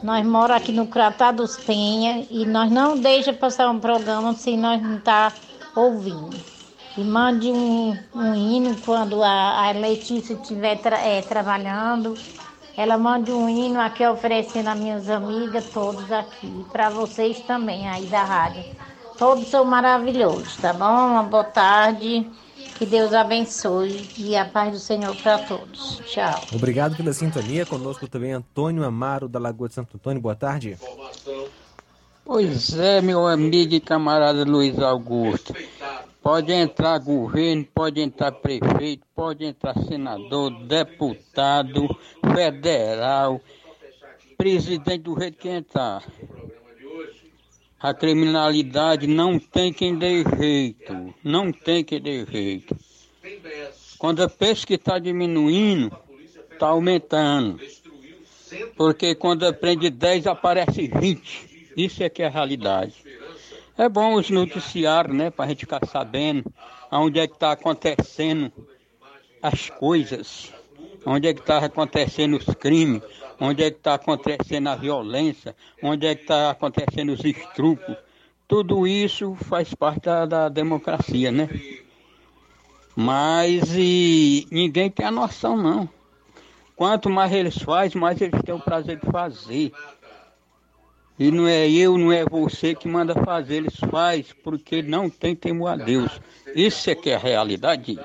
Nós 0.01 0.25
moramos 0.25 0.61
aqui 0.61 0.71
no 0.71 0.87
Cratá 0.87 1.31
dos 1.31 1.57
Penha 1.57 2.27
e 2.29 2.45
nós 2.45 2.71
não 2.71 2.99
deixa 2.99 3.33
passar 3.33 3.69
um 3.69 3.79
programa 3.79 4.33
se 4.35 4.55
nós 4.55 4.81
não 4.81 4.99
tá 4.99 5.37
ouvindo. 5.73 6.45
E 6.97 7.03
mande 7.03 7.51
um, 7.51 7.97
um 8.13 8.35
hino 8.35 8.75
quando 8.85 9.21
a, 9.21 9.67
a 9.67 9.71
Letícia 9.71 10.33
estiver 10.33 10.77
tra- 10.77 11.01
eh, 11.01 11.21
trabalhando. 11.21 12.15
Ela 12.77 12.97
mande 12.97 13.31
um 13.31 13.49
hino 13.49 13.79
aqui 13.79 14.05
oferecendo 14.05 14.69
a 14.69 14.75
minhas 14.75 15.09
amigas, 15.09 15.65
todos 15.73 16.09
aqui. 16.11 16.47
E 16.47 16.63
para 16.71 16.89
vocês 16.89 17.39
também 17.41 17.87
aí 17.87 18.05
da 18.05 18.23
rádio. 18.23 18.63
Todos 19.17 19.47
são 19.47 19.63
maravilhosos, 19.63 20.57
tá 20.57 20.73
bom? 20.73 20.85
Uma 20.85 21.23
boa 21.23 21.43
tarde. 21.43 22.29
Que 22.77 22.85
Deus 22.85 23.13
abençoe 23.13 24.09
e 24.17 24.35
a 24.35 24.43
paz 24.43 24.73
do 24.73 24.79
Senhor 24.79 25.15
para 25.15 25.37
todos. 25.39 26.01
Tchau. 26.05 26.41
Obrigado 26.53 26.97
pela 26.97 27.13
sintonia. 27.13 27.65
Conosco 27.65 28.05
também 28.07 28.33
Antônio 28.33 28.83
Amaro, 28.83 29.29
da 29.29 29.39
Lagoa 29.39 29.69
de 29.69 29.75
Santo 29.75 29.95
Antônio. 29.95 30.21
Boa 30.21 30.35
tarde. 30.35 30.77
Pois 32.25 32.77
é, 32.77 33.01
meu 33.01 33.25
amigo 33.25 33.73
e 33.75 33.79
camarada 33.79 34.43
Luiz 34.43 34.77
Augusto. 34.79 35.53
Pode 36.25 36.51
entrar 36.51 36.97
governo, 36.97 37.63
pode 37.65 38.01
entrar 38.01 38.31
prefeito, 38.31 39.05
pode 39.13 39.45
entrar 39.45 39.75
senador, 39.83 40.49
deputado, 40.65 41.87
federal, 42.33 43.39
presidente 44.35 45.03
do 45.03 45.19
jeito 45.19 45.37
que 45.37 45.49
entrar. 45.49 46.03
A 47.79 47.93
criminalidade 47.93 49.05
não 49.05 49.37
tem 49.37 49.71
quem 49.71 49.95
dê 49.99 50.23
jeito, 50.35 51.13
não 51.23 51.51
tem 51.51 51.83
quem 51.83 52.01
dê 52.01 52.25
jeito. 52.25 52.75
Quando 53.99 54.23
a 54.23 54.27
pensa 54.27 54.65
que 54.65 54.73
está 54.73 54.97
diminuindo, 54.97 55.95
está 56.51 56.69
aumentando. 56.69 57.59
Porque 58.75 59.13
quando 59.13 59.45
aprende 59.45 59.91
10, 59.91 60.25
aparece 60.25 60.87
20. 60.87 61.73
Isso 61.77 62.01
é 62.01 62.09
que 62.09 62.23
é 62.23 62.25
a 62.25 62.31
realidade. 62.31 63.04
É 63.77 63.89
bom 63.89 64.13
os 64.13 64.29
noticiários, 64.29 65.15
né, 65.15 65.29
para 65.29 65.45
a 65.45 65.47
gente 65.49 65.59
ficar 65.61 65.85
sabendo 65.85 66.49
onde 66.89 67.19
é 67.19 67.27
que 67.27 67.33
está 67.33 67.51
acontecendo 67.51 68.51
as 69.41 69.69
coisas, 69.69 70.53
onde 71.05 71.27
é 71.27 71.33
que 71.33 71.41
está 71.41 71.57
acontecendo 71.57 72.37
os 72.37 72.45
crimes, 72.55 73.03
onde 73.39 73.63
é 73.63 73.69
que 73.69 73.77
está 73.77 73.95
acontecendo 73.95 74.69
a 74.69 74.75
violência, 74.75 75.53
onde 75.83 76.07
é 76.07 76.15
que 76.15 76.21
está 76.21 76.51
acontecendo 76.51 77.11
os 77.11 77.23
estrupos. 77.25 77.97
Tudo 78.47 78.87
isso 78.87 79.35
faz 79.35 79.73
parte 79.73 80.05
da, 80.05 80.25
da 80.25 80.49
democracia, 80.49 81.29
né? 81.29 81.49
Mas 82.95 83.75
ninguém 84.49 84.89
tem 84.89 85.05
a 85.05 85.11
noção, 85.11 85.57
não. 85.57 85.89
Quanto 86.75 87.09
mais 87.09 87.31
eles 87.31 87.57
fazem, 87.57 87.99
mais 87.99 88.19
eles 88.21 88.41
têm 88.41 88.55
o 88.55 88.59
prazer 88.59 88.99
de 88.99 89.11
fazer. 89.11 89.73
E 91.17 91.31
não 91.31 91.47
é 91.47 91.69
eu, 91.69 91.97
não 91.97 92.11
é 92.11 92.25
você 92.25 92.75
que 92.75 92.87
manda 92.87 93.15
fazer, 93.23 93.55
eles 93.55 93.75
fazem 93.89 94.25
porque 94.43 94.81
não 94.81 95.09
tem 95.09 95.33
temor 95.35 95.69
a 95.69 95.75
Deus. 95.77 96.19
Isso 96.53 96.89
é 96.89 96.95
que 96.95 97.09
é 97.09 97.15
a 97.15 97.19
realidade. 97.19 97.97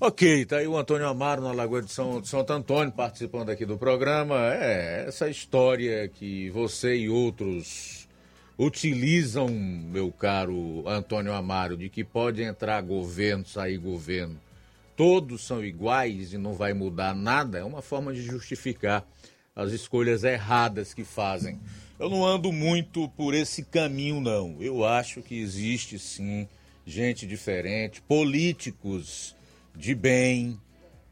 Ok, 0.00 0.44
tá 0.44 0.58
aí 0.58 0.66
o 0.66 0.76
Antônio 0.76 1.08
Amaro 1.08 1.42
na 1.42 1.52
Lagoa 1.52 1.82
de 1.82 1.90
São, 1.90 2.20
de 2.20 2.28
Santo 2.28 2.52
Antônio 2.52 2.92
participando 2.92 3.50
aqui 3.50 3.66
do 3.66 3.76
programa. 3.76 4.36
É 4.54 5.04
essa 5.08 5.28
história 5.28 6.08
que 6.08 6.50
você 6.50 6.96
e 6.96 7.08
outros 7.08 8.08
utilizam, 8.56 9.48
meu 9.48 10.10
caro 10.10 10.84
Antônio 10.86 11.32
Amaro, 11.32 11.76
de 11.76 11.88
que 11.88 12.02
pode 12.02 12.42
entrar 12.42 12.80
governo, 12.80 13.44
sair 13.46 13.78
governo. 13.78 14.36
Todos 14.96 15.46
são 15.46 15.64
iguais 15.64 16.32
e 16.32 16.38
não 16.38 16.54
vai 16.54 16.72
mudar 16.72 17.14
nada, 17.14 17.58
é 17.58 17.64
uma 17.64 17.82
forma 17.82 18.12
de 18.12 18.20
justificar 18.22 19.04
as 19.58 19.72
escolhas 19.72 20.22
erradas 20.22 20.94
que 20.94 21.02
fazem. 21.02 21.58
Eu 21.98 22.08
não 22.08 22.24
ando 22.24 22.52
muito 22.52 23.08
por 23.08 23.34
esse 23.34 23.64
caminho, 23.64 24.20
não. 24.20 24.56
Eu 24.60 24.84
acho 24.84 25.20
que 25.20 25.36
existe 25.36 25.98
sim 25.98 26.46
gente 26.86 27.26
diferente, 27.26 28.00
políticos 28.00 29.34
de 29.74 29.96
bem, 29.96 30.58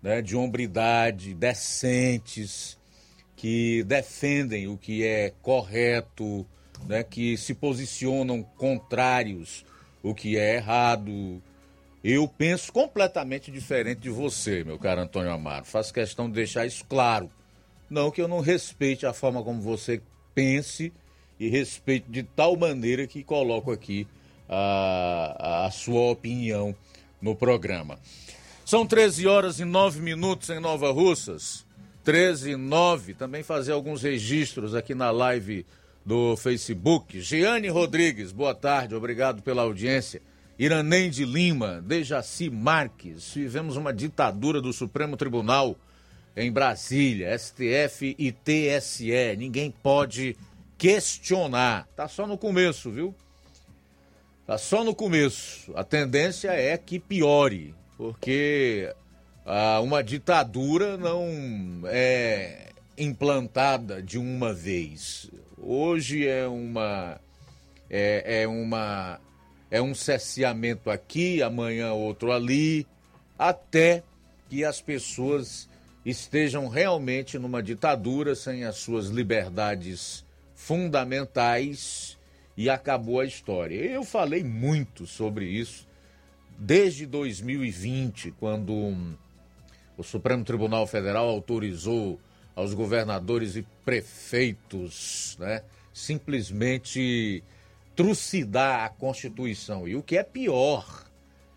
né, 0.00 0.22
de 0.22 0.36
hombridade, 0.36 1.34
decentes, 1.34 2.78
que 3.34 3.82
defendem 3.82 4.68
o 4.68 4.78
que 4.78 5.04
é 5.04 5.32
correto, 5.42 6.46
né, 6.86 7.02
que 7.02 7.36
se 7.36 7.52
posicionam 7.52 8.44
contrários 8.56 9.64
o 10.04 10.14
que 10.14 10.38
é 10.38 10.54
errado. 10.54 11.42
Eu 12.02 12.28
penso 12.28 12.72
completamente 12.72 13.50
diferente 13.50 14.02
de 14.02 14.10
você, 14.10 14.62
meu 14.62 14.78
caro 14.78 15.00
Antônio 15.00 15.32
Amaro. 15.32 15.64
Faço 15.64 15.92
questão 15.92 16.28
de 16.28 16.34
deixar 16.34 16.64
isso 16.64 16.84
claro. 16.84 17.28
Não 17.88 18.10
que 18.10 18.20
eu 18.20 18.28
não 18.28 18.40
respeite 18.40 19.06
a 19.06 19.12
forma 19.12 19.42
como 19.42 19.60
você 19.60 20.00
pense 20.34 20.92
e 21.38 21.48
respeite 21.48 22.06
de 22.08 22.22
tal 22.22 22.56
maneira 22.56 23.06
que 23.06 23.22
coloco 23.22 23.70
aqui 23.70 24.06
a, 24.48 25.66
a 25.66 25.70
sua 25.70 26.10
opinião 26.10 26.74
no 27.20 27.34
programa. 27.34 27.98
São 28.64 28.86
13 28.86 29.26
horas 29.26 29.60
e 29.60 29.64
9 29.64 30.00
minutos 30.00 30.50
em 30.50 30.58
Nova 30.58 30.90
Russas. 30.90 31.64
13 32.02 32.52
e 32.52 32.56
9. 32.56 33.14
Também 33.14 33.42
fazer 33.42 33.72
alguns 33.72 34.02
registros 34.02 34.74
aqui 34.74 34.94
na 34.94 35.10
live 35.10 35.64
do 36.04 36.36
Facebook. 36.36 37.20
Giane 37.20 37.68
Rodrigues, 37.68 38.30
boa 38.30 38.54
tarde, 38.54 38.94
obrigado 38.94 39.42
pela 39.42 39.62
audiência. 39.62 40.22
Iraném 40.58 41.10
de 41.10 41.24
Lima, 41.24 41.82
Dejaci 41.82 42.48
Marques. 42.48 43.34
Vivemos 43.34 43.76
uma 43.76 43.92
ditadura 43.92 44.60
do 44.60 44.72
Supremo 44.72 45.16
Tribunal 45.16 45.76
em 46.36 46.52
Brasília, 46.52 47.36
STF 47.36 48.14
e 48.18 48.30
TSE. 48.30 49.36
Ninguém 49.38 49.70
pode 49.70 50.36
questionar. 50.76 51.88
Tá 51.96 52.06
só 52.06 52.26
no 52.26 52.36
começo, 52.36 52.90
viu? 52.90 53.14
Tá 54.46 54.58
só 54.58 54.84
no 54.84 54.94
começo. 54.94 55.72
A 55.74 55.82
tendência 55.82 56.50
é 56.50 56.76
que 56.76 57.00
piore, 57.00 57.74
porque 57.96 58.94
ah, 59.44 59.80
uma 59.80 60.04
ditadura 60.04 60.96
não 60.96 61.26
é 61.86 62.68
implantada 62.98 64.02
de 64.02 64.18
uma 64.18 64.52
vez. 64.52 65.30
Hoje 65.56 66.28
é 66.28 66.46
uma 66.46 67.18
é, 67.88 68.42
é 68.42 68.46
uma 68.46 69.18
é 69.70 69.82
um 69.82 69.94
cerceamento 69.94 70.90
aqui, 70.90 71.42
amanhã 71.42 71.92
outro 71.92 72.30
ali, 72.30 72.86
até 73.38 74.02
que 74.48 74.64
as 74.64 74.80
pessoas 74.80 75.68
estejam 76.06 76.68
realmente 76.68 77.36
numa 77.36 77.60
ditadura 77.60 78.36
sem 78.36 78.62
as 78.62 78.76
suas 78.76 79.08
liberdades 79.08 80.24
fundamentais 80.54 82.16
e 82.56 82.70
acabou 82.70 83.18
a 83.18 83.24
história. 83.24 83.74
Eu 83.74 84.04
falei 84.04 84.44
muito 84.44 85.04
sobre 85.04 85.46
isso 85.46 85.84
desde 86.56 87.04
2020, 87.06 88.30
quando 88.38 88.72
o 89.98 90.02
Supremo 90.04 90.44
Tribunal 90.44 90.86
Federal 90.86 91.28
autorizou 91.28 92.20
aos 92.54 92.72
governadores 92.72 93.56
e 93.56 93.66
prefeitos, 93.84 95.36
né, 95.40 95.62
simplesmente 95.92 97.42
trucidar 97.96 98.84
a 98.84 98.88
Constituição. 98.88 99.88
E 99.88 99.96
o 99.96 100.02
que 100.04 100.16
é 100.16 100.22
pior, 100.22 101.04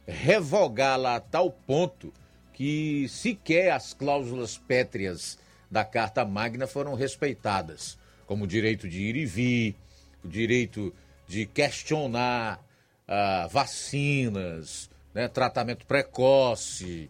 revogá-la 0.08 1.18
a 1.18 1.20
tal 1.20 1.52
ponto 1.52 2.12
que 2.60 3.08
sequer 3.08 3.72
as 3.72 3.94
cláusulas 3.94 4.58
pétreas 4.58 5.40
da 5.72 5.86
Carta 5.86 6.26
Magna 6.26 6.68
foram 6.68 6.94
respeitadas, 6.94 7.98
como 8.28 8.44
o 8.44 8.48
direito 8.48 8.86
de 8.86 9.02
ir 9.02 9.16
e 9.16 9.26
vir, 9.26 9.76
o 10.22 10.28
direito 10.28 10.94
de 11.26 11.46
questionar 11.46 12.62
ah, 13.08 13.48
vacinas, 13.50 14.90
né, 15.14 15.30
tratamento 15.30 15.86
precoce 15.86 17.10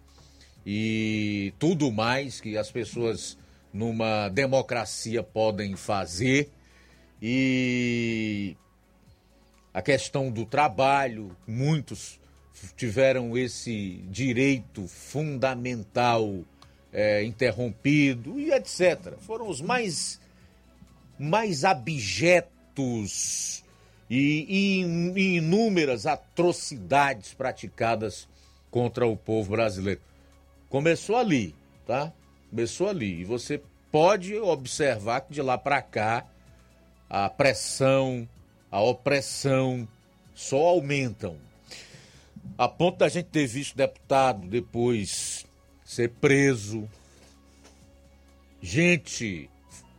e 0.63 1.51
tudo 1.57 1.91
mais 1.91 2.39
que 2.39 2.55
as 2.55 2.71
pessoas 2.71 3.35
numa 3.73 4.29
democracia 4.29 5.23
podem 5.23 5.75
fazer. 5.75 6.51
E 7.19 8.55
a 9.73 9.81
questão 9.81 10.29
do 10.29 10.45
trabalho, 10.45 11.35
muitos 11.47 12.19
tiveram 12.75 13.37
esse 13.37 14.03
direito 14.09 14.87
fundamental 14.87 16.43
é, 16.91 17.23
interrompido 17.23 18.39
e 18.39 18.51
etc. 18.51 19.13
Foram 19.19 19.47
os 19.47 19.61
mais, 19.61 20.19
mais 21.17 21.63
abjetos 21.63 23.63
e, 24.09 24.83
e 25.17 25.35
inúmeras 25.35 26.05
atrocidades 26.05 27.33
praticadas 27.33 28.27
contra 28.71 29.07
o 29.07 29.15
povo 29.15 29.51
brasileiro. 29.51 30.01
Começou 30.69 31.15
ali, 31.15 31.55
tá? 31.85 32.11
Começou 32.49 32.89
ali. 32.89 33.21
E 33.21 33.25
você 33.25 33.61
pode 33.91 34.35
observar 34.37 35.21
que 35.21 35.33
de 35.33 35.41
lá 35.41 35.57
para 35.57 35.81
cá 35.81 36.25
a 37.09 37.29
pressão, 37.29 38.27
a 38.71 38.81
opressão 38.81 39.87
só 40.33 40.57
aumentam. 40.57 41.48
A 42.57 42.67
ponto 42.67 42.97
da 42.97 43.09
gente 43.09 43.27
ter 43.27 43.47
visto 43.47 43.75
deputado 43.75 44.47
depois 44.47 45.45
ser 45.85 46.09
preso, 46.09 46.89
gente 48.61 49.49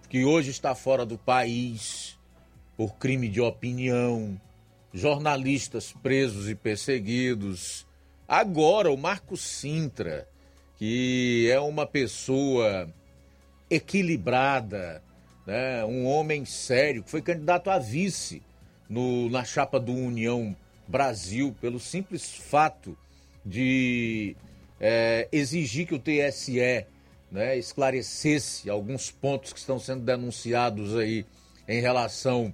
que 0.09 0.25
hoje 0.25 0.51
está 0.51 0.75
fora 0.75 1.07
do 1.07 1.17
país 1.17 2.19
por 2.77 2.95
crime 2.95 3.29
de 3.29 3.41
opinião, 3.41 4.41
jornalistas 4.93 5.93
presos 6.03 6.49
e 6.49 6.55
perseguidos. 6.55 7.87
Agora, 8.27 8.91
o 8.91 8.97
Marco 8.97 9.37
Sintra, 9.37 10.29
que 10.77 11.49
é 11.51 11.61
uma 11.61 11.87
pessoa 11.87 12.93
equilibrada, 13.69 15.03
né? 15.47 15.85
um 15.85 16.07
homem 16.07 16.45
sério, 16.45 17.03
que 17.03 17.11
foi 17.11 17.23
candidato 17.23 17.71
a 17.71 17.79
vice 17.79 18.43
no, 18.89 19.31
na 19.31 19.45
chapa 19.45 19.79
do 19.79 19.93
União 19.93 20.57
Brasil, 20.91 21.55
pelo 21.61 21.79
simples 21.79 22.35
fato 22.35 22.99
de 23.47 24.37
é, 24.81 25.29
exigir 25.31 25.87
que 25.87 25.95
o 25.95 26.01
TSE 26.01 26.85
né, 27.31 27.57
esclarecesse 27.57 28.69
alguns 28.69 29.09
pontos 29.09 29.53
que 29.53 29.61
estão 29.61 29.79
sendo 29.79 30.03
denunciados 30.03 30.97
aí 30.97 31.25
em 31.69 31.81
relação 31.81 32.53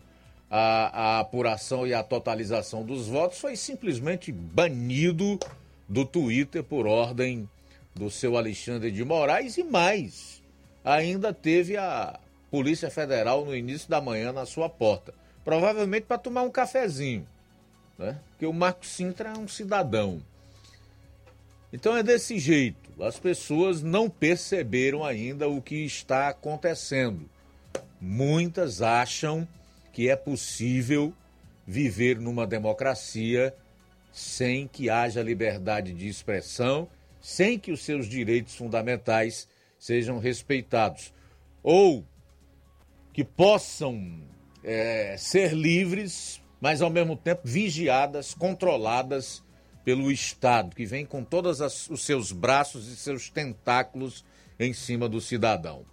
à, 0.51 1.16
à 1.16 1.20
apuração 1.20 1.87
e 1.87 1.95
à 1.95 2.03
totalização 2.03 2.84
dos 2.84 3.07
votos, 3.07 3.39
foi 3.39 3.57
simplesmente 3.57 4.30
banido 4.30 5.39
do 5.89 6.05
Twitter 6.05 6.62
por 6.62 6.87
ordem 6.87 7.49
do 7.95 8.11
seu 8.11 8.37
Alexandre 8.37 8.91
de 8.91 9.03
Moraes 9.03 9.57
e 9.57 9.64
mais. 9.64 10.43
Ainda 10.84 11.32
teve 11.32 11.78
a 11.78 12.20
Polícia 12.51 12.91
Federal 12.91 13.47
no 13.47 13.57
início 13.57 13.89
da 13.89 14.01
manhã 14.01 14.30
na 14.30 14.45
sua 14.45 14.68
porta. 14.68 15.14
Provavelmente 15.43 16.05
para 16.05 16.18
tomar 16.18 16.43
um 16.43 16.51
cafezinho. 16.51 17.26
Né? 17.99 18.18
Porque 18.30 18.47
o 18.47 18.53
Marco 18.53 18.84
Sintra 18.84 19.30
é 19.30 19.38
um 19.38 19.49
cidadão. 19.49 20.22
Então 21.72 21.97
é 21.97 22.03
desse 22.03 22.38
jeito. 22.38 23.03
As 23.03 23.18
pessoas 23.18 23.82
não 23.82 24.09
perceberam 24.09 25.05
ainda 25.05 25.49
o 25.49 25.61
que 25.61 25.84
está 25.84 26.28
acontecendo. 26.28 27.28
Muitas 28.01 28.82
acham 28.82 29.47
que 29.92 30.09
é 30.09 30.16
possível 30.16 31.12
viver 31.66 32.20
numa 32.20 32.47
democracia 32.47 33.55
sem 34.12 34.66
que 34.66 34.88
haja 34.88 35.22
liberdade 35.22 35.92
de 35.92 36.09
expressão, 36.09 36.88
sem 37.20 37.59
que 37.59 37.70
os 37.70 37.84
seus 37.84 38.09
direitos 38.09 38.55
fundamentais 38.55 39.47
sejam 39.78 40.18
respeitados. 40.18 41.12
Ou 41.62 42.05
que 43.12 43.24
possam 43.24 44.22
é, 44.62 45.16
ser 45.18 45.53
livres, 45.53 46.40
mas 46.67 46.83
ao 46.83 46.91
mesmo 46.91 47.14
tempo 47.14 47.43
vigiadas, 47.45 48.35
controladas 48.35 49.41
pelo 49.85 50.11
Estado, 50.11 50.75
que 50.75 50.85
vem 50.85 51.07
com 51.07 51.23
todos 51.23 51.61
os 51.89 52.05
seus 52.05 52.33
braços 52.33 52.89
e 52.89 52.97
seus 52.97 53.31
tentáculos 53.31 54.25
em 54.59 54.73
cima 54.73 55.09
do 55.09 55.21
cidadão. 55.21 55.85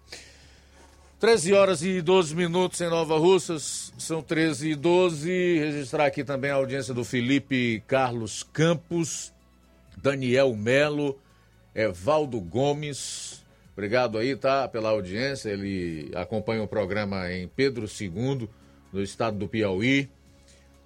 13 1.19 1.53
horas 1.53 1.83
e 1.83 2.01
12 2.01 2.35
minutos 2.35 2.81
em 2.81 2.89
Nova 2.89 3.19
Russas, 3.19 3.93
são 3.99 4.23
13 4.23 4.71
e 4.71 4.75
12. 4.75 5.59
Registrar 5.59 6.07
aqui 6.07 6.23
também 6.23 6.49
a 6.49 6.55
audiência 6.55 6.91
do 6.91 7.05
Felipe 7.05 7.83
Carlos 7.85 8.41
Campos, 8.41 9.31
Daniel 9.95 10.55
Melo, 10.55 11.19
Evaldo 11.75 12.41
Gomes. 12.41 13.45
Obrigado 13.73 14.17
aí, 14.17 14.35
tá, 14.35 14.67
pela 14.67 14.89
audiência. 14.89 15.51
Ele 15.51 16.09
acompanha 16.15 16.63
o 16.63 16.67
programa 16.67 17.31
em 17.31 17.47
Pedro 17.47 17.85
II, 17.85 18.49
no 18.91 19.03
estado 19.03 19.37
do 19.37 19.47
Piauí. 19.47 20.09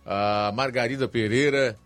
A 0.09 0.51
Margarida 0.55 1.07
Pereira, 1.07 1.77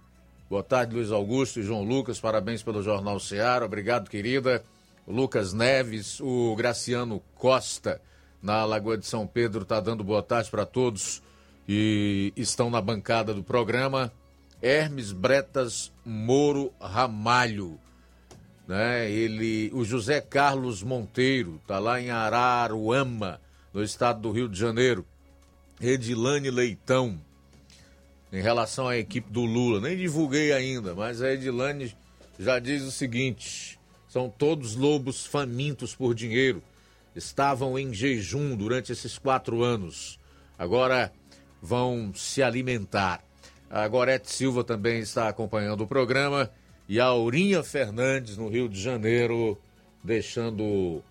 Boa 0.51 0.61
tarde, 0.61 0.93
Luiz 0.93 1.13
Augusto 1.13 1.61
e 1.61 1.63
João 1.63 1.81
Lucas. 1.81 2.19
Parabéns 2.19 2.61
pelo 2.61 2.83
Jornal 2.83 3.21
Ceará. 3.21 3.65
Obrigado, 3.65 4.09
querida. 4.09 4.61
Lucas 5.07 5.53
Neves, 5.53 6.19
o 6.19 6.53
Graciano 6.57 7.23
Costa, 7.35 8.01
na 8.43 8.65
Lagoa 8.65 8.97
de 8.97 9.05
São 9.05 9.25
Pedro, 9.25 9.61
está 9.61 9.79
dando 9.79 10.03
boa 10.03 10.21
tarde 10.21 10.51
para 10.51 10.65
todos 10.65 11.23
que 11.65 12.33
estão 12.35 12.69
na 12.69 12.81
bancada 12.81 13.33
do 13.33 13.41
programa. 13.41 14.11
Hermes 14.61 15.13
Bretas 15.13 15.89
Moro 16.03 16.73
Ramalho. 16.81 17.79
Né? 18.67 19.09
Ele, 19.09 19.71
o 19.73 19.85
José 19.85 20.19
Carlos 20.19 20.83
Monteiro, 20.83 21.61
está 21.61 21.79
lá 21.79 22.01
em 22.01 22.09
Araruama, 22.09 23.39
no 23.73 23.81
estado 23.81 24.19
do 24.19 24.31
Rio 24.31 24.49
de 24.49 24.59
Janeiro. 24.59 25.05
Edilane 25.79 26.51
Leitão, 26.51 27.17
em 28.31 28.41
relação 28.41 28.87
à 28.87 28.97
equipe 28.97 29.31
do 29.31 29.43
Lula. 29.45 29.81
Nem 29.81 29.97
divulguei 29.97 30.53
ainda, 30.53 30.95
mas 30.95 31.21
a 31.21 31.33
Edilane 31.33 31.93
já 32.39 32.59
diz 32.59 32.83
o 32.83 32.91
seguinte: 32.91 33.79
são 34.07 34.29
todos 34.29 34.75
lobos 34.75 35.25
famintos 35.25 35.95
por 35.95 36.15
dinheiro. 36.15 36.61
Estavam 37.15 37.77
em 37.77 37.93
jejum 37.93 38.55
durante 38.55 38.91
esses 38.91 39.17
quatro 39.17 39.63
anos. 39.63 40.17
Agora 40.57 41.11
vão 41.61 42.13
se 42.15 42.41
alimentar. 42.41 43.21
A 43.69 43.87
Gorete 43.87 44.31
Silva 44.31 44.63
também 44.63 44.99
está 44.99 45.27
acompanhando 45.27 45.81
o 45.81 45.87
programa. 45.87 46.49
E 46.87 46.99
a 46.99 47.05
Aurinha 47.05 47.63
Fernandes, 47.63 48.35
no 48.37 48.49
Rio 48.49 48.67
de 48.67 48.81
Janeiro, 48.81 49.57
deixando 50.03 51.01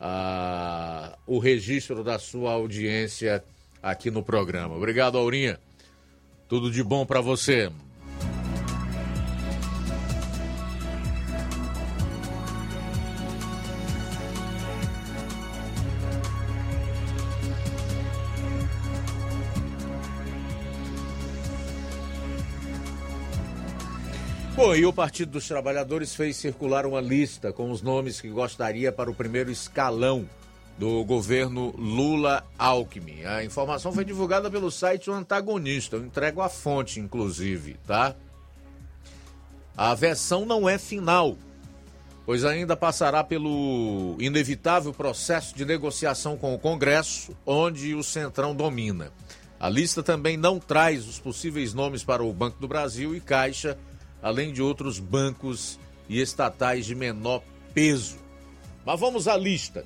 a, 0.00 1.18
o 1.26 1.38
registro 1.38 2.02
da 2.02 2.18
sua 2.18 2.52
audiência 2.52 3.44
aqui 3.82 4.10
no 4.10 4.22
programa. 4.22 4.74
Obrigado, 4.74 5.18
Aurinha. 5.18 5.58
Tudo 6.50 6.68
de 6.68 6.82
bom 6.82 7.06
para 7.06 7.20
você. 7.20 7.70
Bom, 24.56 24.74
e 24.74 24.84
o 24.84 24.92
Partido 24.92 25.30
dos 25.30 25.46
Trabalhadores 25.46 26.16
fez 26.16 26.36
circular 26.36 26.84
uma 26.84 27.00
lista 27.00 27.52
com 27.52 27.70
os 27.70 27.80
nomes 27.80 28.20
que 28.20 28.28
gostaria 28.28 28.90
para 28.90 29.08
o 29.08 29.14
primeiro 29.14 29.52
escalão 29.52 30.28
do 30.78 31.04
governo 31.04 31.74
Lula-Alckmin. 31.76 33.24
A 33.24 33.44
informação 33.44 33.92
foi 33.92 34.04
divulgada 34.04 34.50
pelo 34.50 34.70
site 34.70 35.10
O 35.10 35.12
Antagonista. 35.12 35.96
Eu 35.96 36.04
entrego 36.04 36.40
a 36.40 36.48
fonte, 36.48 37.00
inclusive, 37.00 37.76
tá? 37.86 38.14
A 39.76 39.94
versão 39.94 40.44
não 40.44 40.68
é 40.68 40.78
final, 40.78 41.36
pois 42.26 42.44
ainda 42.44 42.76
passará 42.76 43.24
pelo 43.24 44.16
inevitável 44.18 44.92
processo 44.92 45.54
de 45.54 45.64
negociação 45.64 46.36
com 46.36 46.54
o 46.54 46.58
Congresso, 46.58 47.36
onde 47.46 47.94
o 47.94 48.02
Centrão 48.02 48.54
domina. 48.54 49.12
A 49.58 49.68
lista 49.68 50.02
também 50.02 50.36
não 50.36 50.58
traz 50.58 51.06
os 51.06 51.18
possíveis 51.18 51.74
nomes 51.74 52.02
para 52.02 52.24
o 52.24 52.32
Banco 52.32 52.58
do 52.58 52.66
Brasil 52.66 53.14
e 53.14 53.20
Caixa, 53.20 53.76
além 54.22 54.52
de 54.52 54.62
outros 54.62 54.98
bancos 54.98 55.78
e 56.08 56.20
estatais 56.20 56.86
de 56.86 56.94
menor 56.94 57.42
peso. 57.74 58.16
Mas 58.84 58.98
vamos 58.98 59.28
à 59.28 59.36
lista. 59.36 59.84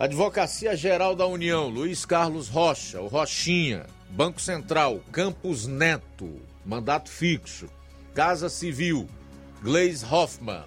Advocacia 0.00 0.74
Geral 0.74 1.14
da 1.14 1.26
União, 1.26 1.68
Luiz 1.68 2.06
Carlos 2.06 2.48
Rocha, 2.48 3.02
o 3.02 3.06
Rochinha. 3.06 3.84
Banco 4.08 4.40
Central, 4.40 5.02
Campos 5.12 5.66
Neto, 5.66 6.40
mandato 6.64 7.10
fixo. 7.10 7.68
Casa 8.14 8.48
Civil, 8.48 9.06
Gleis 9.60 10.02
Hoffmann. 10.02 10.64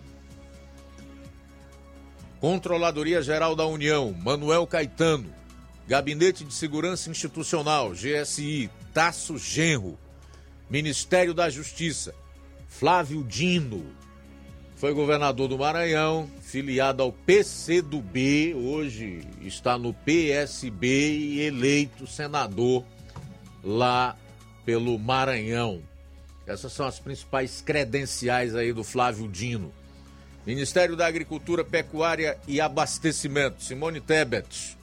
Controladoria 2.40 3.24
Geral 3.24 3.56
da 3.56 3.66
União, 3.66 4.14
Manuel 4.14 4.68
Caetano. 4.68 5.34
Gabinete 5.88 6.44
de 6.44 6.54
Segurança 6.54 7.10
Institucional, 7.10 7.90
GSI, 7.90 8.70
Tasso 8.94 9.40
Genro. 9.40 9.98
Ministério 10.70 11.34
da 11.34 11.50
Justiça, 11.50 12.14
Flávio 12.68 13.24
Dino. 13.24 13.84
Foi 14.84 14.94
governador 14.94 15.48
do 15.48 15.58
Maranhão, 15.58 16.30
filiado 16.42 17.02
ao 17.02 17.14
PCdoB, 17.14 18.54
hoje 18.54 19.26
está 19.40 19.78
no 19.78 19.94
PSB 19.94 20.88
e 21.20 21.40
eleito 21.40 22.06
senador 22.06 22.84
lá 23.64 24.18
pelo 24.66 25.00
Maranhão. 25.00 25.82
Essas 26.46 26.74
são 26.74 26.86
as 26.86 27.00
principais 27.00 27.62
credenciais 27.62 28.56
aí 28.56 28.74
do 28.74 28.84
Flávio 28.84 29.26
Dino. 29.30 29.72
Ministério 30.46 30.98
da 30.98 31.08
Agricultura, 31.08 31.64
Pecuária 31.64 32.38
e 32.46 32.60
Abastecimento, 32.60 33.64
Simone 33.64 34.02
Tebet. 34.02 34.78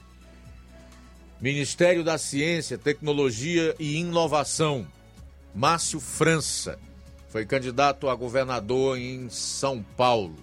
Ministério 1.39 2.03
da 2.03 2.17
Ciência, 2.17 2.75
Tecnologia 2.75 3.75
e 3.77 3.97
Inovação, 3.97 4.87
Márcio 5.53 5.99
França, 5.99 6.79
foi 7.31 7.45
candidato 7.45 8.09
a 8.09 8.13
governador 8.13 8.97
em 8.97 9.29
São 9.29 9.81
Paulo. 9.81 10.35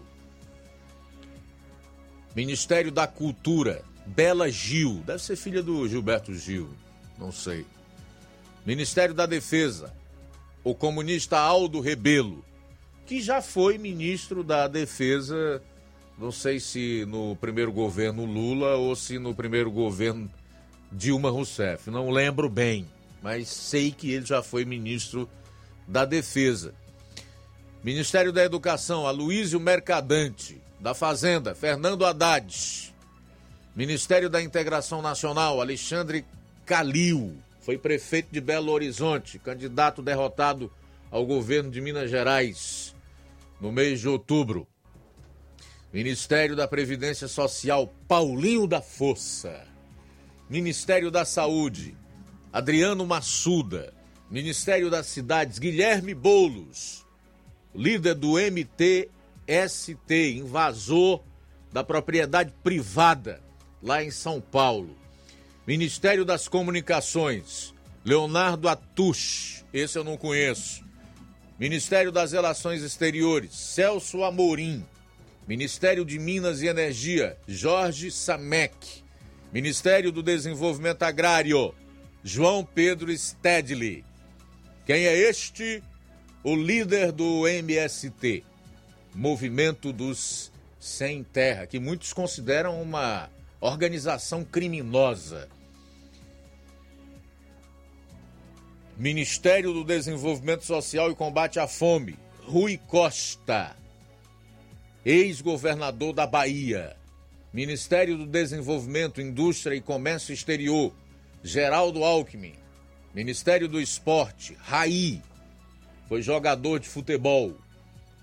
Ministério 2.35 2.91
da 2.91 3.07
Cultura, 3.07 3.83
Bela 4.07 4.51
Gil, 4.51 5.03
deve 5.05 5.23
ser 5.23 5.37
filha 5.37 5.63
do 5.63 5.87
Gilberto 5.87 6.35
Gil, 6.35 6.71
não 7.19 7.31
sei. 7.31 7.67
Ministério 8.65 9.15
da 9.15 9.27
Defesa, 9.27 9.95
o 10.65 10.75
comunista 10.75 11.39
Aldo 11.39 11.79
Rebelo, 11.79 12.43
que 13.05 13.21
já 13.21 13.43
foi 13.43 13.77
ministro 13.77 14.43
da 14.43 14.67
Defesa, 14.67 15.63
não 16.19 16.33
sei 16.33 16.59
se 16.59 17.05
no 17.07 17.37
primeiro 17.37 17.71
governo 17.71 18.25
Lula 18.25 18.77
ou 18.77 18.97
se 18.97 19.19
no 19.19 19.35
primeiro 19.35 19.71
governo 19.71 20.31
Dilma 20.91 21.29
Rousseff, 21.29 21.91
não 21.91 22.11
lembro 22.11 22.49
bem, 22.49 22.87
mas 23.23 23.49
sei 23.49 23.93
que 23.93 24.11
ele 24.11 24.25
já 24.25 24.43
foi 24.43 24.65
ministro 24.65 25.29
da 25.89 26.05
Defesa. 26.05 26.75
Ministério 27.83 28.33
da 28.33 28.45
Educação, 28.45 29.07
Aloysio 29.07 29.59
Mercadante. 29.59 30.61
Da 30.79 30.95
Fazenda, 30.95 31.55
Fernando 31.55 32.07
Haddad. 32.07 32.95
Ministério 33.75 34.29
da 34.29 34.41
Integração 34.41 35.03
Nacional, 35.03 35.61
Alexandre 35.61 36.25
Calil. 36.65 37.37
Foi 37.61 37.77
prefeito 37.77 38.29
de 38.31 38.41
Belo 38.41 38.71
Horizonte, 38.71 39.39
candidato 39.39 40.03
derrotado 40.03 40.71
ao 41.11 41.27
governo 41.27 41.71
de 41.71 41.81
Minas 41.81 42.11
Gerais 42.11 42.95
no 43.61 43.73
mês 43.73 44.01
de 44.01 44.09
outubro. 44.09 44.69
Ministério 45.93 46.55
da 46.55 46.69
Previdência 46.69 47.27
Social, 47.27 47.93
Paulinho 48.07 48.67
da 48.67 48.81
Força. 48.81 49.67
Ministério 50.49 51.11
da 51.11 51.25
Saúde, 51.25 51.97
Adriano 52.53 53.07
Massuda. 53.07 53.98
Ministério 54.31 54.91
das 54.91 55.07
Cidades, 55.07 55.59
Guilherme 55.59 56.15
Boulos. 56.15 57.07
Líder 57.75 58.15
do 58.15 58.35
MTST, 58.39 59.09
invasor 60.37 61.23
da 61.73 61.83
propriedade 61.83 62.53
privada 62.63 63.41
lá 63.83 64.03
em 64.03 64.11
São 64.11 64.41
Paulo. 64.41 64.97
Ministério 65.67 66.25
das 66.25 66.49
Comunicações, 66.49 67.75
Leonardo 68.05 68.69
Atush, 68.69 69.65
esse 69.73 69.99
eu 69.99 70.05
não 70.05 70.17
conheço. 70.17 70.85
Ministério 71.59 72.13
das 72.13 72.33
Relações 72.33 72.83
Exteriores, 72.83 73.55
Celso 73.55 74.25
Amorim. 74.25 74.85
Ministério 75.47 76.05
de 76.05 76.19
Minas 76.19 76.61
e 76.61 76.67
Energia, 76.67 77.39
Jorge 77.47 78.11
Samek. 78.11 79.03
Ministério 79.53 80.13
do 80.13 80.23
Desenvolvimento 80.23 81.03
Agrário, 81.05 81.75
João 82.23 82.63
Pedro 82.63 83.11
Stedley. 83.17 84.05
Quem 84.89 85.05
é 85.05 85.15
este? 85.15 85.83
O 86.43 86.57
líder 86.57 87.13
do 87.13 87.47
MST, 87.47 88.43
Movimento 89.15 89.93
dos 89.93 90.51
Sem 90.81 91.23
Terra, 91.23 91.67
que 91.67 91.79
muitos 91.79 92.15
consideram 92.15 92.81
uma 92.81 93.29
organização 93.61 94.43
criminosa. 94.43 95.47
Ministério 98.97 99.75
do 99.75 99.85
Desenvolvimento 99.85 100.65
Social 100.65 101.11
e 101.11 101.15
Combate 101.15 101.61
à 101.61 101.69
Fome, 101.69 102.19
Rui 102.47 102.79
Costa, 102.79 103.77
ex-governador 105.05 106.15
da 106.15 106.27
Bahia. 106.27 106.97
Ministério 107.53 108.17
do 108.17 108.25
Desenvolvimento, 108.25 109.21
Indústria 109.21 109.77
e 109.77 109.83
Comércio 109.83 110.33
Exterior, 110.33 110.95
Geraldo 111.45 112.03
Alckmin. 112.03 112.55
Ministério 113.19 113.67
do 113.67 113.81
Esporte, 113.81 114.57
Raí, 114.61 115.21
foi 116.09 116.23
jogador 116.23 116.79
de 116.79 116.89
futebol, 116.89 117.57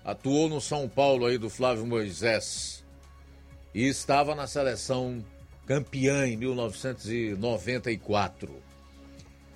atuou 0.02 0.48
no 0.48 0.58
São 0.58 0.88
Paulo 0.88 1.26
aí 1.26 1.36
do 1.36 1.50
Flávio 1.50 1.84
Moisés 1.84 2.82
e 3.74 3.86
estava 3.86 4.34
na 4.34 4.46
seleção 4.46 5.22
campeã 5.66 6.26
em 6.26 6.38
1994. 6.38 8.50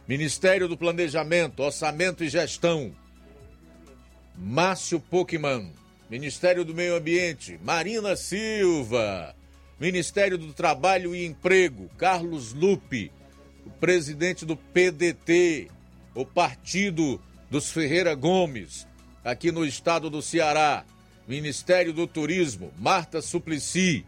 Ministério 0.06 0.68
do 0.68 0.76
Planejamento, 0.76 1.62
Orçamento 1.62 2.22
e 2.22 2.28
Gestão, 2.28 2.94
Márcio 4.36 5.00
Pokémon. 5.00 5.70
Ministério 6.10 6.66
do 6.66 6.74
Meio 6.74 6.96
Ambiente, 6.96 7.58
Marina 7.64 8.14
Silva. 8.14 9.34
Ministério 9.80 10.36
do 10.36 10.52
Trabalho 10.52 11.14
e 11.14 11.24
Emprego, 11.24 11.88
Carlos 11.96 12.52
Lupe. 12.52 13.10
Presidente 13.80 14.44
do 14.44 14.58
PDT, 14.58 15.70
o 16.14 16.26
Partido 16.26 17.18
dos 17.50 17.72
Ferreira 17.72 18.14
Gomes, 18.14 18.86
aqui 19.24 19.50
no 19.50 19.64
estado 19.64 20.10
do 20.10 20.20
Ceará. 20.20 20.84
Ministério 21.26 21.92
do 21.92 22.06
Turismo, 22.06 22.72
Marta 22.76 23.22
Suplicy. 23.22 24.04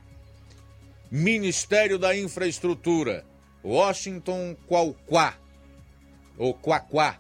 Ministério 1.11 1.99
da 1.99 2.15
Infraestrutura, 2.15 3.25
Washington 3.65 4.57
Qualquá 4.67 5.39
ou 6.37 6.53
Quaquá. 6.53 7.17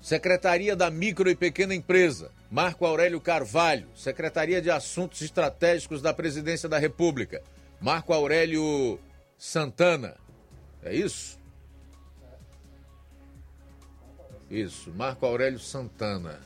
Secretaria 0.00 0.74
da 0.74 0.90
Micro 0.90 1.28
e 1.28 1.34
Pequena 1.34 1.74
Empresa, 1.74 2.30
Marco 2.50 2.86
Aurélio 2.86 3.20
Carvalho. 3.20 3.88
Secretaria 3.94 4.62
de 4.62 4.70
Assuntos 4.70 5.20
Estratégicos 5.20 6.00
da 6.00 6.14
Presidência 6.14 6.68
da 6.68 6.78
República, 6.78 7.42
Marco 7.78 8.14
Aurélio 8.14 8.98
Santana. 9.36 10.16
É 10.82 10.94
isso? 10.94 11.38
Isso, 14.50 14.90
Marco 14.92 15.26
Aurélio 15.26 15.58
Santana. 15.58 16.40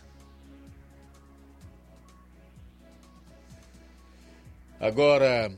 Agora, 4.81 5.53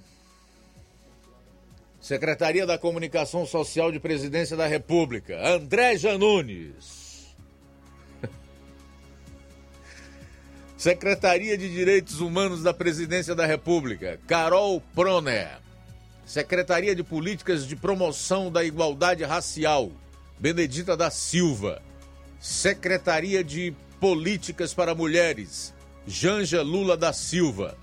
Secretaria 1.98 2.66
da 2.66 2.76
Comunicação 2.76 3.46
Social 3.46 3.90
de 3.90 3.98
Presidência 3.98 4.54
da 4.54 4.66
República, 4.66 5.40
André 5.48 5.96
Janunes. 5.96 7.34
Secretaria 10.76 11.56
de 11.56 11.70
Direitos 11.70 12.20
Humanos 12.20 12.62
da 12.62 12.74
Presidência 12.74 13.34
da 13.34 13.46
República, 13.46 14.20
Carol 14.26 14.82
Proner. 14.94 15.63
Secretaria 16.26 16.94
de 16.94 17.02
Políticas 17.02 17.66
de 17.66 17.76
Promoção 17.76 18.50
da 18.50 18.64
Igualdade 18.64 19.22
Racial, 19.24 19.92
Benedita 20.38 20.96
da 20.96 21.10
Silva. 21.10 21.82
Secretaria 22.40 23.44
de 23.44 23.74
Políticas 24.00 24.74
para 24.74 24.94
Mulheres, 24.94 25.74
Janja 26.06 26.62
Lula 26.62 26.96
da 26.96 27.12
Silva. 27.12 27.76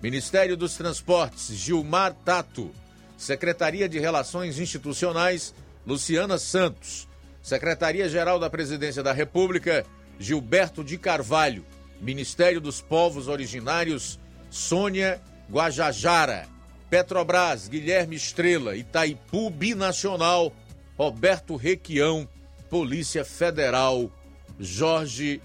Ministério 0.00 0.56
dos 0.56 0.74
Transportes, 0.74 1.48
Gilmar 1.54 2.14
Tato. 2.24 2.70
Secretaria 3.16 3.88
de 3.88 3.98
Relações 3.98 4.58
Institucionais, 4.58 5.52
Luciana 5.84 6.38
Santos. 6.38 7.08
Secretaria-Geral 7.42 8.38
da 8.38 8.48
Presidência 8.48 9.02
da 9.02 9.12
República, 9.12 9.84
Gilberto 10.18 10.84
de 10.84 10.96
Carvalho. 10.98 11.64
Ministério 12.00 12.60
dos 12.60 12.80
Povos 12.80 13.26
Originários, 13.26 14.20
Sônia 14.50 15.20
Guajajara. 15.50 16.57
Petrobras, 16.90 17.68
Guilherme 17.68 18.16
Estrela. 18.16 18.76
Itaipu 18.76 19.50
Binacional, 19.50 20.52
Roberto 20.96 21.56
Requião. 21.56 22.28
Polícia 22.68 23.24
Federal, 23.24 24.12
Jorge 24.58 25.40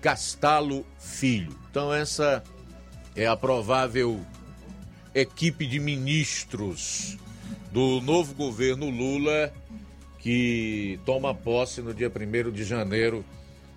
Castalo 0.00 0.84
Filho. 0.98 1.54
Então, 1.70 1.94
essa 1.94 2.42
é 3.14 3.26
a 3.26 3.36
provável 3.36 4.20
equipe 5.14 5.66
de 5.66 5.78
ministros 5.78 7.18
do 7.72 8.00
novo 8.00 8.34
governo 8.34 8.90
Lula, 8.90 9.52
que 10.18 10.98
toma 11.06 11.32
posse 11.34 11.80
no 11.80 11.94
dia 11.94 12.10
1 12.10 12.50
de 12.50 12.64
janeiro 12.64 13.24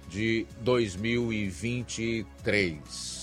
de 0.10 0.48
2023. 0.62 3.19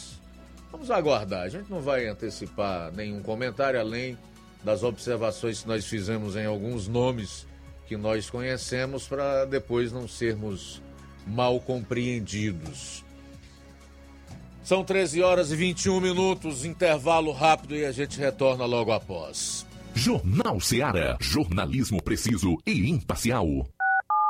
Vamos 0.77 0.91
aguardar, 0.91 1.45
a 1.45 1.49
gente 1.49 1.71
não 1.71 1.81
vai 1.81 2.07
antecipar 2.07 2.93
nenhum 2.93 3.23
comentário 3.23 3.81
além 3.81 4.15
das 4.63 4.83
observações 4.83 5.63
que 5.63 5.69
nós 5.69 5.87
fizemos 5.87 6.37
em 6.37 6.45
alguns 6.45 6.87
nomes 6.87 7.47
que 7.87 7.97
nós 7.97 8.29
conhecemos 8.29 9.09
para 9.09 9.47
depois 9.47 9.91
não 9.91 10.07
sermos 10.07 10.83
mal 11.27 11.59
compreendidos. 11.61 13.03
São 14.63 14.85
13 14.85 15.23
horas 15.23 15.51
e 15.51 15.57
21 15.57 15.99
minutos, 15.99 16.67
intervalo 16.67 17.33
rápido 17.33 17.75
e 17.75 17.87
a 17.87 17.91
gente 17.91 18.19
retorna 18.19 18.67
logo 18.67 18.93
após. 18.93 19.67
Jornal 19.95 20.61
Seara. 20.61 21.17
Jornalismo 21.19 22.03
preciso 22.03 22.59
e 22.67 22.91
imparcial. 22.91 23.67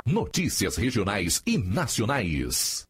Notícias 0.06 0.76
regionais 0.76 1.42
e 1.44 1.58
nacionais. 1.58 2.86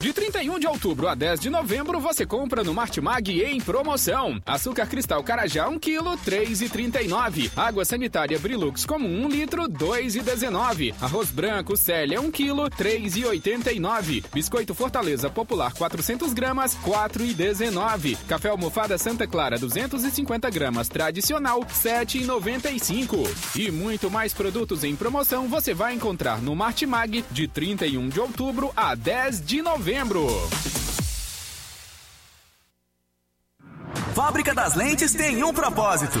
De 0.00 0.14
31 0.14 0.58
de 0.58 0.66
outubro 0.66 1.08
a 1.08 1.14
10 1.14 1.40
de 1.40 1.50
novembro, 1.50 2.00
você 2.00 2.24
compra 2.24 2.64
no 2.64 2.72
Martimag 2.72 3.42
em 3.42 3.60
promoção. 3.60 4.40
Açúcar 4.46 4.86
cristal 4.86 5.22
Carajá 5.22 5.68
1 5.68 5.78
kg, 5.78 6.16
3,39. 6.24 7.50
Água 7.54 7.84
sanitária 7.84 8.38
Brilux 8.38 8.86
comum 8.86 9.26
1 9.26 9.28
litro, 9.28 9.68
2,19. 9.68 10.94
Arroz 11.02 11.30
branco 11.30 11.76
Célia 11.76 12.18
1 12.18 12.30
kg, 12.30 12.70
3,89. 12.78 14.24
Biscoito 14.32 14.74
Fortaleza 14.74 15.28
Popular 15.28 15.74
400 15.74 16.32
gramas, 16.32 16.74
4,19. 16.78 18.16
Café 18.26 18.48
almofada 18.48 18.96
Santa 18.96 19.26
Clara 19.26 19.58
250 19.58 20.48
gramas 20.48 20.88
tradicional, 20.88 21.60
7,95. 21.60 23.28
E 23.54 23.70
muito 23.70 24.10
mais 24.10 24.32
produtos 24.32 24.82
em 24.82 24.96
promoção 24.96 25.46
você 25.46 25.74
vai 25.74 25.92
encontrar 25.92 26.40
no 26.40 26.56
Martimag 26.56 27.22
de 27.30 27.46
31 27.46 28.08
de 28.08 28.18
outubro 28.18 28.72
a 28.74 28.94
10 28.94 29.44
de 29.44 29.60
novembro. 29.60 29.89
Fábrica 34.14 34.54
das 34.54 34.76
Lentes 34.76 35.12
tem 35.12 35.42
um 35.42 35.52
propósito. 35.52 36.20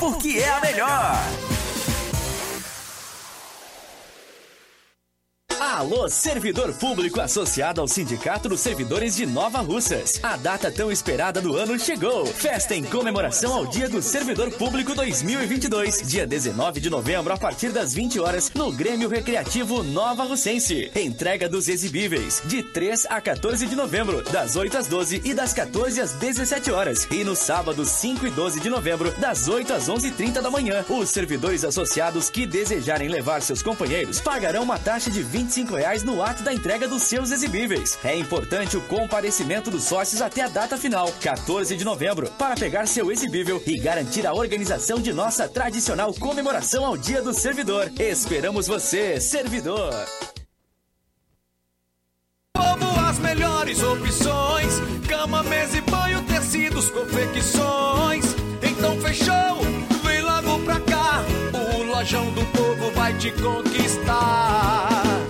porque 0.00 0.38
é 0.38 0.48
a 0.48 0.60
melhor. 0.60 1.69
Alô, 5.60 6.08
servidor 6.08 6.72
público 6.72 7.20
associado 7.20 7.82
ao 7.82 7.86
Sindicato 7.86 8.48
dos 8.48 8.60
Servidores 8.60 9.14
de 9.14 9.26
Nova 9.26 9.60
Russas. 9.60 10.18
A 10.22 10.34
data 10.34 10.72
tão 10.72 10.90
esperada 10.90 11.42
do 11.42 11.54
ano 11.54 11.78
chegou. 11.78 12.24
Festa 12.24 12.74
em 12.74 12.82
comemoração 12.82 13.52
ao 13.52 13.66
Dia 13.66 13.86
do 13.86 14.00
Servidor 14.00 14.50
Público 14.52 14.94
2022, 14.94 16.00
dia 16.08 16.26
19 16.26 16.80
de 16.80 16.88
novembro, 16.88 17.34
a 17.34 17.36
partir 17.36 17.72
das 17.72 17.92
20 17.92 18.18
horas, 18.20 18.50
no 18.54 18.72
Grêmio 18.72 19.10
Recreativo 19.10 19.82
Nova 19.82 20.24
Russense. 20.24 20.90
Entrega 20.96 21.46
dos 21.46 21.68
exibíveis, 21.68 22.40
de 22.46 22.62
3 22.62 23.04
a 23.10 23.20
14 23.20 23.66
de 23.66 23.76
novembro, 23.76 24.22
das 24.32 24.56
8 24.56 24.78
às 24.78 24.86
12 24.86 25.20
e 25.26 25.34
das 25.34 25.52
14 25.52 26.00
às 26.00 26.12
17 26.12 26.70
horas. 26.70 27.06
E 27.10 27.22
no 27.22 27.36
sábado, 27.36 27.84
5 27.84 28.26
e 28.26 28.30
12 28.30 28.60
de 28.60 28.70
novembro, 28.70 29.12
das 29.20 29.46
8 29.46 29.74
às 29.74 29.90
11h30 29.90 30.40
da 30.40 30.50
manhã. 30.50 30.86
Os 30.88 31.10
servidores 31.10 31.66
associados 31.66 32.30
que 32.30 32.46
desejarem 32.46 33.10
levar 33.10 33.42
seus 33.42 33.62
companheiros 33.62 34.22
pagarão 34.22 34.62
uma 34.62 34.78
taxa 34.78 35.10
de 35.10 35.22
25 35.50 35.74
reais 35.74 36.04
no 36.04 36.22
ato 36.22 36.44
da 36.44 36.54
entrega 36.54 36.86
dos 36.86 37.02
seus 37.02 37.32
exibíveis. 37.32 37.98
É 38.04 38.16
importante 38.16 38.76
o 38.76 38.80
comparecimento 38.82 39.68
dos 39.68 39.82
sócios 39.82 40.22
até 40.22 40.42
a 40.42 40.48
data 40.48 40.76
final, 40.76 41.12
14 41.20 41.76
de 41.76 41.84
novembro, 41.84 42.30
para 42.38 42.54
pegar 42.54 42.86
seu 42.86 43.10
exibível 43.10 43.60
e 43.66 43.76
garantir 43.76 44.24
a 44.28 44.32
organização 44.32 45.00
de 45.00 45.12
nossa 45.12 45.48
tradicional 45.48 46.14
comemoração 46.14 46.86
ao 46.86 46.96
Dia 46.96 47.20
do 47.20 47.34
Servidor. 47.34 47.90
Esperamos 47.98 48.68
você, 48.68 49.20
servidor! 49.20 49.92
Como 52.56 53.00
as 53.08 53.18
melhores 53.18 53.82
opções: 53.82 54.74
cama, 55.08 55.42
mesa 55.42 55.78
e 55.78 55.80
banho, 55.80 56.22
tecidos, 56.26 56.90
confecções. 56.90 58.24
Então 58.62 59.00
fechou, 59.00 59.60
vem 60.04 60.22
logo 60.22 60.60
pra 60.64 60.78
cá. 60.80 61.24
O 61.74 61.82
Lojão 61.82 62.30
do 62.34 62.44
Povo 62.46 62.92
vai 62.92 63.12
te 63.14 63.32
conquistar. 63.32 64.89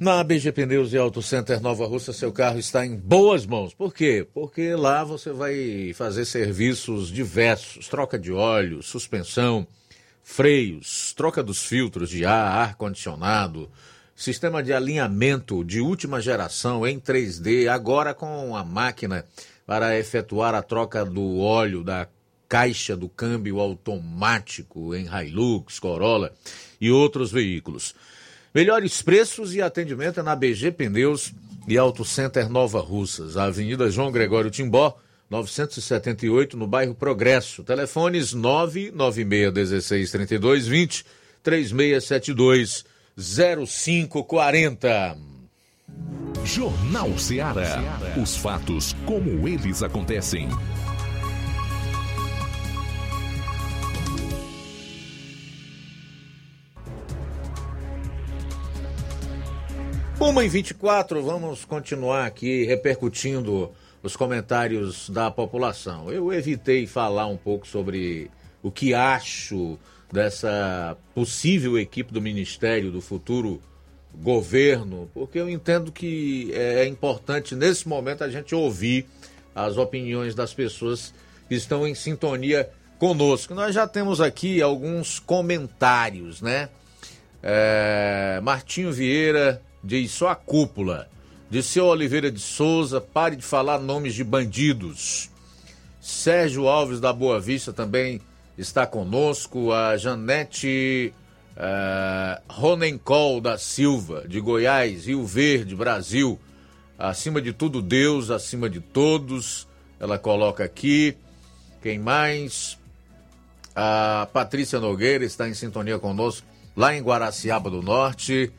Na 0.00 0.22
BG 0.22 0.52
Pneus 0.52 0.92
e 0.92 0.96
Auto 0.96 1.20
Center 1.20 1.60
Nova 1.60 1.84
Russa, 1.84 2.12
seu 2.12 2.30
carro 2.30 2.56
está 2.56 2.86
em 2.86 2.94
boas 2.94 3.44
mãos. 3.44 3.74
Por 3.74 3.92
quê? 3.92 4.24
Porque 4.32 4.76
lá 4.76 5.02
você 5.02 5.32
vai 5.32 5.92
fazer 5.92 6.24
serviços 6.24 7.10
diversos: 7.10 7.88
troca 7.88 8.16
de 8.16 8.32
óleo, 8.32 8.80
suspensão, 8.80 9.66
freios, 10.22 11.12
troca 11.16 11.42
dos 11.42 11.64
filtros 11.64 12.10
de 12.10 12.24
ar, 12.24 12.68
ar-condicionado, 12.68 13.68
sistema 14.14 14.62
de 14.62 14.72
alinhamento 14.72 15.64
de 15.64 15.80
última 15.80 16.20
geração 16.20 16.86
em 16.86 17.00
3D, 17.00 17.66
agora 17.66 18.14
com 18.14 18.54
a 18.54 18.62
máquina 18.62 19.24
para 19.66 19.98
efetuar 19.98 20.54
a 20.54 20.62
troca 20.62 21.04
do 21.04 21.38
óleo 21.38 21.82
da 21.82 22.06
caixa 22.48 22.96
do 22.96 23.08
câmbio 23.08 23.58
automático 23.58 24.94
em 24.94 25.08
Hilux, 25.08 25.80
Corolla 25.80 26.32
e 26.80 26.88
outros 26.88 27.32
veículos. 27.32 27.96
Melhores 28.58 29.00
preços 29.00 29.54
e 29.54 29.62
atendimento 29.62 30.18
é 30.18 30.22
na 30.24 30.34
BG 30.34 30.72
Pneus 30.72 31.32
e 31.68 31.78
Auto 31.78 32.04
Center 32.04 32.50
Nova 32.50 32.80
Russas, 32.80 33.36
Avenida 33.36 33.88
João 33.88 34.10
Gregório 34.10 34.50
Timbó, 34.50 34.98
978, 35.30 36.56
no 36.56 36.66
bairro 36.66 36.92
Progresso. 36.92 37.62
Telefones 37.62 38.34
996163220, 38.34 41.04
3672 41.40 42.84
0540. 43.16 45.16
Jornal 46.44 47.16
Ceará. 47.16 47.80
Os 48.20 48.36
fatos 48.36 48.92
como 49.06 49.46
eles 49.46 49.84
acontecem. 49.84 50.48
Uma 60.20 60.44
em 60.44 60.48
24, 60.48 61.22
vamos 61.22 61.64
continuar 61.64 62.26
aqui 62.26 62.64
repercutindo 62.64 63.70
os 64.02 64.16
comentários 64.16 65.08
da 65.08 65.30
população. 65.30 66.10
Eu 66.10 66.32
evitei 66.32 66.88
falar 66.88 67.26
um 67.28 67.36
pouco 67.36 67.66
sobre 67.66 68.28
o 68.60 68.68
que 68.68 68.92
acho 68.92 69.78
dessa 70.12 70.96
possível 71.14 71.78
equipe 71.78 72.12
do 72.12 72.20
Ministério 72.20 72.90
do 72.90 73.00
futuro 73.00 73.62
governo, 74.12 75.08
porque 75.14 75.38
eu 75.38 75.48
entendo 75.48 75.92
que 75.92 76.50
é 76.52 76.84
importante 76.84 77.54
nesse 77.54 77.86
momento 77.86 78.24
a 78.24 78.28
gente 78.28 78.56
ouvir 78.56 79.06
as 79.54 79.76
opiniões 79.76 80.34
das 80.34 80.52
pessoas 80.52 81.14
que 81.48 81.54
estão 81.54 81.86
em 81.86 81.94
sintonia 81.94 82.68
conosco. 82.98 83.54
Nós 83.54 83.72
já 83.72 83.86
temos 83.86 84.20
aqui 84.20 84.60
alguns 84.60 85.20
comentários, 85.20 86.42
né? 86.42 86.68
É, 87.40 88.40
Martinho 88.42 88.92
Vieira 88.92 89.62
diz 89.82 90.10
só 90.10 90.28
a 90.28 90.34
cúpula. 90.34 91.08
Disseu 91.50 91.86
Oliveira 91.86 92.30
de 92.30 92.40
Souza, 92.40 93.00
pare 93.00 93.36
de 93.36 93.42
falar 93.42 93.78
nomes 93.78 94.14
de 94.14 94.22
bandidos. 94.22 95.30
Sérgio 96.00 96.68
Alves 96.68 97.00
da 97.00 97.12
Boa 97.12 97.40
Vista 97.40 97.72
também 97.72 98.20
está 98.56 98.86
conosco. 98.86 99.72
A 99.72 99.96
Janete 99.96 101.12
uh, 101.56 102.42
Ronencol 102.48 103.40
da 103.40 103.56
Silva, 103.56 104.24
de 104.28 104.40
Goiás, 104.40 105.06
Rio 105.06 105.24
Verde, 105.24 105.74
Brasil. 105.74 106.38
Acima 106.98 107.40
de 107.40 107.52
tudo, 107.52 107.80
Deus, 107.80 108.30
acima 108.30 108.68
de 108.68 108.80
todos. 108.80 109.66
Ela 109.98 110.18
coloca 110.18 110.64
aqui. 110.64 111.16
Quem 111.82 111.98
mais? 111.98 112.78
A 113.74 114.28
Patrícia 114.32 114.80
Nogueira 114.80 115.24
está 115.24 115.48
em 115.48 115.54
sintonia 115.54 115.98
conosco 115.98 116.46
lá 116.78 116.94
em 116.94 117.02
Guaraciaba 117.02 117.68
do 117.68 117.82
Norte. 117.82 118.52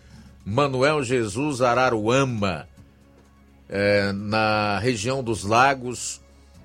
Manuel 0.50 1.04
Jesus 1.04 1.62
Araruama, 1.62 2.68
é, 3.70 4.12
na 4.12 4.80
região 4.80 5.24
dos 5.24 5.44
Lagos, 5.44 6.20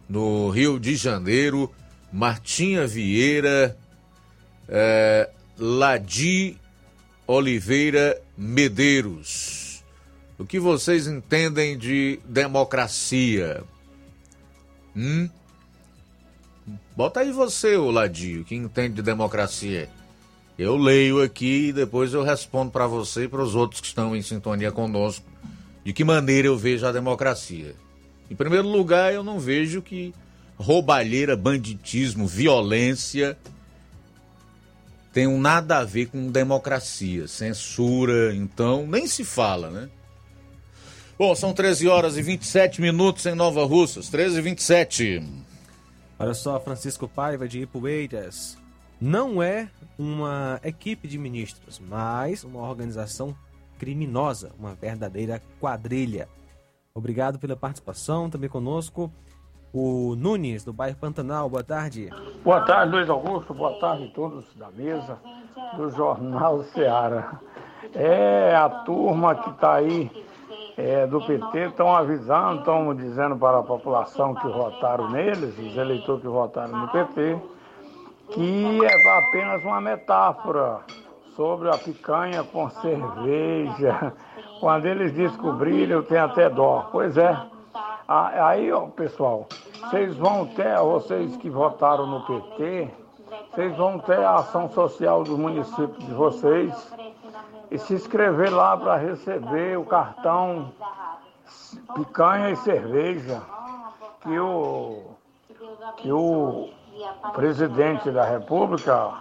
no 0.09 0.49
Rio 0.49 0.81
de 0.81 0.97
Janeiro. 0.97 1.71
Martinha 2.11 2.87
Vieira, 2.87 3.77
é, 4.69 5.29
Ladi 5.59 6.57
Oliveira 7.27 8.23
Medeiros. 8.39 9.85
O 10.39 10.47
que 10.47 10.59
vocês 10.59 11.07
entendem 11.07 11.77
de 11.77 12.21
democracia? 12.25 13.65
Hum? 14.97 15.29
Bota 16.97 17.21
aí 17.21 17.33
você, 17.33 17.77
o 17.77 17.91
que 18.45 18.55
entende 18.55 18.95
de 18.95 19.03
democracia. 19.03 19.91
Eu 20.59 20.77
leio 20.77 21.21
aqui 21.21 21.69
e 21.69 21.73
depois 21.73 22.15
eu 22.15 22.23
respondo 22.23 22.71
para 22.71 22.87
você 22.87 23.25
e 23.25 23.29
para 23.29 23.43
os 23.43 23.55
outros 23.55 23.81
que 23.81 23.89
estão 23.89 24.15
em 24.15 24.23
sintonia 24.23 24.71
conosco 24.71 25.27
de 25.85 25.93
que 25.93 26.05
maneira 26.05 26.49
eu 26.49 26.57
vejo 26.57 26.87
a 26.87 26.93
democracia. 26.93 27.75
Em 28.31 28.35
primeiro 28.35 28.69
lugar, 28.69 29.13
eu 29.13 29.23
não 29.23 29.39
vejo 29.39 29.83
que 29.83 30.15
roubalheira, 30.57 31.37
banditismo, 31.37 32.27
violência 32.27 33.37
tenham 35.13 35.39
nada 35.39 35.79
a 35.79 35.85
ver 35.85 36.07
com 36.07 36.31
democracia, 36.31 37.29
censura, 37.29 38.35
então 38.35 38.85
nem 38.85 39.07
se 39.07 39.23
fala, 39.23 39.71
né? 39.71 39.89
Bom, 41.17 41.33
são 41.37 41.53
13 41.53 41.87
horas 41.87 42.17
e 42.17 42.23
27 42.23 42.81
minutos 42.81 43.25
em 43.25 43.35
Nova 43.35 43.65
Russas, 43.65 44.09
13 44.09 44.39
e 44.39 44.43
27. 44.43 45.23
Olha 46.19 46.35
só, 46.35 46.59
Francisco 46.59 47.07
Paiva 47.07 47.47
de 47.47 47.61
Ipueiras. 47.61 48.59
Não 49.07 49.43
é 49.43 49.69
uma 49.99 50.59
equipe 50.65 51.07
de 51.07 51.19
ministros, 51.19 51.79
mas 51.79 52.43
uma 52.43 52.67
organização 52.67 53.37
criminosa, 53.79 54.53
uma 54.59 54.75
verdadeira 54.75 55.43
quadrilha. 55.61 56.27
Obrigado 56.95 57.39
pela 57.39 57.55
participação, 57.55 58.31
também 58.31 58.49
conosco 58.49 59.13
o 59.75 60.17
Nunes, 60.17 60.65
do 60.65 60.73
bairro 60.73 60.97
Pantanal. 60.97 61.51
Boa 61.51 61.63
tarde. 61.63 62.09
Boa 62.43 62.63
tarde, 62.63 62.93
Luiz 62.93 63.11
Augusto. 63.11 63.53
Boa 63.53 63.79
tarde 63.79 64.05
a 64.05 64.15
todos 64.15 64.47
da 64.55 64.71
mesa 64.71 65.19
do 65.77 65.91
Jornal 65.91 66.65
Ceará. 66.73 67.39
É 67.95 68.57
a 68.57 68.71
turma 68.71 69.35
que 69.35 69.51
está 69.51 69.75
aí 69.75 70.11
é, 70.79 71.07
do 71.07 71.21
PT 71.21 71.59
estão 71.67 71.95
avisando, 71.95 72.61
estão 72.61 72.95
dizendo 72.95 73.37
para 73.37 73.59
a 73.59 73.63
população 73.63 74.35
que 74.35 74.49
votaram 74.49 75.11
neles, 75.11 75.59
os 75.59 75.77
eleitores 75.77 76.23
que 76.23 76.29
votaram 76.29 76.75
no 76.75 76.89
PT, 76.89 77.39
que 78.31 78.85
é 78.85 79.19
apenas 79.19 79.63
uma 79.65 79.81
metáfora 79.81 80.81
sobre 81.37 81.69
a 81.69 81.79
picanha 81.79 82.43
com 82.45 82.69
cerveja. 82.71 84.13
Quando 84.61 84.87
eles 84.87 85.13
descobrirem, 85.13 85.91
eu 85.91 86.03
tenho 86.03 86.25
até 86.25 86.49
dó. 86.49 86.89
Pois 86.91 87.17
é. 87.17 87.37
Aí, 88.07 88.71
ó, 88.71 88.87
pessoal, 88.87 89.47
vocês 89.81 90.17
vão 90.17 90.47
ter, 90.47 90.79
vocês 90.79 91.37
que 91.37 91.49
votaram 91.49 92.07
no 92.07 92.21
PT, 92.27 92.91
vocês 93.51 93.77
vão 93.77 93.99
ter 93.99 94.19
a 94.19 94.37
ação 94.37 94.69
social 94.71 95.25
do 95.25 95.39
município 95.39 95.99
de 95.99 96.13
vocês 96.13 96.93
e 97.71 97.79
se 97.79 97.95
inscrever 97.95 98.55
lá 98.55 98.77
para 98.77 98.97
receber 98.97 99.79
o 99.79 99.85
cartão 99.85 100.73
picanha 101.95 102.51
e 102.51 102.57
cerveja 102.57 103.41
que 104.21 104.39
o, 104.39 105.03
que 105.97 106.13
o 106.13 106.69
presidente 107.33 108.11
da 108.11 108.25
República, 108.25 109.13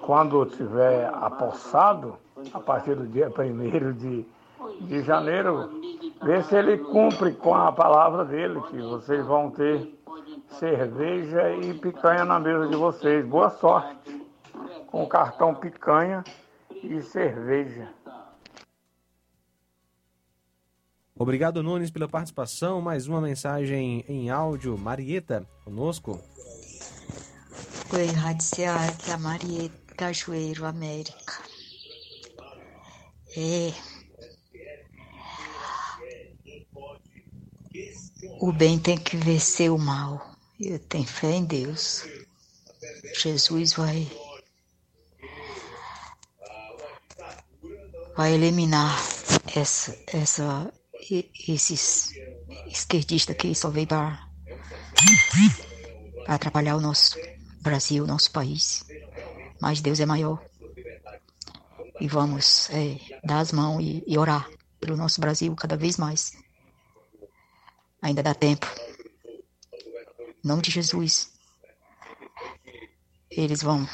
quando 0.00 0.46
tiver 0.46 1.10
apossado, 1.14 2.16
a 2.52 2.60
partir 2.60 2.94
do 2.94 3.06
dia 3.06 3.28
1 3.28 3.92
de, 3.92 4.26
de 4.80 5.02
janeiro, 5.02 5.70
ver 6.22 6.44
se 6.44 6.56
ele 6.56 6.78
cumpre 6.78 7.32
com 7.32 7.54
a 7.54 7.72
palavra 7.72 8.24
dele, 8.24 8.60
que 8.70 8.80
vocês 8.80 9.24
vão 9.26 9.50
ter 9.50 9.94
cerveja 10.48 11.52
e 11.52 11.74
picanha 11.74 12.24
na 12.24 12.38
mesa 12.38 12.68
de 12.68 12.76
vocês. 12.76 13.24
Boa 13.26 13.50
sorte 13.50 13.96
com 14.86 15.06
cartão 15.06 15.54
picanha 15.54 16.24
e 16.82 17.02
cerveja. 17.02 17.95
Obrigado, 21.18 21.62
Nunes, 21.62 21.90
pela 21.90 22.06
participação. 22.06 22.82
Mais 22.82 23.06
uma 23.06 23.22
mensagem 23.22 24.04
em 24.06 24.28
áudio. 24.28 24.76
Marieta, 24.76 25.48
conosco. 25.64 26.20
Oi, 27.92 28.06
Rádio 28.06 28.44
Ceará, 28.44 28.92
que 28.92 29.10
é 29.10 29.14
a 29.14 29.18
Marieta 29.18 29.94
Cajueiro, 29.96 30.66
América. 30.66 31.42
É. 33.34 33.72
O 38.38 38.52
bem 38.52 38.78
tem 38.78 38.98
que 38.98 39.16
vencer 39.16 39.72
o 39.72 39.78
mal. 39.78 40.36
Eu 40.60 40.78
tenho 40.78 41.06
fé 41.06 41.32
em 41.32 41.44
Deus. 41.46 42.04
Jesus 43.14 43.72
vai 43.72 44.06
vai 48.14 48.32
eliminar 48.32 48.96
essa, 49.54 49.96
essa, 50.06 50.72
esses 51.48 52.10
esquerdistas 52.66 53.36
que 53.36 53.54
só 53.54 53.70
veio 53.70 53.86
para 53.86 54.28
atrapalhar 56.26 56.76
o 56.76 56.80
nosso 56.80 57.16
Brasil, 57.60 58.04
o 58.04 58.06
nosso 58.06 58.30
país. 58.30 58.84
Mas 59.60 59.80
Deus 59.80 60.00
é 60.00 60.06
maior. 60.06 60.44
E 62.00 62.08
vamos 62.08 62.68
é, 62.70 62.98
dar 63.24 63.38
as 63.38 63.52
mãos 63.52 63.80
e, 63.80 64.04
e 64.06 64.18
orar 64.18 64.48
pelo 64.80 64.96
nosso 64.96 65.20
Brasil 65.20 65.54
cada 65.56 65.76
vez 65.76 65.96
mais. 65.96 66.36
Ainda 68.02 68.22
dá 68.22 68.34
tempo. 68.34 68.66
Em 70.44 70.48
nome 70.48 70.62
de 70.62 70.70
Jesus. 70.70 71.32
Eles 73.30 73.62
vão 73.62 73.86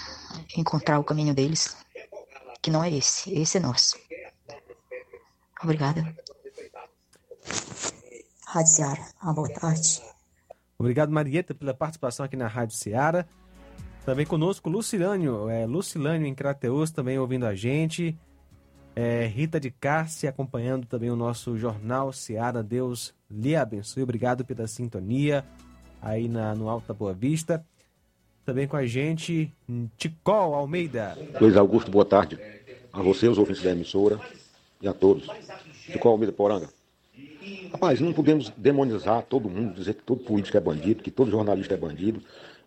encontrar 0.57 0.99
o 0.99 1.05
caminho 1.05 1.35
deles, 1.35 1.77
que 2.61 2.71
não 2.71 2.83
é 2.85 2.91
esse, 2.91 3.33
esse 3.33 3.57
é 3.59 3.61
nosso. 3.61 3.99
Obrigada. 5.63 6.15
Rádio 8.47 8.73
Seara, 8.73 9.01
uma 9.23 9.33
boa 9.33 9.49
tarde. 9.53 10.03
Obrigado, 10.79 11.11
Marieta, 11.11 11.55
pela 11.55 11.73
participação 11.73 12.27
aqui 12.27 12.37
na 12.37 12.47
Rádio 12.47 12.77
Seara. 12.77 13.27
Também 14.05 14.27
conosco, 14.27 14.69
Lucilânio, 14.69 15.49
é, 15.49 15.65
Lucilânio 15.65 16.27
em 16.27 16.35
Crateus, 16.35 16.91
também 16.91 17.19
ouvindo 17.19 17.47
a 17.47 17.55
gente. 17.55 18.19
É, 18.95 19.27
Rita 19.27 19.59
de 19.59 19.71
Cássia 19.71 20.29
acompanhando 20.29 20.87
também 20.87 21.09
o 21.09 21.17
nosso 21.17 21.57
Jornal 21.57 22.13
Seara. 22.13 22.63
Deus 22.63 23.15
lhe 23.31 23.57
abençoe. 23.57 24.03
Obrigado 24.03 24.45
pela 24.45 24.67
sintonia 24.67 25.45
aí 26.01 26.29
na, 26.29 26.55
no 26.55 26.69
Alta 26.69 26.93
Boa 26.93 27.15
Vista. 27.15 27.65
Também 28.45 28.67
com 28.67 28.77
a 28.77 28.85
gente, 28.85 29.55
Ticol 29.97 30.55
Almeida. 30.55 31.17
Luiz 31.41 31.57
Augusto, 31.57 31.91
boa 31.91 32.05
tarde. 32.05 32.39
A 32.93 33.01
você, 33.01 33.29
os 33.29 33.39
ouvintes 33.39 33.63
da 33.63 33.71
emissora 33.71 34.21
e 34.81 34.89
a 34.89 34.93
todos. 34.93 35.27
Ticol 35.87 36.13
Almeida 36.13 36.33
Poranga. 36.33 36.69
Rapaz, 37.73 38.01
não 38.01 38.13
podemos 38.13 38.51
demonizar 38.57 39.23
todo 39.23 39.49
mundo, 39.49 39.75
dizer 39.75 39.95
que 39.95 40.03
todo 40.03 40.23
político 40.23 40.57
é 40.57 40.61
bandido, 40.61 41.03
que 41.03 41.11
todo 41.11 41.31
jornalista 41.31 41.75
é 41.75 41.77
bandido, 41.77 42.23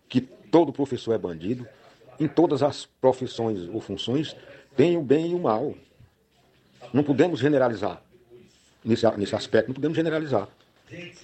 que 0.08 0.20
todo 0.20 0.72
professor 0.72 1.14
é 1.14 1.18
bandido. 1.18 1.66
Em 2.18 2.26
todas 2.26 2.62
as 2.62 2.86
profissões 2.86 3.68
ou 3.68 3.80
funções 3.80 4.36
tem 4.76 4.96
o 4.96 5.02
bem 5.02 5.32
e 5.32 5.34
o 5.34 5.38
mal. 5.38 5.74
Não 6.92 7.02
podemos 7.02 7.40
generalizar 7.40 8.02
nesse, 8.84 9.06
nesse 9.16 9.34
aspecto, 9.34 9.68
não 9.68 9.74
podemos 9.74 9.96
generalizar. 9.96 10.48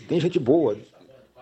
Tem 0.09 0.21
gente 0.21 0.39
boa 0.39 0.77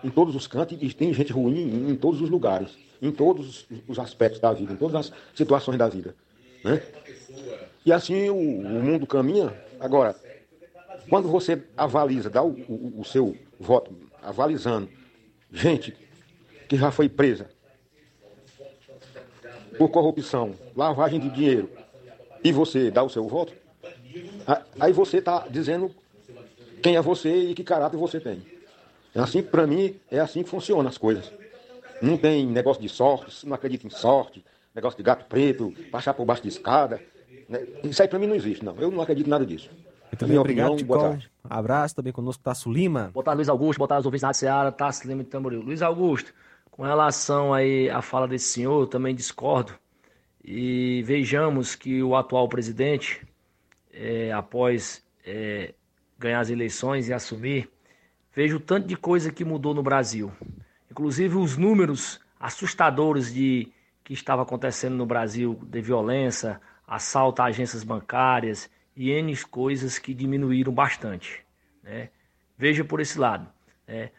em 0.03 0.09
todos 0.09 0.35
os 0.35 0.47
cantos 0.47 0.77
e 0.79 0.93
tem 0.93 1.13
gente 1.13 1.33
ruim 1.33 1.89
em, 1.89 1.95
todos 1.95 2.21
os 2.21 2.29
lugares, 2.29 2.69
em 3.01 3.11
todos 3.11 3.65
os 3.87 3.99
aspectos 3.99 4.39
da 4.39 4.53
vida, 4.53 4.73
em 4.73 4.75
todas 4.75 4.95
as 4.95 5.13
situações 5.35 5.77
da 5.77 5.87
vida. 5.87 6.15
Né? 6.63 6.81
E 7.85 7.91
assim 7.91 8.29
o, 8.29 8.35
o 8.35 8.83
mundo 8.83 9.07
caminha. 9.07 9.53
Agora, 9.79 10.15
quando 11.11 11.27
você 11.27 11.61
avaliza, 11.75 12.29
dá 12.29 12.41
o, 12.41 12.51
o, 12.69 13.01
o 13.01 13.03
seu 13.03 13.35
voto 13.59 13.93
avalizando 14.23 14.87
gente 15.51 15.93
que 16.69 16.77
já 16.77 16.89
foi 16.89 17.09
presa 17.09 17.49
por 19.77 19.89
corrupção, 19.89 20.55
lavagem 20.73 21.19
de 21.19 21.29
dinheiro, 21.29 21.69
e 22.41 22.53
você 22.53 22.89
dá 22.89 23.03
o 23.03 23.09
seu 23.09 23.27
voto, 23.27 23.51
aí 24.79 24.93
você 24.93 25.17
está 25.17 25.45
dizendo 25.49 25.93
quem 26.81 26.95
é 26.95 27.01
você 27.01 27.49
e 27.49 27.53
que 27.55 27.63
caráter 27.65 27.97
você 27.97 28.17
tem. 28.17 28.41
É 29.13 29.19
assim, 29.19 29.43
para 29.43 29.67
mim, 29.67 29.99
é 30.09 30.21
assim 30.21 30.43
que 30.43 30.49
funcionam 30.49 30.87
as 30.87 30.97
coisas. 30.97 31.29
Não 32.01 32.15
tem 32.17 32.47
negócio 32.47 32.81
de 32.81 32.87
sorte, 32.87 33.45
não 33.45 33.53
acredito 33.53 33.85
em 33.85 33.89
sorte, 33.89 34.45
negócio 34.73 34.95
de 34.95 35.03
gato 35.03 35.25
preto, 35.25 35.73
passar 35.91 36.13
por 36.13 36.23
baixo 36.23 36.43
de 36.43 36.47
escada. 36.47 37.01
Né? 37.49 37.67
Isso 37.83 38.01
aí 38.01 38.07
para 38.07 38.17
mim 38.17 38.27
não 38.27 38.35
existe, 38.35 38.63
não. 38.63 38.77
Eu 38.77 38.89
não 38.89 39.01
acredito 39.01 39.27
em 39.27 39.29
nada 39.29 39.45
disso. 39.45 39.69
Muito 40.11 40.27
bem, 40.27 40.37
obrigado, 40.37 40.73
opinião, 40.73 40.87
boa 40.87 41.09
tarde. 41.09 41.31
Abraço 41.49 41.95
também 41.95 42.11
conosco, 42.11 42.43
Tasso 42.43 42.69
Lima. 42.69 43.09
Boa 43.13 43.23
tarde, 43.23 43.37
Luiz 43.37 43.49
Augusto. 43.49 43.77
Boa 43.79 43.87
tarde, 43.87 44.01
os 44.01 44.05
ouvintes 44.05 44.21
da 44.21 44.33
Seara, 44.33 44.71
Tasso 44.71 45.07
Lima 45.07 45.23
de 45.23 45.29
Tamboril. 45.29 45.61
Luiz 45.61 45.81
Augusto, 45.81 46.33
com 46.69 46.83
relação 46.83 47.53
aí 47.53 47.89
à 47.89 48.01
fala 48.01 48.27
desse 48.27 48.45
senhor, 48.45 48.81
eu 48.81 48.87
também 48.87 49.15
discordo. 49.15 49.73
E 50.43 51.01
vejamos 51.05 51.75
que 51.75 52.03
o 52.03 52.15
atual 52.15 52.49
presidente, 52.49 53.25
é, 53.93 54.33
após 54.33 55.01
é, 55.25 55.73
ganhar 56.19 56.41
as 56.41 56.49
eleições 56.49 57.07
e 57.07 57.13
assumir, 57.13 57.69
vejo 58.35 58.57
o 58.57 58.59
tanto 58.59 58.87
de 58.87 58.97
coisa 58.97 59.31
que 59.31 59.45
mudou 59.45 59.73
no 59.73 59.81
Brasil. 59.81 60.29
Inclusive 60.89 61.37
os 61.37 61.55
números 61.55 62.19
assustadores 62.37 63.33
de 63.33 63.71
que 64.03 64.13
estava 64.13 64.41
acontecendo 64.41 64.95
no 64.95 65.05
Brasil 65.05 65.57
de 65.63 65.79
violência, 65.79 66.59
assalto 66.85 67.41
a 67.41 67.45
agências 67.45 67.83
bancárias 67.83 68.69
e 68.95 69.11
N 69.11 69.35
coisas 69.43 69.97
que 69.97 70.13
diminuíram 70.13 70.73
bastante. 70.73 71.43
Né? 71.83 72.09
Veja 72.57 72.83
por 72.83 72.99
esse 72.99 73.17
lado. 73.19 73.47
Né? 73.87 74.11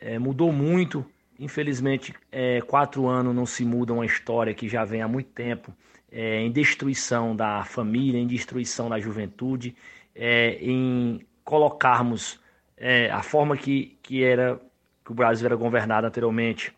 É, 0.00 0.18
mudou 0.18 0.52
muito 0.52 1.04
Infelizmente, 1.38 2.14
é, 2.32 2.60
quatro 2.62 3.06
anos 3.06 3.34
não 3.34 3.44
se 3.44 3.64
muda 3.64 3.92
uma 3.92 4.06
história 4.06 4.54
que 4.54 4.68
já 4.68 4.84
vem 4.84 5.02
há 5.02 5.08
muito 5.08 5.30
tempo 5.30 5.72
é, 6.10 6.40
em 6.40 6.50
destruição 6.50 7.36
da 7.36 7.62
família, 7.64 8.18
em 8.18 8.26
destruição 8.26 8.88
da 8.88 8.98
juventude, 8.98 9.76
é, 10.14 10.56
em 10.62 11.20
colocarmos 11.44 12.40
é, 12.76 13.10
a 13.10 13.22
forma 13.22 13.56
que, 13.56 13.98
que 14.02 14.24
era 14.24 14.60
que 15.04 15.12
o 15.12 15.14
Brasil 15.14 15.46
era 15.46 15.54
governado 15.54 16.06
anteriormente, 16.06 16.74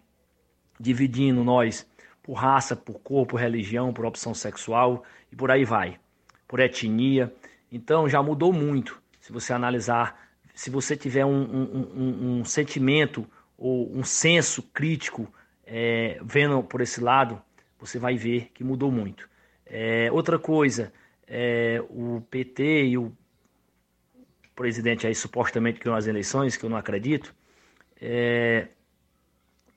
dividindo 0.79 1.43
nós 1.45 1.89
por 2.23 2.35
raça, 2.35 2.77
por 2.77 2.99
cor, 2.99 3.27
por 3.27 3.41
religião, 3.41 3.93
por 3.93 4.05
opção 4.05 4.35
sexual 4.35 5.05
e 5.33 5.37
por 5.37 5.51
aí 5.51 5.65
vai, 5.65 5.99
por 6.49 6.59
etnia. 6.59 7.33
Então 7.71 8.09
já 8.09 8.23
mudou 8.23 8.53
muito. 8.53 9.01
Se 9.21 9.31
você 9.31 9.53
analisar, 9.53 10.29
se 10.55 10.71
você 10.71 10.97
tiver 10.97 11.25
um, 11.25 11.43
um, 11.43 11.93
um, 11.95 12.41
um 12.41 12.45
sentimento 12.45 13.29
ou 13.57 13.95
um 13.95 14.03
senso 14.03 14.63
crítico 14.63 15.33
é, 15.67 16.19
vendo 16.23 16.63
por 16.63 16.81
esse 16.81 17.01
lado, 17.01 17.41
você 17.79 17.99
vai 17.99 18.17
ver 18.17 18.51
que 18.55 18.65
mudou 18.65 18.91
muito. 18.91 19.29
É, 19.67 20.11
outra 20.11 20.39
coisa, 20.39 20.93
é, 21.27 21.83
o 21.91 22.23
PT 22.31 22.87
e 22.87 22.99
o 22.99 23.13
presidente 24.57 25.07
aí 25.07 25.15
supostamente 25.15 25.79
ganhou 25.79 25.97
as 25.97 26.07
eleições, 26.07 26.57
que 26.57 26.65
eu 26.65 26.71
não 26.71 26.77
acredito, 26.77 27.35
é, 28.01 28.69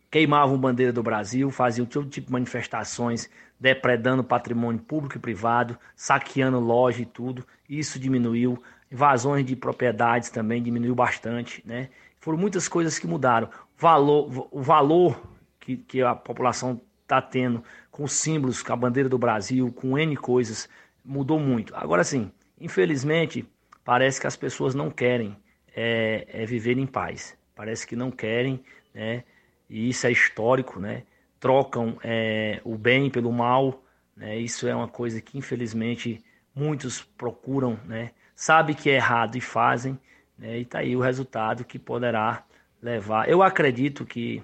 queimavam 0.10 0.57
bandeira 0.57 0.91
do 0.91 1.03
Brasil, 1.03 1.52
faziam 1.52 1.85
todo 1.85 2.10
tipo 2.10 2.27
de 2.27 2.34
manifestações, 2.34 3.30
depredando 3.61 4.23
patrimônio 4.23 4.81
público 4.81 5.17
e 5.17 5.19
privado, 5.19 5.77
saqueando 5.95 6.59
loja 6.59 7.03
e 7.03 7.05
tudo. 7.05 7.45
Isso 7.69 7.99
diminuiu. 7.99 8.61
Invasões 8.91 9.45
de 9.45 9.55
propriedades 9.55 10.31
também 10.31 10.63
diminuiu 10.63 10.95
bastante, 10.95 11.61
né? 11.63 11.89
Foram 12.19 12.39
muitas 12.39 12.67
coisas 12.67 12.97
que 12.97 13.05
mudaram. 13.05 13.49
Valor, 13.77 14.47
o 14.51 14.61
valor 14.61 15.21
que, 15.59 15.77
que 15.77 16.01
a 16.01 16.15
população 16.15 16.81
está 17.03 17.21
tendo 17.21 17.63
com 17.91 18.03
os 18.03 18.13
símbolos, 18.13 18.63
com 18.63 18.73
a 18.73 18.75
bandeira 18.75 19.07
do 19.07 19.17
Brasil, 19.17 19.71
com 19.71 19.97
N 19.97 20.17
coisas, 20.17 20.67
mudou 21.05 21.39
muito. 21.39 21.75
Agora 21.75 22.03
sim, 22.03 22.31
infelizmente, 22.59 23.47
parece 23.83 24.19
que 24.19 24.25
as 24.25 24.35
pessoas 24.35 24.73
não 24.73 24.89
querem 24.89 25.38
é, 25.75 26.25
é 26.27 26.45
viver 26.47 26.79
em 26.79 26.88
paz. 26.88 27.38
Parece 27.55 27.85
que 27.85 27.95
não 27.95 28.09
querem, 28.09 28.63
né? 28.93 29.23
e 29.69 29.88
isso 29.89 30.07
é 30.07 30.11
histórico, 30.11 30.79
né? 30.79 31.03
Trocam 31.41 31.97
é, 32.03 32.61
o 32.63 32.77
bem 32.77 33.09
pelo 33.09 33.34
mal, 33.34 33.84
né? 34.15 34.38
Isso 34.38 34.68
é 34.68 34.73
uma 34.73 34.88
coisa 34.88 35.19
que 35.19 35.38
infelizmente 35.38 36.23
muitos 36.55 37.01
procuram, 37.01 37.77
né? 37.85 38.11
Sabe 38.34 38.76
que 38.76 38.89
é 38.89 38.93
errado 38.93 39.35
e 39.35 39.41
fazem, 39.41 39.99
né? 40.38 40.59
E 40.59 40.65
tá 40.65 40.80
aí 40.80 40.95
o 40.95 41.01
resultado 41.01 41.65
que 41.65 41.77
poderá 41.77 42.45
levar. 42.81 43.27
Eu 43.27 43.43
acredito 43.43 44.05
que 44.05 44.41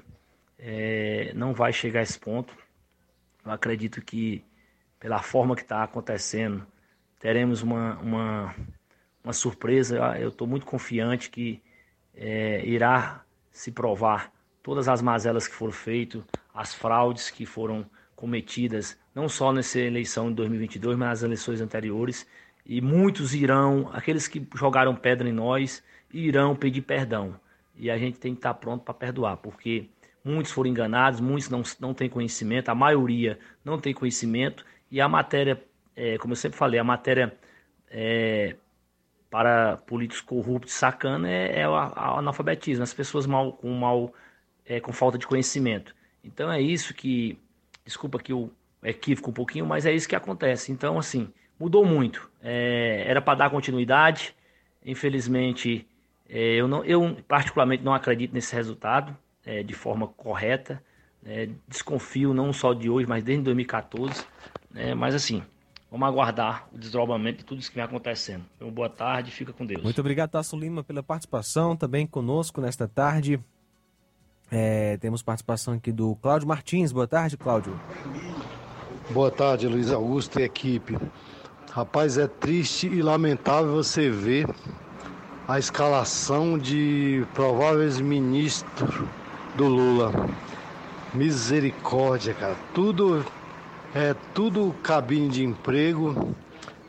é, 0.58 1.32
não 1.36 1.54
vai 1.54 1.72
chegar 1.72 2.00
a 2.00 2.04
esse 2.04 2.20
ponto. 2.20 2.54
Eu 3.46 3.52
acredito 3.52 4.02
que 4.02 4.44
pela 5.00 5.22
forma 5.22 5.56
que 5.56 5.62
está 5.62 5.84
acontecendo 5.84 6.66
teremos 7.20 7.62
uma, 7.62 7.98
uma, 8.00 8.56
uma 9.24 9.34
surpresa. 9.34 9.98
Eu 10.20 10.30
estou 10.30 10.48
muito 10.48 10.66
confiante 10.66 11.30
que 11.30 11.62
é, 12.16 12.66
irá 12.66 13.24
se 13.52 13.72
provar 13.72 14.32
todas 14.62 14.90
as 14.90 15.02
mazelas 15.02 15.48
que 15.48 15.56
foram 15.56 15.72
feitas, 15.72 16.22
as 16.58 16.74
fraudes 16.74 17.30
que 17.30 17.46
foram 17.46 17.86
cometidas, 18.16 19.00
não 19.14 19.30
só 19.30 19.54
nessa 19.54 19.80
eleição 19.80 20.30
de 20.30 20.36
2022, 20.38 20.98
mas 20.98 21.10
nas 21.10 21.24
eleições 21.24 21.62
anteriores. 21.62 22.28
E 22.66 22.82
muitos 22.82 23.36
irão, 23.36 23.92
aqueles 23.94 24.28
que 24.28 24.46
jogaram 24.56 24.96
pedra 24.96 25.30
em 25.30 25.32
nós, 25.32 25.84
irão 26.12 26.56
pedir 26.56 26.82
perdão. 26.82 27.40
E 27.76 27.92
a 27.92 27.98
gente 27.98 28.18
tem 28.18 28.34
que 28.34 28.40
estar 28.40 28.56
pronto 28.56 28.84
para 28.84 28.94
perdoar, 28.96 29.38
porque 29.38 29.88
muitos 30.26 30.52
foram 30.52 30.72
enganados, 30.72 31.22
muitos 31.22 31.48
não, 31.48 31.62
não 31.80 31.94
têm 31.94 32.10
conhecimento, 32.10 32.70
a 32.70 32.76
maioria 32.76 33.38
não 33.64 33.80
tem 33.80 33.94
conhecimento, 33.94 34.66
e 34.90 35.00
a 35.00 35.08
matéria, 35.08 35.64
é, 35.96 36.18
como 36.18 36.32
eu 36.32 36.36
sempre 36.36 36.58
falei, 36.58 36.80
a 36.80 36.84
matéria 36.84 37.38
é, 37.88 38.56
para 39.30 39.78
políticos 39.78 40.22
corruptos, 40.22 40.74
sacana, 40.74 41.30
é, 41.30 41.62
é 41.62 41.70
o 41.70 41.76
analfabetismo, 41.76 42.84
as 42.84 42.96
pessoas 42.96 43.28
mal, 43.28 43.54
com 43.54 43.72
mal 43.74 44.12
é, 44.66 44.80
com 44.80 44.92
falta 44.92 45.20
de 45.20 45.28
conhecimento. 45.28 45.96
Então 46.24 46.52
é 46.52 46.62
isso 46.62 46.94
que, 46.94 47.38
desculpa 47.86 48.20
que 48.20 48.34
o 48.34 48.52
equívoco 48.84 49.30
um 49.30 49.34
pouquinho, 49.34 49.66
mas 49.66 49.86
é 49.86 49.94
isso 49.94 50.08
que 50.08 50.16
acontece. 50.16 50.72
Então, 50.72 50.98
assim, 50.98 51.30
mudou 51.60 51.86
muito. 51.86 52.30
É, 52.42 53.04
era 53.08 53.22
para 53.22 53.40
dar 53.40 53.50
continuidade, 53.50 54.36
infelizmente, 54.86 55.88
é, 56.30 56.56
eu, 56.56 56.68
não, 56.68 56.84
eu 56.84 57.18
particularmente 57.28 57.84
não 57.84 57.94
acredito 57.94 58.34
nesse 58.34 58.54
resultado 58.54 59.16
é, 59.46 59.64
de 59.64 59.74
forma 59.74 60.08
correta. 60.08 60.82
Né? 61.22 61.50
desconfio 61.68 62.34
não 62.34 62.54
só 62.54 62.74
de 62.74 62.90
hoje, 62.90 63.08
mas 63.08 63.24
desde 63.24 63.44
2014. 63.44 64.26
Né? 64.72 64.94
mas 64.94 65.16
assim, 65.16 65.44
vamos 65.90 66.08
aguardar 66.08 66.68
o 66.72 66.78
desdobramento 66.78 67.40
de 67.40 67.46
tudo 67.46 67.60
isso 67.60 67.70
que 67.70 67.76
vem 67.76 67.84
acontecendo. 67.84 68.46
Então, 68.56 68.70
boa 68.70 68.90
tarde, 68.90 69.32
fica 69.32 69.52
com 69.52 69.66
Deus. 69.66 69.82
Muito 69.82 70.00
obrigado, 70.00 70.32
Tasso 70.32 70.58
Lima, 70.58 70.84
pela 70.84 71.02
participação 71.02 71.76
também 71.76 72.06
conosco 72.06 72.62
nesta 72.62 72.88
tarde. 72.88 73.40
É, 74.50 74.98
temos 74.98 75.22
participação 75.22 75.74
aqui 75.74 75.92
do 75.92 76.16
Cláudio 76.16 76.48
Martins. 76.48 76.92
Boa 76.92 77.08
tarde, 77.08 77.36
Cláudio. 77.38 77.78
Boa 79.10 79.30
tarde, 79.30 79.68
Luiz 79.68 79.92
Augusto 79.92 80.40
e 80.40 80.44
equipe. 80.44 80.98
Rapaz, 81.72 82.18
é 82.18 82.28
triste 82.28 82.88
e 82.88 83.02
lamentável 83.02 83.74
você 83.74 84.10
ver 84.10 84.48
a 85.48 85.60
escalação 85.60 86.58
de 86.58 87.26
prováveis 87.34 88.00
ministros 88.00 89.04
do 89.56 89.66
Lula. 89.66 90.12
Misericórdia, 91.14 92.34
cara. 92.34 92.56
Tudo 92.74 93.26
é 93.94 94.16
tudo 94.34 94.74
cabine 94.82 95.30
de 95.30 95.44
emprego. 95.44 96.36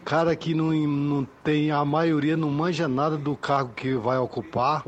Cara 0.04 0.34
que 0.34 0.54
não, 0.54 0.72
não 0.72 1.26
tem, 1.44 1.70
a 1.70 1.84
maioria 1.84 2.36
não 2.36 2.50
manja 2.50 2.88
nada 2.88 3.16
do 3.16 3.36
cargo 3.36 3.72
que 3.74 3.94
vai 3.94 4.16
ocupar 4.16 4.84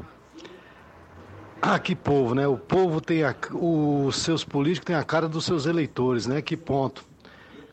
ah, 1.62 1.78
que 1.78 1.95
povo, 1.95 2.35
né? 2.35 2.47
O 2.49 2.57
povo 2.57 3.01
tem 3.01 3.23
a, 3.23 3.35
os 3.53 4.16
seus 4.16 4.45
políticos 4.45 4.87
têm 4.87 4.97
a 4.97 5.05
cara 5.05 5.28
dos 5.28 5.45
seus 5.45 5.66
eleitores, 5.66 6.27
né? 6.27 6.41
Que 6.41 6.57
ponto. 6.57 7.05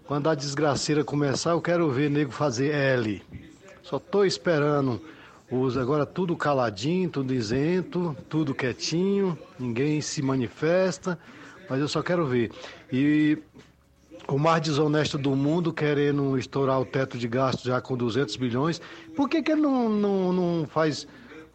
Quando 0.06 0.30
a 0.30 0.36
desgraceira 0.36 1.04
começar, 1.04 1.52
eu 1.52 1.62
quero 1.62 1.90
ver 1.90 2.10
nego 2.10 2.32
fazer 2.32 2.74
L. 2.74 3.22
Só 3.82 4.00
tô 4.00 4.26
esperando 4.26 5.02
os 5.50 5.78
agora 5.78 6.06
tudo 6.06 6.36
caladinho, 6.36 7.10
tudo 7.10 7.34
isento, 7.34 8.16
tudo 8.28 8.54
quietinho, 8.54 9.38
ninguém 9.58 10.02
se 10.02 10.22
manifesta, 10.22 11.18
mas 11.70 11.80
eu 11.80 11.88
só 11.88 12.02
quero 12.02 12.26
ver. 12.26 12.52
E 12.92 13.38
o 14.28 14.38
mais 14.38 14.62
desonesto 14.62 15.18
do 15.18 15.34
mundo 15.36 15.72
querendo 15.72 16.38
estourar 16.38 16.82
o 16.82 16.86
teto 16.86 17.18
de 17.18 17.28
gastos 17.28 17.64
já 17.64 17.80
com 17.80 17.96
200 17.96 18.36
bilhões, 18.36 18.82
por 19.16 19.30
que, 19.30 19.42
que 19.42 19.54
ele 19.54 19.62
não, 19.62 19.88
não, 19.88 20.34
não 20.34 20.68
faz 20.68 21.08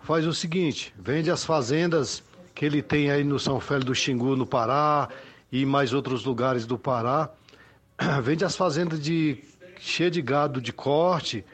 faz 0.02 0.26
o 0.26 0.34
seguinte: 0.34 0.94
vende 0.98 1.30
as 1.30 1.44
fazendas 1.44 2.22
que 2.54 2.64
ele 2.64 2.82
tem 2.82 3.10
aí 3.10 3.24
no 3.24 3.38
São 3.38 3.58
Félix 3.60 3.86
do 3.86 3.94
Xingu, 3.94 4.36
no 4.36 4.46
Pará, 4.46 5.08
e 5.50 5.64
mais 5.64 5.92
outros 5.92 6.24
lugares 6.24 6.66
do 6.66 6.78
Pará. 6.78 7.30
Vende 8.22 8.44
as 8.44 8.56
fazendas 8.56 9.00
de 9.00 9.38
cheia 9.80 10.10
de 10.10 10.22
gado 10.22 10.60
de 10.60 10.72
corte 10.72 11.44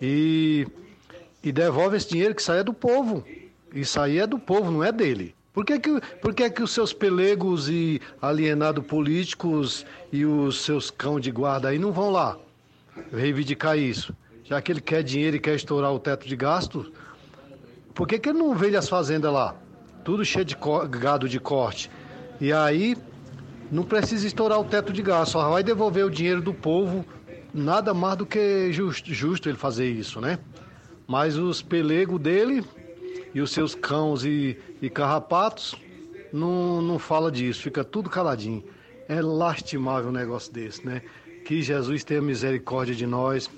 e, 0.00 0.66
e 1.42 1.52
devolve 1.52 1.96
esse 1.96 2.08
dinheiro 2.08 2.34
que 2.34 2.42
sai 2.42 2.60
é 2.60 2.64
do 2.64 2.72
povo. 2.72 3.24
Isso 3.72 4.00
aí 4.00 4.18
é 4.18 4.26
do 4.26 4.38
povo, 4.38 4.70
não 4.70 4.82
é 4.82 4.90
dele. 4.90 5.34
Por 5.52 5.64
que, 5.64 5.78
que, 5.78 6.00
por 6.20 6.34
que, 6.34 6.50
que 6.50 6.62
os 6.62 6.72
seus 6.72 6.92
pelegos 6.92 7.68
e 7.68 8.00
alienados 8.20 8.84
políticos 8.86 9.86
e 10.12 10.24
os 10.24 10.62
seus 10.62 10.90
cão 10.90 11.20
de 11.20 11.30
guarda 11.30 11.68
aí 11.68 11.78
não 11.78 11.92
vão 11.92 12.10
lá 12.10 12.36
reivindicar 13.12 13.78
isso? 13.78 14.14
Já 14.44 14.60
que 14.60 14.72
ele 14.72 14.80
quer 14.80 15.02
dinheiro 15.02 15.36
e 15.36 15.40
quer 15.40 15.54
estourar 15.54 15.92
o 15.92 15.98
teto 15.98 16.26
de 16.26 16.34
gastos, 16.34 16.90
por 17.94 18.08
que, 18.08 18.18
que 18.18 18.28
ele 18.28 18.38
não 18.38 18.54
vende 18.54 18.76
as 18.76 18.88
fazendas 18.88 19.32
lá? 19.32 19.54
Tudo 20.02 20.24
cheio 20.24 20.44
de 20.44 20.56
gado 20.90 21.28
de 21.28 21.38
corte. 21.38 21.90
E 22.40 22.52
aí 22.52 22.96
não 23.70 23.84
precisa 23.84 24.26
estourar 24.26 24.60
o 24.60 24.64
teto 24.64 24.92
de 24.92 25.00
gás, 25.00 25.28
só 25.28 25.48
vai 25.48 25.62
devolver 25.62 26.04
o 26.04 26.10
dinheiro 26.10 26.42
do 26.42 26.52
povo. 26.52 27.04
Nada 27.52 27.94
mais 27.94 28.16
do 28.16 28.26
que 28.26 28.72
justo, 28.72 29.14
justo 29.14 29.48
ele 29.48 29.56
fazer 29.56 29.88
isso, 29.88 30.20
né? 30.20 30.38
Mas 31.06 31.36
os 31.36 31.62
pelegos 31.62 32.20
dele 32.20 32.64
e 33.32 33.40
os 33.40 33.52
seus 33.52 33.74
cãos 33.74 34.24
e, 34.24 34.58
e 34.82 34.90
carrapatos 34.90 35.76
não, 36.32 36.82
não 36.82 36.98
fala 36.98 37.30
disso, 37.30 37.62
fica 37.62 37.84
tudo 37.84 38.10
caladinho. 38.10 38.64
É 39.08 39.22
lastimável 39.22 40.10
um 40.10 40.12
negócio 40.12 40.52
desse, 40.52 40.84
né? 40.84 41.02
Que 41.44 41.62
Jesus 41.62 42.02
tenha 42.02 42.20
misericórdia 42.20 42.94
de 42.94 43.06
nós. 43.06 43.48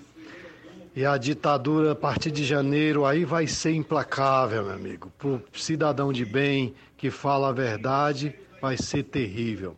E 0.96 1.04
a 1.04 1.18
ditadura, 1.18 1.92
a 1.92 1.94
partir 1.94 2.30
de 2.30 2.42
janeiro, 2.42 3.04
aí 3.04 3.22
vai 3.22 3.46
ser 3.46 3.74
implacável, 3.74 4.64
meu 4.64 4.72
amigo. 4.72 5.12
Para 5.18 5.28
o 5.28 5.42
cidadão 5.52 6.10
de 6.10 6.24
bem 6.24 6.74
que 6.96 7.10
fala 7.10 7.50
a 7.50 7.52
verdade, 7.52 8.34
vai 8.62 8.78
ser 8.78 9.02
terrível. 9.02 9.76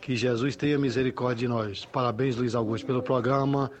Que 0.00 0.14
Jesus 0.14 0.54
tenha 0.54 0.78
misericórdia 0.78 1.48
de 1.48 1.48
nós. 1.48 1.84
Parabéns, 1.84 2.36
Luiz 2.36 2.54
Augusto, 2.54 2.86
pelo 2.86 3.02
programa. 3.02 3.72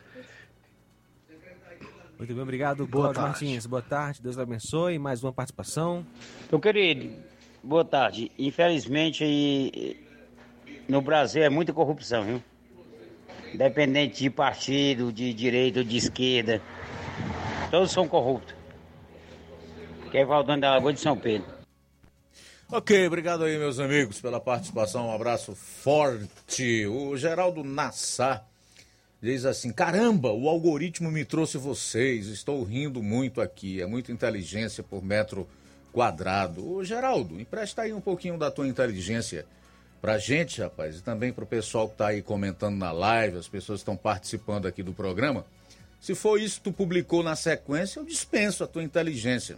Muito 2.18 2.34
bem, 2.34 2.42
obrigado, 2.42 2.84
Boa 2.84 3.12
Cláudio 3.12 3.22
tarde. 3.22 3.44
Martins. 3.44 3.66
Boa 3.66 3.82
tarde, 3.82 4.20
Deus 4.20 4.36
abençoe. 4.36 4.98
Mais 4.98 5.22
uma 5.22 5.32
participação. 5.32 6.04
Eu 6.50 6.58
queria 6.58 7.12
boa 7.62 7.84
tarde. 7.84 8.32
Infelizmente, 8.36 10.04
no 10.88 11.00
Brasil 11.00 11.44
é 11.44 11.48
muita 11.48 11.72
corrupção, 11.72 12.24
viu? 12.24 12.42
Independente 13.52 14.22
de 14.22 14.30
partido, 14.30 15.12
de 15.12 15.32
direita 15.32 15.80
ou 15.80 15.84
de 15.84 15.96
esquerda. 15.96 16.62
Todos 17.70 17.90
são 17.90 18.08
corruptos. 18.08 18.54
Que 20.10 20.18
é 20.18 20.24
Valdão 20.24 20.58
da 20.58 20.70
Lagoa 20.70 20.92
de 20.92 21.00
São 21.00 21.16
Pedro. 21.16 21.46
Ok, 22.70 23.06
obrigado 23.06 23.44
aí, 23.44 23.58
meus 23.58 23.78
amigos, 23.78 24.20
pela 24.20 24.40
participação. 24.40 25.08
Um 25.08 25.14
abraço 25.14 25.54
forte. 25.54 26.86
O 26.86 27.16
Geraldo 27.16 27.62
Nassar 27.62 28.46
diz 29.20 29.44
assim: 29.44 29.70
caramba, 29.70 30.32
o 30.32 30.48
algoritmo 30.48 31.10
me 31.10 31.24
trouxe 31.24 31.58
vocês. 31.58 32.28
Estou 32.28 32.62
rindo 32.64 33.02
muito 33.02 33.42
aqui. 33.42 33.82
É 33.82 33.86
muita 33.86 34.10
inteligência 34.10 34.82
por 34.82 35.04
metro 35.04 35.46
quadrado. 35.92 36.66
Ô, 36.66 36.82
Geraldo, 36.82 37.38
empresta 37.38 37.82
aí 37.82 37.92
um 37.92 38.00
pouquinho 38.00 38.38
da 38.38 38.50
tua 38.50 38.66
inteligência 38.66 39.44
pra 40.02 40.18
gente, 40.18 40.60
rapaz, 40.60 40.98
e 40.98 41.00
também 41.02 41.32
pro 41.32 41.46
pessoal 41.46 41.88
que 41.88 41.96
tá 41.96 42.08
aí 42.08 42.20
comentando 42.20 42.76
na 42.76 42.90
live, 42.90 43.38
as 43.38 43.46
pessoas 43.46 43.78
que 43.78 43.82
estão 43.82 43.96
participando 43.96 44.66
aqui 44.66 44.82
do 44.82 44.92
programa. 44.92 45.46
Se 46.00 46.12
for 46.16 46.40
isso 46.40 46.56
que 46.56 46.64
tu 46.64 46.72
publicou 46.72 47.22
na 47.22 47.36
sequência, 47.36 48.00
eu 48.00 48.04
dispenso 48.04 48.64
a 48.64 48.66
tua 48.66 48.82
inteligência. 48.82 49.56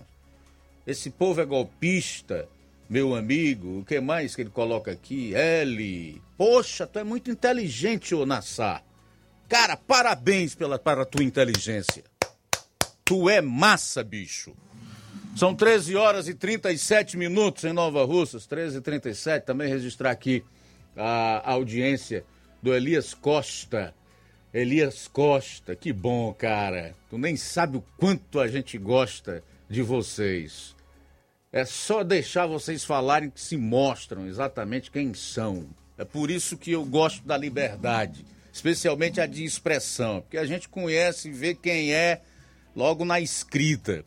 Esse 0.86 1.08
povo 1.08 1.40
é 1.40 1.46
golpista, 1.46 2.46
meu 2.90 3.14
amigo. 3.14 3.78
O 3.78 3.84
que 3.86 3.98
mais 3.98 4.36
que 4.36 4.42
ele 4.42 4.50
coloca 4.50 4.90
aqui? 4.92 5.34
L. 5.34 6.20
Poxa, 6.36 6.86
tu 6.86 6.98
é 6.98 7.04
muito 7.04 7.30
inteligente, 7.30 8.14
ô 8.14 8.26
Nassar. 8.26 8.84
Cara, 9.48 9.78
parabéns 9.78 10.54
pela, 10.54 10.78
para 10.78 11.06
tua 11.06 11.24
inteligência. 11.24 12.04
Tu 13.02 13.30
é 13.30 13.40
massa, 13.40 14.04
bicho. 14.04 14.54
São 15.34 15.52
13 15.52 15.96
horas 15.96 16.28
e 16.28 16.34
37 16.34 17.16
minutos 17.16 17.64
em 17.64 17.72
Nova 17.72 18.04
Russas, 18.04 18.46
13 18.46 18.78
e 18.78 18.80
37 18.80 19.44
Também 19.44 19.68
registrar 19.68 20.12
aqui 20.12 20.44
a 20.96 21.50
audiência 21.50 22.24
do 22.62 22.72
Elias 22.72 23.14
Costa. 23.14 23.92
Elias 24.52 25.08
Costa, 25.08 25.74
que 25.74 25.92
bom, 25.92 26.32
cara. 26.32 26.94
Tu 27.10 27.18
nem 27.18 27.36
sabe 27.36 27.78
o 27.78 27.84
quanto 27.96 28.38
a 28.38 28.46
gente 28.46 28.78
gosta 28.78 29.42
de 29.68 29.82
vocês. 29.82 30.76
É 31.52 31.64
só 31.64 32.04
deixar 32.04 32.46
vocês 32.46 32.84
falarem 32.84 33.28
que 33.28 33.40
se 33.40 33.56
mostram 33.56 34.28
exatamente 34.28 34.88
quem 34.88 35.12
são. 35.14 35.66
É 35.98 36.04
por 36.04 36.30
isso 36.30 36.56
que 36.56 36.70
eu 36.70 36.84
gosto 36.84 37.26
da 37.26 37.36
liberdade, 37.36 38.24
especialmente 38.52 39.20
a 39.20 39.26
de 39.26 39.44
expressão, 39.44 40.20
porque 40.20 40.38
a 40.38 40.46
gente 40.46 40.68
conhece 40.68 41.28
e 41.28 41.32
vê 41.32 41.56
quem 41.56 41.92
é 41.92 42.20
logo 42.76 43.04
na 43.04 43.20
escrita 43.20 44.04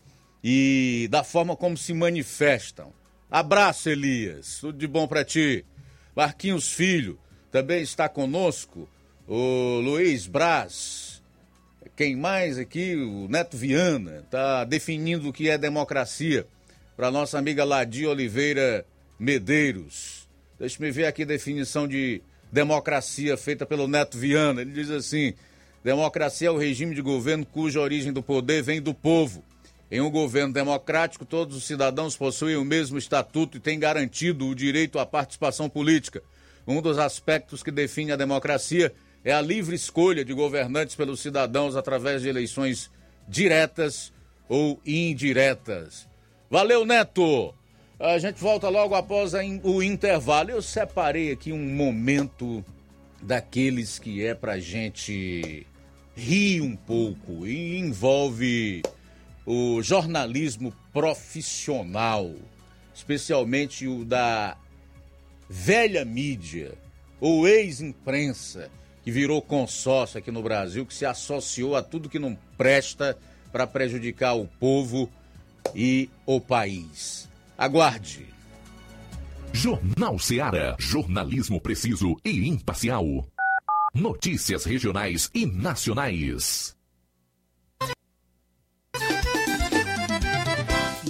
e 0.49 1.10
da 1.11 1.26
forma 1.26 1.57
como 1.57 1.76
se 1.76 1.94
manifestam. 1.94 2.94
Abraço, 3.30 3.90
Elias. 3.90 4.60
Tudo 4.61 4.78
de 4.78 4.88
bom 4.88 5.06
para 5.06 5.26
ti. 5.26 5.65
Marquinhos 6.15 6.72
Filho 6.72 7.19
também 7.52 7.82
está 7.82 8.07
conosco. 8.07 8.88
O 9.28 9.82
Luiz 9.82 10.26
Braz. 10.26 11.22
Quem 11.98 12.15
mais 12.15 12.57
aqui? 12.57 12.95
O 12.95 13.28
Neto 13.28 13.57
Viana 13.57 14.24
está 14.24 14.64
definindo 14.64 15.28
o 15.28 15.34
que 15.34 15.49
é 15.49 15.57
democracia 15.57 16.48
para 16.95 17.11
nossa 17.11 17.38
amiga 17.38 17.65
Ladia 17.65 18.10
Oliveira 18.10 18.86
Medeiros. 19.19 20.30
Deixa-me 20.57 20.90
ver 20.91 21.07
aqui 21.07 21.24
a 21.24 21.26
definição 21.26 21.86
de 21.86 22.22
democracia 22.49 23.36
feita 23.36 23.65
pelo 23.65 23.86
Neto 23.86 24.18
Viana. 24.18 24.61
Ele 24.61 24.72
diz 24.72 24.90
assim: 24.91 25.34
democracia 25.84 26.48
é 26.48 26.52
o 26.52 26.57
regime 26.57 26.95
de 26.95 27.02
governo 27.02 27.45
cuja 27.45 27.82
origem 27.82 28.14
do 28.14 28.24
poder 28.24 28.64
vem 28.64 28.82
do 28.82 28.94
povo 28.94 29.44
em 29.89 30.01
um 30.01 30.11
governo 30.11 30.53
democrático, 30.53 31.26
todos 31.26 31.55
os 31.55 31.64
cidadãos 31.65 32.18
possuem 32.18 32.57
o 32.57 32.65
mesmo 32.65 32.97
estatuto 32.97 33.57
e 33.57 33.59
têm 33.59 33.80
garantido 33.80 34.47
o 34.47 34.55
direito 34.55 34.99
à 34.99 35.05
participação 35.05 35.69
política. 35.69 36.22
Um 36.68 36.81
dos 36.81 36.97
aspectos 36.97 37.64
que 37.64 37.72
define 37.72 38.11
a 38.11 38.18
democracia 38.18 38.93
é 39.23 39.31
a 39.31 39.41
livre 39.41 39.76
escolha 39.76 40.26
de 40.26 40.34
governantes 40.34 40.95
pelos 40.95 41.22
cidadãos 41.22 41.76
através 41.76 42.22
de 42.22 42.30
eleições 42.30 42.91
diretas 43.27 44.11
ou 44.49 44.80
indiretas. 44.85 46.07
Valeu, 46.49 46.85
Neto! 46.85 47.53
A 47.99 48.19
gente 48.19 48.39
volta 48.39 48.69
logo 48.69 48.93
após 48.93 49.34
o 49.64 49.81
intervalo. 49.81 50.51
Eu 50.51 50.61
separei 50.61 51.31
aqui 51.31 51.51
um 51.51 51.65
momento 51.76 52.64
daqueles 53.22 53.97
que 53.97 54.23
é 54.23 54.35
pra 54.35 54.59
gente 54.59 55.65
rir 56.15 56.61
um 56.61 56.76
pouco 56.76 57.47
e 57.47 57.77
envolve 57.77 58.84
o 59.48 59.82
jornalismo 59.82 60.74
profissional, 60.91 62.36
especialmente 62.94 63.88
o 63.88 64.03
da 64.03 64.57
velha 65.49 66.03
mídia 66.03 66.78
ou 67.22 67.48
ex-imprensa, 67.48 68.69
que 69.06 69.10
virou 69.10 69.41
consórcio 69.41 70.19
aqui 70.19 70.32
no 70.32 70.44
Brasil, 70.44 70.86
que 70.86 70.94
se 70.94 71.06
associou 71.06 71.78
a 71.78 71.82
tudo 71.82 72.10
que 72.10 72.19
não 72.19 72.38
presta 72.57 73.18
para 73.49 73.65
prejudicar 73.65 74.36
o 74.36 74.45
povo 74.60 75.10
e 75.74 76.10
o 76.26 76.41
país. 76.41 77.30
Aguarde. 77.57 78.26
Jornal 79.53 80.19
Seara. 80.19 80.76
Jornalismo 80.78 81.61
preciso 81.61 82.18
e 82.24 82.49
imparcial. 82.49 83.26
Notícias 83.94 84.65
regionais 84.65 85.32
e 85.34 85.45
nacionais. 85.45 86.76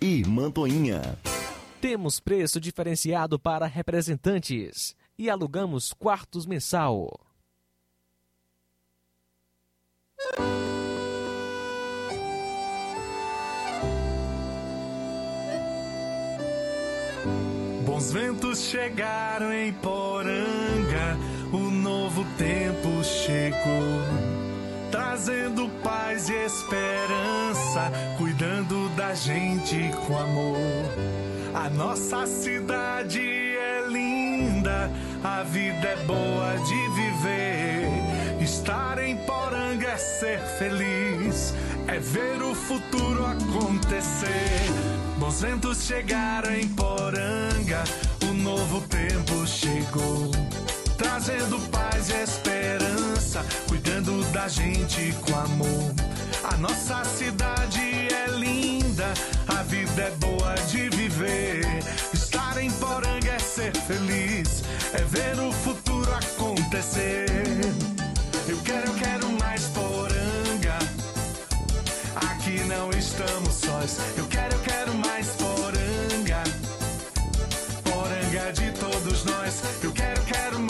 e 0.00 0.24
Mantoinha. 0.24 1.18
Temos 1.80 2.20
preço 2.20 2.60
diferenciado 2.60 3.38
para 3.38 3.66
representantes 3.66 4.94
e 5.18 5.28
alugamos 5.28 5.92
quartos 5.92 6.46
mensal. 6.46 7.08
Bons 17.84 18.12
ventos 18.12 18.60
chegaram 18.60 19.52
em 19.52 19.72
Poranga, 19.74 21.18
o 21.52 21.70
novo 21.70 22.24
tempo 22.38 23.04
chegou, 23.04 24.19
trazendo 25.00 25.66
paz 25.82 26.28
e 26.28 26.34
esperança, 26.34 27.90
cuidando 28.18 28.94
da 28.96 29.14
gente 29.14 29.90
com 30.06 30.18
amor. 30.18 30.84
A 31.54 31.70
nossa 31.70 32.26
cidade 32.26 33.18
é 33.18 33.86
linda, 33.88 34.90
a 35.24 35.42
vida 35.42 35.88
é 35.88 35.96
boa 36.04 36.54
de 36.66 36.88
viver. 36.90 38.42
Estar 38.42 38.98
em 38.98 39.16
Poranga 39.24 39.88
é 39.88 39.96
ser 39.96 40.38
feliz, 40.58 41.54
é 41.88 41.98
ver 41.98 42.42
o 42.42 42.54
futuro 42.54 43.24
acontecer. 43.24 44.68
Bons 45.16 45.40
ventos 45.40 45.82
chegaram 45.82 46.54
em 46.54 46.68
Poranga, 46.68 47.84
o 48.28 48.34
novo 48.34 48.82
tempo 48.82 49.46
chegou. 49.46 50.30
Trazendo 50.98 51.58
paz 51.70 52.10
e 52.10 52.22
esperança, 52.22 53.42
cuidando 53.66 54.19
da 54.32 54.46
gente 54.48 55.12
com 55.22 55.36
amor. 55.38 55.94
A 56.44 56.56
nossa 56.56 57.04
cidade 57.04 57.80
é 58.14 58.26
linda, 58.28 59.12
a 59.48 59.62
vida 59.64 60.02
é 60.02 60.10
boa 60.12 60.54
de 60.68 60.88
viver. 60.90 61.64
Estar 62.12 62.56
em 62.58 62.70
Poranga 62.72 63.32
é 63.32 63.38
ser 63.38 63.74
feliz, 63.76 64.62
é 64.94 65.02
ver 65.04 65.38
o 65.40 65.52
futuro 65.52 66.10
acontecer. 66.14 67.26
Eu 68.48 68.58
quero, 68.58 68.86
eu 68.86 68.94
quero 68.94 69.28
mais 69.40 69.64
Poranga. 69.68 70.78
Aqui 72.30 72.60
não 72.64 72.90
estamos 72.90 73.54
sós. 73.54 73.98
Eu 74.16 74.26
quero, 74.26 74.54
eu 74.54 74.60
quero 74.60 74.94
mais 74.94 75.26
Poranga. 75.28 76.42
Poranga 77.84 78.52
de 78.52 78.70
todos 78.72 79.24
nós. 79.24 79.62
Eu 79.82 79.92
quero, 79.92 80.22
quero 80.22 80.60
mais 80.60 80.69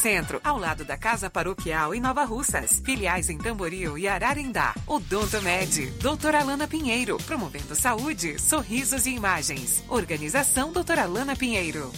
Centro, 0.01 0.41
ao 0.43 0.57
lado 0.57 0.83
da 0.83 0.97
Casa 0.97 1.29
Paroquial 1.29 1.93
em 1.93 2.01
Nova 2.01 2.23
Russas. 2.23 2.81
Filiais 2.83 3.29
em 3.29 3.37
Tamboril 3.37 3.99
e 3.99 4.07
Ararindá. 4.07 4.73
Odonto 4.87 5.39
Med, 5.43 5.91
doutora 6.01 6.39
Alana 6.39 6.67
Pinheiro, 6.67 7.17
promovendo 7.17 7.75
saúde, 7.75 8.41
sorrisos 8.41 9.05
e 9.05 9.11
imagens. 9.11 9.83
Organização 9.87 10.73
doutora 10.73 11.03
Alana 11.03 11.35
Pinheiro. 11.35 11.91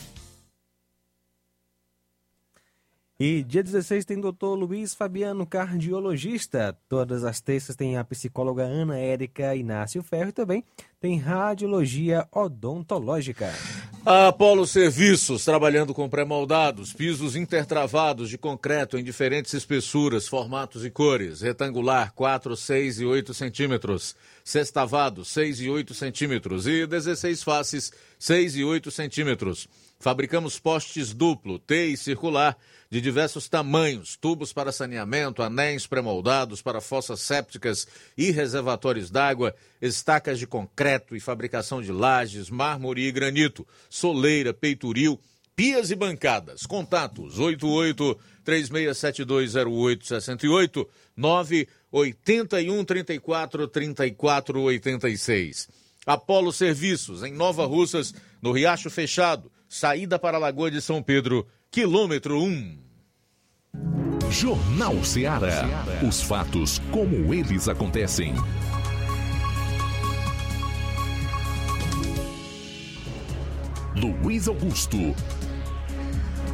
E 3.18 3.42
dia 3.42 3.64
16 3.64 4.04
tem 4.04 4.20
doutor 4.20 4.56
Luiz 4.56 4.94
Fabiano, 4.94 5.46
cardiologista. 5.46 6.78
Todas 6.90 7.24
as 7.24 7.40
terças 7.40 7.74
tem 7.74 7.96
a 7.96 8.04
psicóloga 8.04 8.64
Ana 8.64 8.98
Érica 8.98 9.56
Inácio 9.56 10.04
Ferro 10.04 10.28
e 10.30 10.34
também 10.34 10.66
tem 11.04 11.20
radiologia 11.20 12.26
odontológica. 12.32 13.54
A 14.06 14.30
Apolo 14.30 14.66
Serviços, 14.66 15.44
trabalhando 15.44 15.94
com 15.94 16.08
pré-moldados, 16.08 16.94
pisos 16.94 17.36
intertravados 17.36 18.30
de 18.30 18.38
concreto 18.38 18.98
em 18.98 19.04
diferentes 19.04 19.54
espessuras, 19.54 20.30
formatos 20.30 20.86
e 20.86 20.90
cores. 20.90 21.42
Retangular, 21.42 22.14
4, 22.14 22.56
6 22.56 23.02
e 23.02 23.06
8 23.06 23.34
centímetros. 23.34 24.16
Sextavado, 24.46 25.26
6 25.26 25.60
e 25.60 25.70
8 25.70 25.94
centímetros. 25.94 26.68
E 26.68 26.88
16 26.88 27.44
faces, 27.44 27.92
6 28.24 28.56
e 28.56 28.64
8 28.64 28.90
centímetros. 28.90 29.68
Fabricamos 30.00 30.58
postes 30.58 31.14
duplo, 31.14 31.60
T 31.60 31.88
e 31.88 31.98
circular, 31.98 32.58
de 32.90 33.02
diversos 33.02 33.50
tamanhos, 33.50 34.16
tubos 34.16 34.54
para 34.54 34.72
saneamento, 34.72 35.44
anéis 35.44 35.86
pré-moldados 35.86 36.62
para 36.62 36.80
fossas 36.80 37.20
sépticas 37.20 37.86
e 38.18 38.32
reservatórios 38.32 39.12
d'água, 39.12 39.54
estacas 39.82 40.40
de 40.40 40.48
concreto 40.48 41.18
e 41.18 41.20
fabricação 41.20 41.82
de 41.82 41.92
lajes, 41.92 42.50
mármore 42.50 43.06
e 43.06 43.12
granito, 43.12 43.68
soleira, 43.90 44.54
peitoril, 44.54 45.20
pias 45.54 45.92
e 45.92 45.96
bancadas. 45.96 46.66
Contatos 46.66 47.40
88 47.40 48.18
36720868 48.46 50.88
981 51.18 52.86
34 52.86 53.68
34 53.68 54.62
86. 54.62 55.83
Apolo 56.06 56.52
Serviços, 56.52 57.24
em 57.24 57.34
Nova 57.34 57.66
Russas, 57.66 58.14
no 58.42 58.52
Riacho 58.52 58.90
Fechado, 58.90 59.52
saída 59.70 60.20
para 60.20 60.38
a 60.38 60.40
Lagoa 60.40 60.70
de 60.70 60.82
São 60.82 61.02
Pedro, 61.02 61.48
quilômetro 61.72 62.42
1. 62.42 62.78
Jornal 64.30 65.04
Ceará. 65.04 65.64
Os 66.08 66.22
fatos 66.22 66.80
como 66.92 67.34
eles 67.34 67.70
acontecem. 67.70 68.34
Luiz 73.96 74.48
Augusto. 74.48 74.98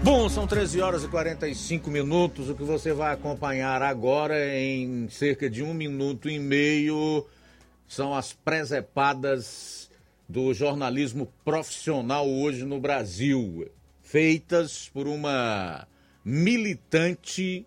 Bom, 0.04 0.30
são 0.30 0.46
13 0.46 0.82
horas 0.82 1.04
e 1.04 1.08
45 1.08 1.90
minutos. 1.90 2.50
O 2.50 2.56
que 2.56 2.64
você 2.64 2.94
vai 2.94 3.14
acompanhar 3.14 3.82
agora 3.82 4.36
em 4.58 5.10
cerca 5.10 5.50
de 5.50 5.64
um 5.64 5.74
minuto 5.74 6.30
e 6.30 6.38
meio 6.38 7.26
são 7.90 8.14
as 8.14 8.32
presepadas 8.32 9.90
do 10.28 10.54
jornalismo 10.54 11.34
profissional 11.44 12.30
hoje 12.30 12.64
no 12.64 12.80
Brasil, 12.80 13.68
feitas 14.04 14.88
por 14.94 15.08
uma 15.08 15.88
militante 16.24 17.66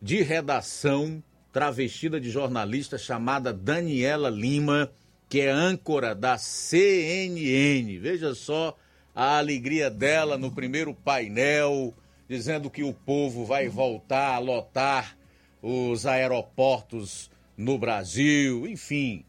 de 0.00 0.22
redação 0.22 1.22
travestida 1.52 2.18
de 2.18 2.30
jornalista 2.30 2.96
chamada 2.96 3.52
Daniela 3.52 4.30
Lima, 4.30 4.90
que 5.28 5.40
é 5.40 5.50
âncora 5.50 6.14
da 6.14 6.38
CNN. 6.38 7.98
Veja 7.98 8.34
só 8.34 8.74
a 9.14 9.36
alegria 9.36 9.90
dela 9.90 10.38
no 10.38 10.50
primeiro 10.50 10.94
painel, 10.94 11.92
dizendo 12.26 12.70
que 12.70 12.82
o 12.82 12.94
povo 12.94 13.44
vai 13.44 13.68
voltar 13.68 14.34
a 14.34 14.38
lotar 14.38 15.14
os 15.60 16.06
aeroportos 16.06 17.30
no 17.54 17.76
Brasil, 17.76 18.66
enfim. 18.66 19.26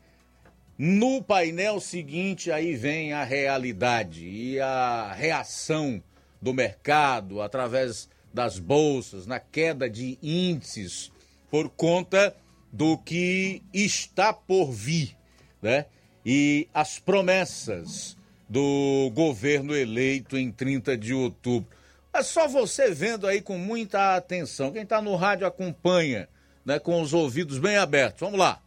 No 0.77 1.21
painel 1.21 1.79
seguinte, 1.79 2.51
aí 2.51 2.75
vem 2.75 3.13
a 3.13 3.23
realidade 3.23 4.25
e 4.27 4.59
a 4.59 5.13
reação 5.13 6.01
do 6.41 6.51
mercado 6.51 7.43
através 7.43 8.09
das 8.33 8.57
bolsas, 8.57 9.27
na 9.27 9.39
queda 9.39 9.87
de 9.87 10.17
índices 10.21 11.11
por 11.51 11.69
conta 11.69 12.35
do 12.71 12.97
que 12.97 13.61
está 13.71 14.33
por 14.33 14.71
vir, 14.71 15.15
né? 15.61 15.85
E 16.25 16.67
as 16.73 16.97
promessas 16.97 18.17
do 18.49 19.11
governo 19.13 19.75
eleito 19.75 20.35
em 20.39 20.51
30 20.51 20.97
de 20.97 21.13
outubro. 21.13 21.69
É 22.11 22.23
só 22.23 22.47
você 22.47 22.89
vendo 22.89 23.27
aí 23.27 23.41
com 23.41 23.59
muita 23.59 24.15
atenção. 24.15 24.71
Quem 24.71 24.81
está 24.81 24.99
no 25.03 25.15
rádio 25.15 25.45
acompanha, 25.45 26.27
né, 26.65 26.79
com 26.79 26.99
os 26.99 27.13
ouvidos 27.13 27.59
bem 27.59 27.77
abertos. 27.77 28.21
Vamos 28.21 28.39
lá 28.39 28.62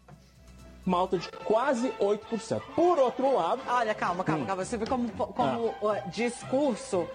uma 0.87 0.99
alta 0.99 1.19
de 1.19 1.29
quase 1.45 1.89
8%. 2.01 2.63
Por 2.75 2.99
outro 2.99 3.35
lado. 3.35 3.61
Olha, 3.67 3.95
calma, 3.95 4.23
calma, 4.23 4.45
hum. 4.45 4.47
calma. 4.47 4.65
Você 4.65 4.77
vê 4.77 4.87
como, 4.87 5.09
como 5.11 5.75
ah. 5.83 6.05
o 6.07 6.11
discurso 6.11 7.09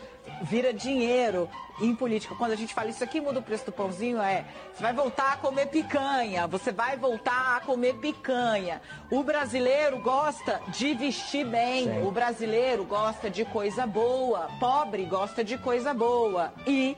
vira 0.43 0.73
dinheiro 0.73 1.49
em 1.79 1.95
política. 1.95 2.35
Quando 2.35 2.51
a 2.51 2.55
gente 2.55 2.73
fala 2.73 2.89
isso 2.89 3.03
aqui 3.03 3.19
muda 3.21 3.39
o 3.39 3.41
preço 3.41 3.65
do 3.65 3.71
pãozinho, 3.71 4.21
é 4.21 4.45
você 4.73 4.83
vai 4.83 4.93
voltar 4.93 5.33
a 5.33 5.37
comer 5.37 5.67
picanha, 5.67 6.47
você 6.47 6.71
vai 6.71 6.97
voltar 6.97 7.57
a 7.57 7.59
comer 7.61 7.95
picanha. 7.95 8.81
O 9.09 9.23
brasileiro 9.23 9.99
gosta 9.99 10.61
de 10.67 10.93
vestir 10.93 11.45
bem, 11.45 11.85
Sim. 11.85 12.05
o 12.05 12.11
brasileiro 12.11 12.83
gosta 12.83 13.29
de 13.29 13.45
coisa 13.45 13.87
boa, 13.87 14.49
pobre 14.59 15.05
gosta 15.05 15.43
de 15.43 15.57
coisa 15.57 15.93
boa. 15.93 16.53
E 16.67 16.95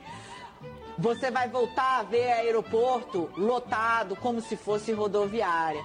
você 0.98 1.30
vai 1.30 1.48
voltar 1.48 2.00
a 2.00 2.02
ver 2.02 2.32
aeroporto 2.32 3.30
lotado 3.36 4.16
como 4.16 4.40
se 4.40 4.56
fosse 4.56 4.92
rodoviária 4.92 5.82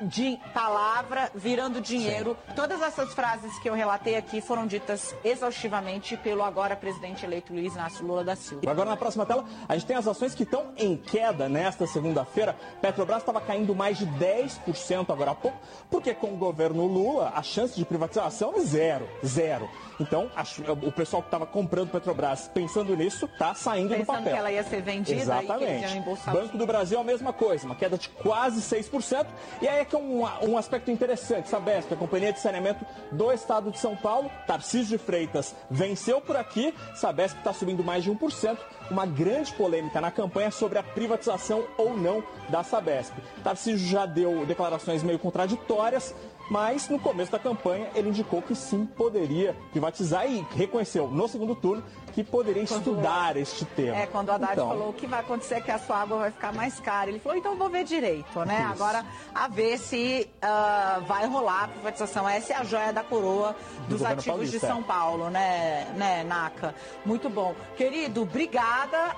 de 0.00 0.38
palavra 0.52 1.30
virando 1.34 1.80
dinheiro. 1.80 2.36
Sim. 2.48 2.54
Todas 2.54 2.82
essas 2.82 3.12
frases 3.14 3.58
que 3.58 3.68
eu 3.68 3.74
relatei 3.74 4.16
aqui 4.16 4.40
foram 4.40 4.66
ditas 4.66 5.14
exaustivamente 5.24 6.16
pelo 6.16 6.42
agora 6.42 6.74
presidente 6.76 7.24
eleito 7.24 7.52
Luiz 7.52 7.74
Inácio 7.74 8.04
Lula 8.06 8.24
da 8.24 8.34
Silva. 8.36 8.70
Agora 8.70 8.90
na 8.90 8.96
próxima 8.96 9.26
tela, 9.26 9.44
a 9.68 9.74
gente 9.74 9.86
tem 9.86 9.96
as 9.96 10.06
ações 10.06 10.34
que 10.34 10.42
estão 10.42 10.72
em 10.76 10.96
queda 10.96 11.48
nesta 11.48 11.86
segunda-feira. 11.86 12.56
Petrobras 12.80 13.18
estava 13.18 13.40
caindo 13.40 13.74
mais 13.74 13.98
de 13.98 14.06
10% 14.06 15.10
agora 15.10 15.32
há 15.32 15.34
pouco, 15.34 15.58
porque 15.90 16.14
com 16.14 16.32
o 16.34 16.36
governo 16.36 16.86
Lula, 16.86 17.32
a 17.34 17.42
chance 17.42 17.76
de 17.76 17.84
privatização 17.84 18.54
é 18.56 18.60
zero, 18.60 19.08
zero. 19.24 19.68
Então, 20.00 20.30
a, 20.34 20.42
o 20.86 20.92
pessoal 20.92 21.22
que 21.22 21.28
estava 21.28 21.46
comprando 21.46 21.90
Petrobras 21.90 22.50
pensando 22.52 22.96
nisso 22.96 23.26
está 23.26 23.54
saindo 23.54 23.90
pensando 23.90 24.04
do 24.04 24.06
papel. 24.06 24.32
que 24.32 24.38
ela 24.38 24.52
ia 24.52 24.62
ser 24.64 24.82
vendida 24.82 25.20
Exatamente. 25.20 26.00
Banco 26.32 26.56
do 26.56 26.66
Brasil 26.66 26.98
a 26.98 27.04
mesma 27.04 27.32
coisa, 27.32 27.66
uma 27.66 27.74
queda 27.74 27.98
de 27.98 28.08
quase 28.08 28.60
6%. 28.60 29.26
E 29.60 29.68
aí 29.68 29.80
é 29.80 29.84
que 29.84 29.94
é 29.94 29.98
um, 29.98 30.22
um 30.48 30.58
aspecto 30.58 30.90
interessante. 30.90 31.48
Sabesp, 31.48 31.92
a 31.92 31.96
Companhia 31.96 32.32
de 32.32 32.40
Saneamento 32.40 32.84
do 33.10 33.32
Estado 33.32 33.70
de 33.70 33.78
São 33.78 33.96
Paulo, 33.96 34.30
Tarcísio 34.46 34.98
de 34.98 35.04
Freitas, 35.04 35.54
venceu 35.70 36.20
por 36.20 36.36
aqui. 36.36 36.74
Sabesp 36.94 37.38
está 37.38 37.52
subindo 37.52 37.84
mais 37.84 38.04
de 38.04 38.10
1%. 38.10 38.56
Uma 38.90 39.06
grande 39.06 39.52
polêmica 39.54 40.00
na 40.00 40.10
campanha 40.10 40.50
sobre 40.50 40.78
a 40.78 40.82
privatização 40.82 41.64
ou 41.78 41.96
não 41.96 42.22
da 42.48 42.62
Sabesp. 42.62 43.14
Tarcísio 43.42 43.86
já 43.88 44.06
deu 44.06 44.44
declarações 44.46 45.02
meio 45.02 45.18
contraditórias, 45.18 46.14
mas 46.50 46.88
no 46.88 46.98
começo 46.98 47.32
da 47.32 47.38
campanha 47.38 47.90
ele 47.94 48.08
indicou 48.08 48.42
que 48.42 48.54
sim 48.54 48.84
poderia 48.84 49.56
privatizar 49.70 50.30
e 50.30 50.46
reconheceu 50.54 51.08
no 51.08 51.28
segundo 51.28 51.54
turno 51.54 51.82
que 52.12 52.22
poderia 52.22 52.66
quando, 52.66 52.78
estudar 52.78 53.36
este 53.36 53.64
tema. 53.64 53.96
É, 53.96 54.06
quando 54.06 54.28
o 54.28 54.32
Haddad 54.32 54.52
então, 54.52 54.68
falou 54.68 54.92
que 54.92 55.06
vai 55.06 55.20
acontecer 55.20 55.54
é 55.54 55.60
que 55.60 55.70
a 55.70 55.78
sua 55.78 55.98
água 55.98 56.18
vai 56.18 56.30
ficar 56.30 56.52
mais 56.52 56.78
cara. 56.78 57.08
Ele 57.10 57.18
falou, 57.18 57.38
então 57.38 57.56
vou 57.56 57.70
ver 57.70 57.84
direito, 57.84 58.44
né? 58.44 58.60
Isso. 58.60 58.72
Agora, 58.72 59.04
a 59.34 59.48
ver 59.48 59.78
se 59.78 60.30
uh, 60.36 61.00
vai 61.04 61.26
rolar 61.26 61.64
a 61.64 61.68
privatização. 61.68 62.28
Essa 62.28 62.52
é 62.52 62.56
a 62.56 62.64
joia 62.64 62.92
da 62.92 63.02
coroa 63.02 63.56
dos 63.88 64.00
Do 64.00 64.06
ativos 64.06 64.24
Paulista, 64.26 64.58
de 64.58 64.66
São 64.66 64.80
é. 64.80 64.82
Paulo, 64.82 65.30
né, 65.30 65.86
né, 65.96 66.24
Naca? 66.24 66.74
Muito 67.04 67.30
bom. 67.30 67.54
Querido, 67.76 68.22
obrigada. 68.22 69.16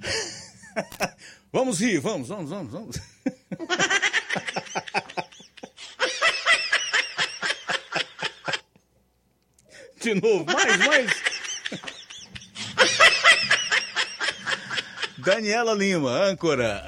vamos 1.52 1.80
rir, 1.80 1.98
vamos, 1.98 2.28
vamos, 2.28 2.50
vamos, 2.50 2.72
vamos. 2.72 3.00
De 10.00 10.14
novo, 10.14 10.46
mais, 10.46 10.78
mais. 10.78 11.22
Daniela 15.18 15.74
Lima, 15.74 16.10
âncora 16.10 16.86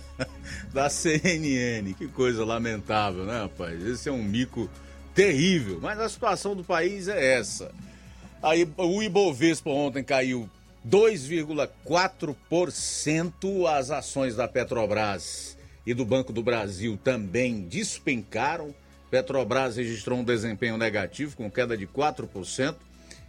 da 0.72 0.88
CNN. 0.88 1.92
Que 1.92 2.08
coisa 2.08 2.42
lamentável, 2.44 3.24
né, 3.24 3.42
rapaz? 3.42 3.84
Esse 3.84 4.08
é 4.08 4.12
um 4.12 4.22
mico 4.22 4.70
terrível. 5.14 5.78
Mas 5.82 6.00
a 6.00 6.08
situação 6.08 6.56
do 6.56 6.64
país 6.64 7.06
é 7.08 7.34
essa. 7.34 7.70
Aí 8.42 8.66
o 8.78 9.02
Ibovespa 9.02 9.68
ontem 9.68 10.02
caiu 10.02 10.48
2,4%. 10.88 13.66
As 13.66 13.90
ações 13.90 14.36
da 14.36 14.48
Petrobras 14.48 15.57
e 15.88 15.94
do 15.94 16.04
Banco 16.04 16.32
do 16.34 16.42
Brasil 16.42 16.98
também 17.02 17.62
despencaram. 17.62 18.74
Petrobras 19.10 19.78
registrou 19.78 20.18
um 20.18 20.24
desempenho 20.24 20.76
negativo, 20.76 21.34
com 21.34 21.50
queda 21.50 21.74
de 21.78 21.86
4%, 21.86 22.76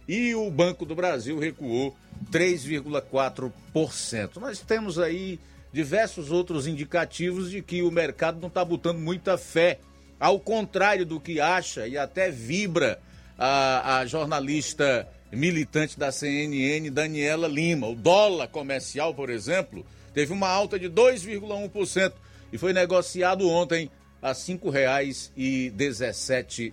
e 0.06 0.34
o 0.34 0.50
Banco 0.50 0.84
do 0.84 0.94
Brasil 0.94 1.38
recuou 1.38 1.96
3,4%. 2.30 4.36
Nós 4.36 4.60
temos 4.60 4.98
aí 4.98 5.40
diversos 5.72 6.30
outros 6.30 6.66
indicativos 6.66 7.50
de 7.50 7.62
que 7.62 7.80
o 7.80 7.90
mercado 7.90 8.38
não 8.38 8.48
está 8.48 8.62
botando 8.62 8.98
muita 8.98 9.38
fé, 9.38 9.78
ao 10.18 10.38
contrário 10.38 11.06
do 11.06 11.18
que 11.18 11.40
acha 11.40 11.88
e 11.88 11.96
até 11.96 12.30
vibra 12.30 13.00
a, 13.38 14.00
a 14.00 14.06
jornalista 14.06 15.08
militante 15.32 15.98
da 15.98 16.12
CNN, 16.12 16.90
Daniela 16.90 17.48
Lima. 17.48 17.86
O 17.86 17.94
dólar 17.94 18.48
comercial, 18.48 19.14
por 19.14 19.30
exemplo, 19.30 19.86
teve 20.12 20.30
uma 20.30 20.48
alta 20.48 20.78
de 20.78 20.90
2,1% 20.90 22.12
e 22.52 22.58
foi 22.58 22.72
negociado 22.72 23.48
ontem 23.48 23.90
a 24.20 24.28
R$ 24.28 24.34
5,17. 24.34 26.72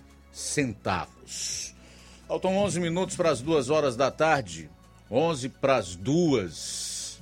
Faltam 2.27 2.57
11 2.57 2.79
minutos 2.79 3.15
para 3.15 3.31
as 3.31 3.41
duas 3.41 3.69
horas 3.69 3.95
da 3.95 4.11
tarde. 4.11 4.69
11 5.09 5.49
para 5.49 5.77
as 5.77 5.95
duas. 5.95 7.21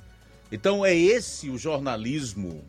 Então 0.50 0.84
é 0.84 0.94
esse 0.94 1.48
o 1.48 1.58
jornalismo 1.58 2.64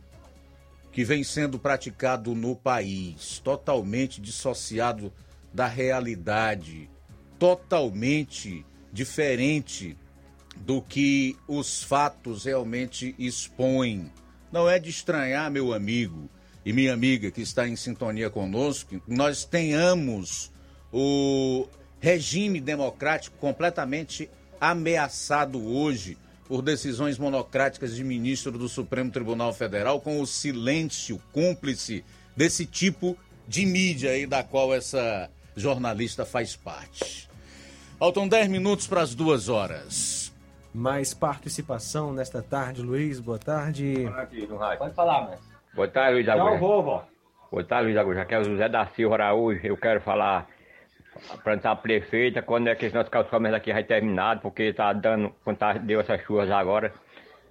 que 0.91 1.03
vem 1.03 1.23
sendo 1.23 1.59
praticado 1.59 2.33
no 2.33 2.55
país, 2.55 3.39
totalmente 3.39 4.19
dissociado 4.19 5.13
da 5.53 5.67
realidade, 5.67 6.89
totalmente 7.37 8.65
diferente 8.91 9.95
do 10.55 10.81
que 10.81 11.37
os 11.47 11.83
fatos 11.83 12.45
realmente 12.45 13.13
expõem. 13.19 14.11
Não 14.51 14.69
é 14.69 14.79
de 14.79 14.89
estranhar, 14.89 15.51
meu 15.51 15.73
amigo 15.73 16.29
e 16.65 16.73
minha 16.73 16.93
amiga 16.93 17.31
que 17.31 17.41
está 17.41 17.67
em 17.67 17.75
sintonia 17.75 18.29
conosco, 18.29 19.01
nós 19.07 19.45
tenhamos 19.45 20.51
o 20.91 21.65
regime 21.99 22.59
democrático 22.59 23.37
completamente 23.37 24.29
ameaçado 24.59 25.65
hoje 25.65 26.17
por 26.47 26.61
decisões 26.61 27.17
monocráticas 27.17 27.95
de 27.95 28.03
ministro 28.03 28.51
do 28.51 28.69
Supremo 28.69 29.11
Tribunal 29.11 29.53
Federal, 29.53 29.99
com 29.99 30.21
o 30.21 30.27
silêncio 30.27 31.21
cúmplice 31.31 32.03
desse 32.35 32.65
tipo 32.65 33.17
de 33.47 33.65
mídia 33.65 34.11
aí 34.11 34.25
da 34.25 34.43
qual 34.43 34.73
essa 34.73 35.29
jornalista 35.55 36.25
faz 36.25 36.55
parte. 36.55 37.29
Faltam 37.97 38.27
10 38.27 38.49
minutos 38.49 38.87
para 38.87 39.01
as 39.01 39.15
duas 39.15 39.49
horas 39.49 40.26
mais 40.77 41.11
participação 41.11 42.13
nesta 42.13 42.41
tarde. 42.43 42.83
Luiz, 42.83 43.19
boa 43.19 43.39
tarde. 43.39 44.07
Pode 44.77 44.93
falar, 44.93 45.27
mas. 45.27 45.39
Boa 45.73 45.87
tarde, 45.87 46.13
Luiz 46.13 46.29
Augusto. 46.29 46.59
Tchau, 46.59 46.59
Boa 47.51 47.63
tarde, 47.63 47.85
Luiz 47.85 47.97
Augusto. 47.97 48.19
Aqui 48.19 48.35
é 48.35 48.39
o 48.39 48.43
José 48.43 48.69
da 48.69 48.85
Silva 48.87 49.15
Araújo. 49.15 49.59
Eu 49.63 49.75
quero 49.75 49.99
falar 50.01 50.47
para 51.43 51.71
a 51.71 51.75
prefeita 51.75 52.43
quando 52.43 52.67
é 52.67 52.75
que 52.75 52.85
esse 52.85 52.95
nosso 52.95 53.09
calçamento 53.09 53.55
aqui 53.55 53.73
vai 53.73 53.83
terminado, 53.83 54.41
porque 54.41 54.71
tá 54.71 54.93
dando, 54.93 55.33
quando 55.43 55.57
tá, 55.57 55.73
deu 55.73 55.99
essas 55.99 56.21
chuvas 56.21 56.51
agora, 56.51 56.93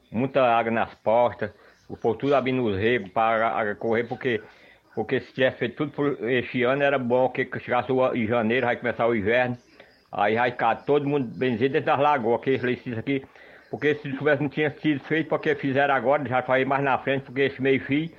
muita 0.09 0.41
água 0.43 0.71
nas 0.71 0.95
portas, 0.95 1.51
o 1.89 1.97
povo 1.97 2.17
tudo 2.17 2.37
abrindo 2.37 2.63
os 2.63 2.79
regos 2.79 3.11
para 3.11 3.75
correr, 3.75 4.05
porque, 4.05 4.41
porque 4.95 5.19
se 5.19 5.33
tivesse 5.33 5.59
feito 5.59 5.75
tudo 5.75 5.91
por 5.91 6.31
este 6.31 6.63
ano, 6.63 6.85
era 6.85 6.97
bom 6.97 7.29
que 7.29 7.49
chegasse 7.59 7.91
em 8.15 8.27
janeiro, 8.29 8.67
vai 8.67 8.77
começar 8.77 9.05
o 9.09 9.17
inverno. 9.17 9.59
Aí 10.17 10.35
vai 10.35 10.51
ficar 10.51 10.75
todo 10.85 11.07
mundo 11.07 11.27
benzido 11.37 11.75
dentro 11.75 11.87
das 11.87 12.01
lagoas, 12.01 12.41
que 12.41 12.51
esse 12.51 12.95
aqui 12.95 13.23
porque 13.71 13.95
se 13.97 14.13
tivesse 14.17 14.43
não 14.43 14.49
tinha 14.49 14.71
sido 14.71 15.01
feito, 15.05 15.29
porque 15.29 15.55
fizeram 15.55 15.95
agora, 15.95 16.27
já 16.29 16.43
foi 16.43 16.65
mais 16.65 16.83
na 16.83 16.99
frente, 16.99 17.25
porque 17.25 17.43
esse 17.43 17.61
meio 17.61 17.81
fio, 17.81 18.11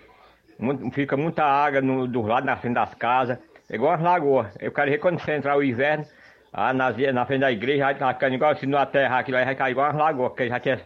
muito- 0.59 0.89
fica 0.91 1.15
muita 1.17 1.43
água 1.43 1.81
no, 1.81 2.07
dos 2.07 2.25
lados, 2.27 2.45
na 2.45 2.57
frente 2.57 2.75
das 2.75 2.93
casas, 2.95 3.39
é 3.69 3.75
igual 3.75 3.93
as 3.93 4.01
lagoas. 4.01 4.47
Eu 4.59 4.71
quero 4.71 4.91
ver 4.91 4.99
quando 4.99 5.19
você 5.19 5.33
entrar 5.33 5.57
o 5.57 5.63
inverno, 5.63 6.05
ah, 6.53 6.73
na, 6.73 6.91
na 7.13 7.25
frente 7.25 7.41
da 7.41 7.51
igreja, 7.51 7.85
vai 7.85 7.95
tá 7.95 8.13
ficando 8.13 8.35
igual 8.35 8.55
se 8.55 8.65
não 8.65 8.79
aterrar 8.79 9.19
aquilo 9.19 9.37
aí, 9.37 9.45
vai 9.45 9.55
cair 9.55 9.71
igual 9.71 9.87
as 9.89 9.95
lagoas, 9.95 10.29
porque 10.29 10.47
já 10.47 10.59
tinha. 10.59 10.81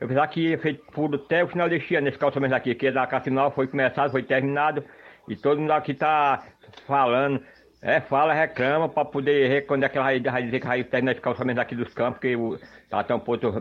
Eu 0.00 0.08
pensava 0.08 0.28
que 0.28 0.40
ia 0.48 0.58
feito 0.58 0.84
tudo 0.92 1.16
até 1.16 1.44
o 1.44 1.48
final 1.48 1.68
deste 1.68 1.94
ano, 1.94 2.06
nesse 2.06 2.18
calçamento 2.18 2.54
aqui, 2.54 2.74
que 2.74 2.90
da 2.90 3.06
Cassinal 3.06 3.52
foi 3.52 3.68
começado, 3.68 4.10
foi 4.10 4.22
terminado, 4.22 4.84
e 5.28 5.36
todo 5.36 5.60
mundo 5.60 5.70
aqui 5.72 5.94
tá 5.94 6.42
falando, 6.86 7.40
é, 7.82 8.00
fala, 8.00 8.32
reclama, 8.32 8.88
para 8.88 9.04
poder 9.04 9.66
quando 9.66 9.84
é 9.84 9.88
que 9.88 9.98
ela 9.98 10.06
vai, 10.06 10.20
dizer 10.20 10.60
que 10.60 10.66
vai 10.66 10.84
terminar 10.84 11.12
esse 11.12 11.20
calçamento 11.20 11.60
aqui 11.60 11.74
dos 11.74 11.92
campos, 11.92 12.20
que 12.20 12.36
o, 12.36 12.58
tá 12.88 13.02
tão 13.04 13.18
ponto 13.20 13.52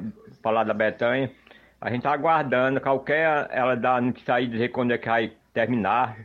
para 0.41 0.51
lá 0.51 0.63
da 0.63 0.73
Betanha. 0.73 1.31
A 1.81 1.89
gente 1.89 2.03
tá 2.03 2.13
aguardando, 2.13 2.79
qualquer 2.79 3.47
ela 3.51 3.75
dá 3.75 3.99
notícia 3.99 4.35
aí, 4.35 4.47
dizer 4.47 4.69
quando 4.69 4.91
é 4.93 4.97
que 4.97 5.09
vai 5.09 5.33
terminar. 5.53 6.15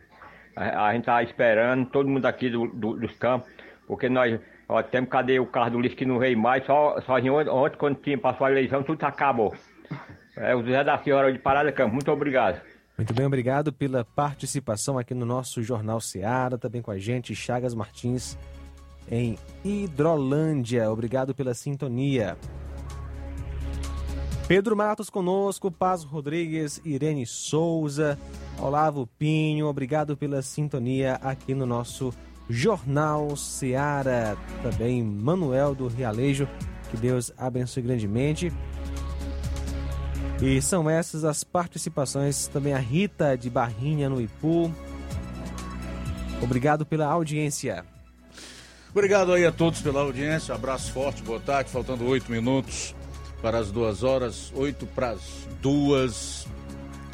A, 0.55 0.89
a 0.89 0.95
gente 0.95 1.05
tá 1.07 1.23
esperando, 1.23 1.87
todo 1.91 2.09
mundo 2.09 2.27
aqui 2.27 2.51
do, 2.51 2.67
do- 2.69 2.97
dos 2.99 3.13
campos, 3.19 3.51
porque 3.87 4.09
nós, 4.09 4.39
ó, 4.69 4.83
temos 4.83 5.09
cadê 5.11 5.39
o 5.41 5.47
carro 5.47 5.71
do 5.71 5.81
lixo 5.81 5.97
que 5.97 6.05
não 6.05 6.19
veio 6.19 6.39
mais, 6.39 6.65
só, 6.67 7.01
só 7.03 7.19
em 7.19 7.31
ontem, 7.31 7.51
ontem, 7.51 7.77
quando 7.79 7.97
tinha 8.01 8.19
passado 8.19 8.49
a 8.49 8.51
eleição, 8.53 8.83
tudo 8.83 9.03
acabou. 9.05 9.55
É 10.37 10.55
o 10.55 10.63
José 10.63 10.85
da 10.85 10.99
Senhora 10.99 11.33
de 11.33 11.39
Parada 11.39 11.73
Campo, 11.73 11.95
muito 11.95 12.11
obrigado. 12.13 12.61
Muito 12.97 13.13
bem, 13.13 13.27
obrigado 13.27 13.73
pela 13.75 14.07
participação 14.07 14.99
aqui 14.99 15.13
no 15.13 15.27
nosso 15.27 15.63
Jornal 15.63 16.01
Seara, 16.01 16.57
também 16.57 16.81
com 16.81 16.91
a 16.91 16.99
gente, 16.99 17.35
Chagas 17.35 17.75
Martins, 17.75 18.39
em 19.11 19.39
Hidrolândia. 19.63 20.91
Obrigado 20.91 21.35
pela 21.35 21.53
sintonia. 21.53 22.39
Pedro 24.49 24.75
Matos 24.75 25.11
conosco, 25.11 25.71
Paz 25.71 26.05
Rodrigues, 26.05 26.81
Irene 26.87 27.27
Souza, 27.27 28.19
Olavo 28.59 29.07
Pinho, 29.19 29.67
obrigado 29.67 30.17
pela 30.17 30.41
sintonia 30.41 31.17
aqui 31.17 31.55
no 31.55 31.67
nosso 31.67 32.15
Jornal 32.49 33.37
Seara. 33.37 34.39
Também 34.63 35.03
Manuel 35.03 35.75
do 35.75 35.87
Realejo, 35.89 36.49
que 36.91 36.97
Deus 36.97 37.31
abençoe 37.37 37.83
grandemente. 37.83 38.51
E 40.41 40.61
são 40.61 40.89
essas 40.89 41.25
as 41.25 41.43
participações, 41.43 42.47
também 42.47 42.75
a 42.75 42.79
Rita 42.79 43.37
de 43.37 43.49
Barrinha 43.49 44.09
no 44.09 44.21
Ipu. 44.21 44.73
Obrigado 46.43 46.85
pela 46.85 47.07
audiência. 47.07 47.85
Obrigado 48.91 49.33
aí 49.33 49.47
a 49.47 49.53
todos 49.53 49.81
pela 49.81 50.01
audiência. 50.01 50.55
Abraço 50.55 50.93
forte, 50.93 51.23
boa 51.23 51.41
tarde. 51.41 51.71
Faltando 51.71 52.05
oito 52.07 52.31
minutos 52.31 52.95
para 53.41 53.59
as 53.59 53.71
duas 53.71 54.03
horas, 54.03 54.53
oito 54.55 54.87
para 54.87 55.11
as 55.11 55.21
duas. 55.63 56.47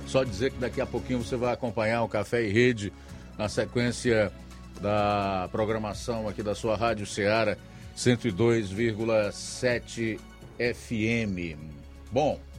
Só 0.07 0.25
dizer 0.25 0.51
que 0.51 0.59
daqui 0.59 0.81
a 0.81 0.87
pouquinho 0.87 1.23
você 1.23 1.37
vai 1.37 1.53
acompanhar 1.53 2.03
o 2.03 2.09
Café 2.09 2.45
e 2.45 2.53
Rede 2.53 2.93
na 3.39 3.49
sequência 3.49 4.33
da 4.81 5.49
programação 5.53 6.29
aqui 6.29 6.43
da 6.43 6.57
sua 6.57 6.77
Rádio 6.77 7.07
Ceará 7.07 7.57
102,7 7.97 10.19
FM. 10.59 11.57
Bom. 12.11 12.52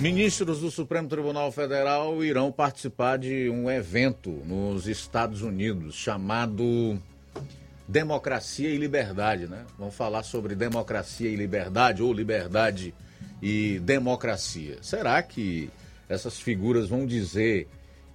Ministros 0.00 0.60
do 0.60 0.70
Supremo 0.70 1.10
Tribunal 1.10 1.52
Federal 1.52 2.24
irão 2.24 2.50
participar 2.50 3.18
de 3.18 3.50
um 3.50 3.70
evento 3.70 4.30
nos 4.46 4.88
Estados 4.88 5.42
Unidos 5.42 5.94
chamado 5.94 6.98
Democracia 7.86 8.70
e 8.70 8.78
Liberdade, 8.78 9.46
né? 9.46 9.66
Vamos 9.78 9.94
falar 9.94 10.22
sobre 10.22 10.54
democracia 10.54 11.28
e 11.28 11.36
liberdade 11.36 12.02
ou 12.02 12.14
liberdade 12.14 12.94
e 13.42 13.78
democracia. 13.80 14.78
Será 14.80 15.22
que 15.22 15.68
essas 16.08 16.40
figuras 16.40 16.88
vão 16.88 17.04
dizer 17.04 17.68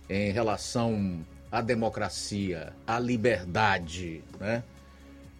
em 0.10 0.32
relação 0.32 1.24
à 1.56 1.62
democracia, 1.62 2.74
à 2.86 3.00
liberdade, 3.00 4.22
né? 4.38 4.62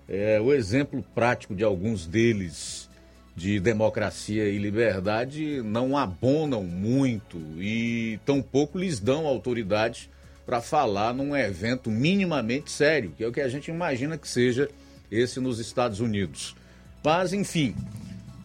É, 0.08 0.40
o 0.40 0.54
exemplo 0.54 1.04
prático 1.14 1.54
de 1.54 1.62
alguns 1.62 2.06
deles 2.06 2.90
de 3.36 3.60
democracia 3.60 4.46
e 4.46 4.58
liberdade 4.58 5.62
não 5.62 5.98
abonam 5.98 6.64
muito 6.64 7.38
e 7.58 8.18
tampouco 8.26 8.78
lhes 8.78 8.98
dão 8.98 9.28
autoridade 9.28 10.10
para 10.46 10.62
falar 10.62 11.14
num 11.14 11.36
evento 11.36 11.92
minimamente 11.92 12.72
sério, 12.72 13.12
que 13.18 13.22
é 13.22 13.28
o 13.28 13.32
que 13.34 13.42
a 13.42 13.50
gente 13.50 13.70
imagina 13.70 14.18
que 14.18 14.28
seja 14.28 14.70
esse 15.12 15.42
nos 15.42 15.60
Estados 15.60 16.00
Unidos. 16.00 16.56
Mas, 17.04 17.34
enfim, 17.34 17.76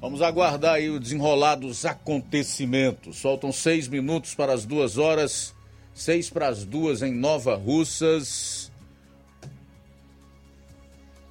vamos 0.01 0.23
aguardar 0.23 0.75
aí 0.75 0.91
o 0.91 0.99
desenrolar 0.99 1.55
dos 1.55 1.85
acontecimentos. 1.85 3.21
Faltam 3.21 3.53
seis 3.53 3.87
minutos 3.87 4.35
para 4.35 4.53
as 4.53 4.65
duas 4.65 4.99
horas, 4.99 5.55
seis 5.95 6.31
para 6.31 6.49
as 6.49 6.65
duas 6.65 7.03
em 7.03 7.13
Nova 7.13 7.55
Russas. 7.55 8.71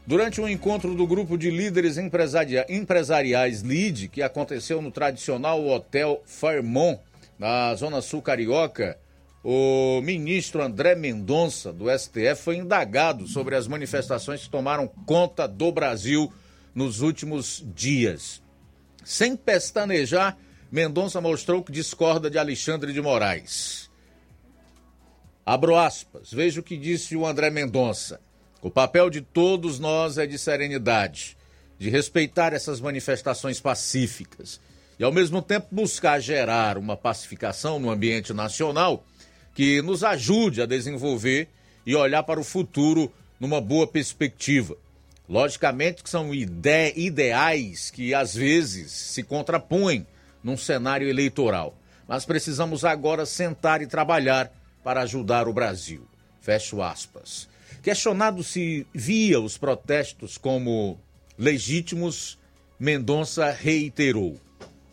Durante 0.06 0.42
um 0.42 0.48
encontro 0.48 0.96
do 0.96 1.06
grupo 1.06 1.38
de 1.38 1.52
líderes 1.52 1.98
empresaria- 1.98 2.66
empresariais 2.68 3.62
LID, 3.62 4.08
que 4.08 4.24
aconteceu 4.24 4.82
no 4.82 4.92
tradicional 4.92 5.66
Hotel 5.68 6.24
Fairmont, 6.26 7.00
na 7.38 7.74
Zona 7.76 8.02
Sul 8.02 8.22
Carioca, 8.22 8.98
o 9.44 10.02
ministro 10.02 10.62
André 10.62 10.96
Mendonça, 10.96 11.72
do 11.72 11.86
STF, 11.90 12.42
foi 12.44 12.58
indagado 12.58 13.28
sobre 13.28 13.56
as 13.56 13.68
manifestações 13.68 14.44
que 14.44 14.50
tomaram 14.50 14.88
conta 15.06 15.48
do 15.48 15.72
Brasil 15.72 16.34
nos 16.74 17.02
últimos 17.02 17.64
dias. 17.76 18.42
Sem 19.06 19.36
pestanejar, 19.36 20.38
Mendonça 20.72 21.22
mostrou 21.22 21.64
que 21.64 21.72
discorda 21.72 22.30
de 22.30 22.38
Alexandre 22.38 22.92
de 22.92 23.02
Moraes. 23.02 23.89
Abro 25.50 25.76
aspas, 25.76 26.32
veja 26.32 26.60
o 26.60 26.64
que 26.64 26.78
disse 26.78 27.16
o 27.16 27.26
André 27.26 27.50
Mendonça. 27.50 28.22
O 28.62 28.70
papel 28.70 29.10
de 29.10 29.20
todos 29.20 29.80
nós 29.80 30.20
é 30.20 30.28
de 30.28 30.38
serenidade, 30.38 31.36
de 31.80 31.90
respeitar 31.90 32.54
essas 32.54 32.80
manifestações 32.80 33.60
pacíficas 33.60 34.62
e, 35.00 35.04
ao 35.04 35.12
mesmo 35.12 35.42
tempo, 35.42 35.66
buscar 35.72 36.20
gerar 36.20 36.78
uma 36.78 36.96
pacificação 36.96 37.80
no 37.80 37.90
ambiente 37.90 38.32
nacional 38.32 39.04
que 39.56 39.82
nos 39.82 40.04
ajude 40.04 40.62
a 40.62 40.68
desenvolver 40.68 41.48
e 41.84 41.96
olhar 41.96 42.22
para 42.22 42.40
o 42.40 42.44
futuro 42.44 43.12
numa 43.40 43.60
boa 43.60 43.88
perspectiva. 43.88 44.78
Logicamente 45.28 46.04
que 46.04 46.12
são 46.12 46.32
ide 46.32 46.94
ideais 46.96 47.90
que 47.90 48.14
às 48.14 48.36
vezes 48.36 48.92
se 48.92 49.24
contrapõem 49.24 50.06
num 50.44 50.56
cenário 50.56 51.10
eleitoral, 51.10 51.76
mas 52.08 52.24
precisamos 52.24 52.86
agora 52.86 53.26
sentar 53.26 53.82
e 53.82 53.88
trabalhar 53.88 54.59
para 54.84 55.02
ajudar 55.02 55.48
o 55.48 55.54
Brasil. 55.54 56.08
Fecho 56.42 56.82
aspas. 56.82 57.50
Questionado 57.82 58.44
se 58.44 58.86
via 58.94 59.40
os 59.40 59.58
protestos 59.58 60.38
como 60.38 61.00
legítimos, 61.38 62.38
Mendonça 62.80 63.52
reiterou. 63.52 64.40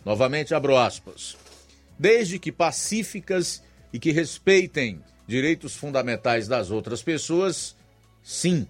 Novamente 0.05 0.55
abro 0.55 0.77
aspas. 0.77 1.37
Desde 1.99 2.39
que 2.39 2.53
pacíficas 2.53 3.63
e 3.93 3.99
que 3.99 4.13
respeitem 4.13 5.03
direitos 5.27 5.75
fundamentais 5.75 6.47
das 6.47 6.71
outras 6.71 7.03
pessoas, 7.03 7.77
sim. 8.23 8.67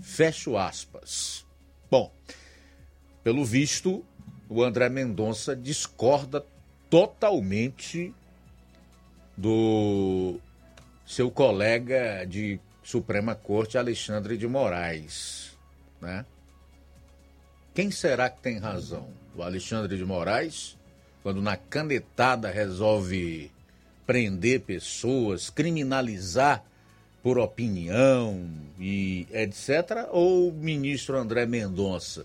Fecho 0.00 0.56
aspas. 0.56 1.44
Bom, 1.90 2.12
pelo 3.22 3.44
visto, 3.44 4.04
o 4.48 4.62
André 4.62 4.88
Mendonça 4.88 5.56
discorda 5.56 6.44
totalmente 6.88 8.14
do 9.36 10.40
seu 11.06 11.30
colega 11.30 12.24
de 12.24 12.58
Suprema 12.82 13.34
Corte, 13.34 13.76
Alexandre 13.76 14.36
de 14.36 14.46
Moraes, 14.46 15.56
né? 16.00 16.24
Quem 17.74 17.90
será 17.90 18.30
que 18.30 18.40
tem 18.40 18.58
razão? 18.58 19.08
O 19.36 19.42
Alexandre 19.42 19.96
de 19.96 20.04
Moraes, 20.04 20.78
quando 21.22 21.42
na 21.42 21.56
canetada 21.56 22.50
resolve 22.50 23.50
prender 24.06 24.60
pessoas, 24.60 25.50
criminalizar 25.50 26.64
por 27.22 27.38
opinião 27.38 28.48
e 28.78 29.26
etc., 29.32 30.06
ou 30.10 30.48
o 30.48 30.52
ministro 30.52 31.18
André 31.18 31.44
Mendonça, 31.44 32.24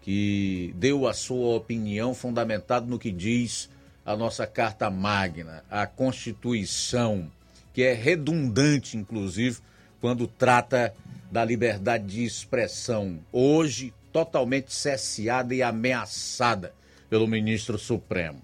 que 0.00 0.74
deu 0.76 1.06
a 1.06 1.12
sua 1.12 1.54
opinião 1.54 2.14
fundamentado 2.14 2.86
no 2.86 2.98
que 2.98 3.12
diz 3.12 3.68
a 4.04 4.16
nossa 4.16 4.46
Carta 4.46 4.90
Magna, 4.90 5.64
a 5.70 5.86
Constituição, 5.86 7.30
que 7.72 7.82
é 7.82 7.92
redundante, 7.92 8.96
inclusive, 8.96 9.58
quando 10.00 10.26
trata 10.26 10.92
da 11.30 11.44
liberdade 11.44 12.06
de 12.06 12.24
expressão, 12.24 13.20
hoje 13.32 13.94
totalmente 14.12 14.72
cesseada 14.74 15.54
e 15.54 15.62
ameaçada 15.62 16.74
pelo 17.08 17.26
ministro 17.26 17.78
Supremo. 17.78 18.42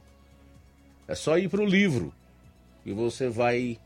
É 1.07 1.15
só 1.15 1.37
ir 1.39 1.49
para 1.49 1.61
o 1.61 1.67
livro 1.67 2.15
e 2.85 2.93
você 2.93 3.29
vai 3.29 3.79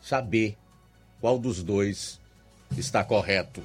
saber 0.00 0.56
qual 1.20 1.38
dos 1.38 1.62
dois 1.62 2.20
está 2.76 3.02
correto. 3.02 3.62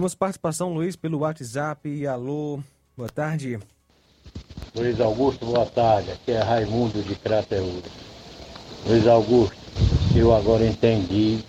Temos 0.00 0.14
participação, 0.14 0.72
Luiz, 0.72 0.96
pelo 0.96 1.18
WhatsApp. 1.18 2.06
Alô, 2.06 2.58
boa 2.96 3.10
tarde. 3.10 3.58
Luiz 4.74 4.98
Augusto, 4.98 5.44
boa 5.44 5.66
tarde. 5.66 6.10
Aqui 6.10 6.32
é 6.32 6.38
Raimundo 6.38 7.02
de 7.02 7.14
Crateúra. 7.16 7.84
Luiz 8.86 9.06
Augusto, 9.06 9.54
eu 10.16 10.34
agora 10.34 10.66
entendi. 10.66 11.44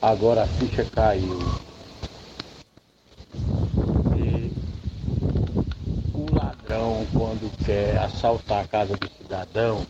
Agora 0.00 0.44
a 0.44 0.46
ficha 0.46 0.82
caiu. 0.82 1.38
E 4.16 4.50
o 6.14 6.34
ladrão, 6.34 7.06
quando 7.12 7.54
quer 7.66 7.98
assaltar 7.98 8.64
a 8.64 8.66
casa 8.66 8.96
do 8.96 9.10
cidadão, 9.10 9.86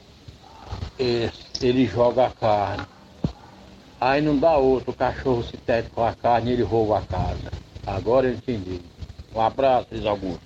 ele 0.98 1.86
joga 1.86 2.26
a 2.26 2.30
carne. 2.30 2.84
Aí 4.04 4.20
não 4.20 4.36
dá 4.36 4.56
outro, 4.56 4.90
o 4.90 4.94
cachorro 4.94 5.44
se 5.44 5.56
tete 5.56 5.88
com 5.90 6.04
a 6.04 6.12
carne 6.12 6.50
e 6.50 6.54
ele 6.54 6.64
rouba 6.64 6.98
a 6.98 7.02
casa. 7.02 7.52
Agora 7.86 8.26
eu 8.26 8.34
entendi. 8.34 8.80
Um 9.32 9.40
abraço, 9.40 9.86
Luiz 9.92 10.04
Augusto. 10.04 10.42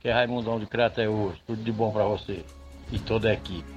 Que 0.00 0.08
é 0.08 0.14
Raimundão 0.14 0.58
de 0.58 0.64
Crateus. 0.64 1.36
Tudo 1.46 1.62
de 1.62 1.70
bom 1.70 1.92
para 1.92 2.04
você 2.04 2.42
e 2.90 2.98
toda 2.98 3.28
a 3.28 3.34
equipe. 3.34 3.70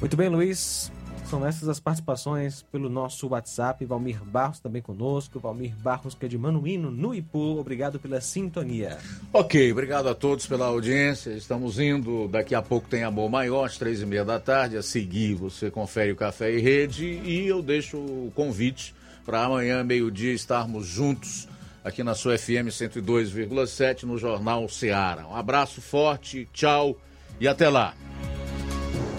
Muito 0.00 0.16
bem, 0.16 0.30
Luiz. 0.30 0.90
São 1.24 1.44
essas 1.44 1.68
as 1.68 1.80
participações 1.80 2.62
pelo 2.70 2.88
nosso 2.88 3.28
WhatsApp. 3.28 3.84
Valmir 3.84 4.22
Barros 4.24 4.60
também 4.60 4.82
conosco. 4.82 5.40
Valmir 5.40 5.74
Barros, 5.76 6.14
que 6.14 6.26
é 6.26 6.28
de 6.28 6.38
Manuíno, 6.38 6.90
no 6.90 7.14
Ipu. 7.14 7.58
Obrigado 7.58 7.98
pela 7.98 8.20
sintonia. 8.20 8.98
Ok, 9.32 9.72
obrigado 9.72 10.08
a 10.08 10.14
todos 10.14 10.46
pela 10.46 10.66
audiência. 10.66 11.30
Estamos 11.30 11.78
indo. 11.78 12.28
Daqui 12.28 12.54
a 12.54 12.62
pouco 12.62 12.88
tem 12.88 13.02
Amor 13.02 13.30
Maior, 13.30 13.64
às 13.64 13.78
três 13.78 14.02
e 14.02 14.06
meia 14.06 14.24
da 14.24 14.38
tarde. 14.38 14.76
A 14.76 14.82
seguir, 14.82 15.34
você 15.34 15.70
confere 15.70 16.12
o 16.12 16.16
Café 16.16 16.52
e 16.52 16.60
Rede. 16.60 17.04
E 17.04 17.46
eu 17.46 17.62
deixo 17.62 17.96
o 17.96 18.32
convite 18.34 18.94
para 19.24 19.44
amanhã, 19.44 19.82
meio-dia, 19.82 20.34
estarmos 20.34 20.86
juntos 20.86 21.48
aqui 21.82 22.02
na 22.02 22.14
sua 22.14 22.38
FM 22.38 22.68
102,7 22.70 24.04
no 24.04 24.16
Jornal 24.18 24.68
Seara. 24.68 25.26
Um 25.26 25.34
abraço 25.34 25.80
forte, 25.80 26.48
tchau 26.52 26.98
e 27.40 27.48
até 27.48 27.68
lá. 27.68 27.94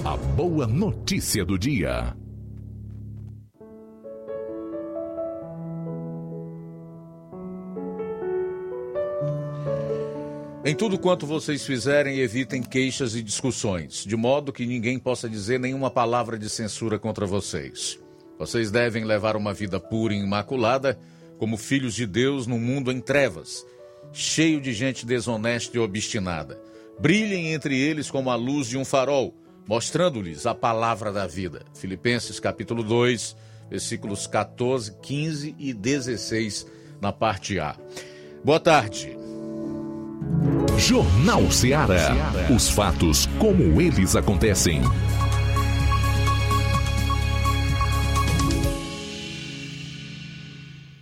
A 0.05 0.15
boa 0.15 0.67
notícia 0.67 1.43
do 1.43 1.57
dia. 1.57 2.15
Em 10.63 10.75
tudo 10.75 10.99
quanto 10.99 11.25
vocês 11.25 11.65
fizerem, 11.65 12.19
evitem 12.19 12.61
queixas 12.61 13.15
e 13.15 13.23
discussões, 13.23 14.03
de 14.03 14.15
modo 14.15 14.53
que 14.53 14.67
ninguém 14.67 14.99
possa 14.99 15.27
dizer 15.27 15.59
nenhuma 15.59 15.89
palavra 15.89 16.37
de 16.37 16.51
censura 16.51 16.99
contra 16.99 17.25
vocês. 17.25 17.99
Vocês 18.37 18.69
devem 18.69 19.05
levar 19.05 19.35
uma 19.35 19.55
vida 19.55 19.79
pura 19.79 20.13
e 20.13 20.19
imaculada, 20.19 20.99
como 21.39 21.57
filhos 21.57 21.95
de 21.95 22.05
Deus 22.05 22.45
num 22.45 22.59
mundo 22.59 22.91
em 22.91 23.01
trevas, 23.01 23.65
cheio 24.13 24.61
de 24.61 24.71
gente 24.71 25.03
desonesta 25.03 25.75
e 25.75 25.79
obstinada. 25.79 26.61
Brilhem 26.99 27.53
entre 27.53 27.75
eles 27.75 28.11
como 28.11 28.29
a 28.29 28.35
luz 28.35 28.67
de 28.67 28.77
um 28.77 28.85
farol, 28.85 29.33
mostrando-lhes 29.67 30.45
a 30.45 30.53
palavra 30.53 31.11
da 31.11 31.27
vida. 31.27 31.61
Filipenses 31.73 32.39
capítulo 32.39 32.83
2, 32.83 33.35
versículos 33.69 34.27
14, 34.27 34.93
15 35.01 35.55
e 35.57 35.73
16, 35.73 36.67
na 37.01 37.11
parte 37.11 37.59
A. 37.59 37.75
Boa 38.43 38.59
tarde. 38.59 39.17
Jornal 40.77 41.49
Ceará. 41.51 42.13
Os 42.53 42.69
fatos 42.69 43.27
como 43.39 43.81
eles 43.81 44.15
acontecem. 44.15 44.81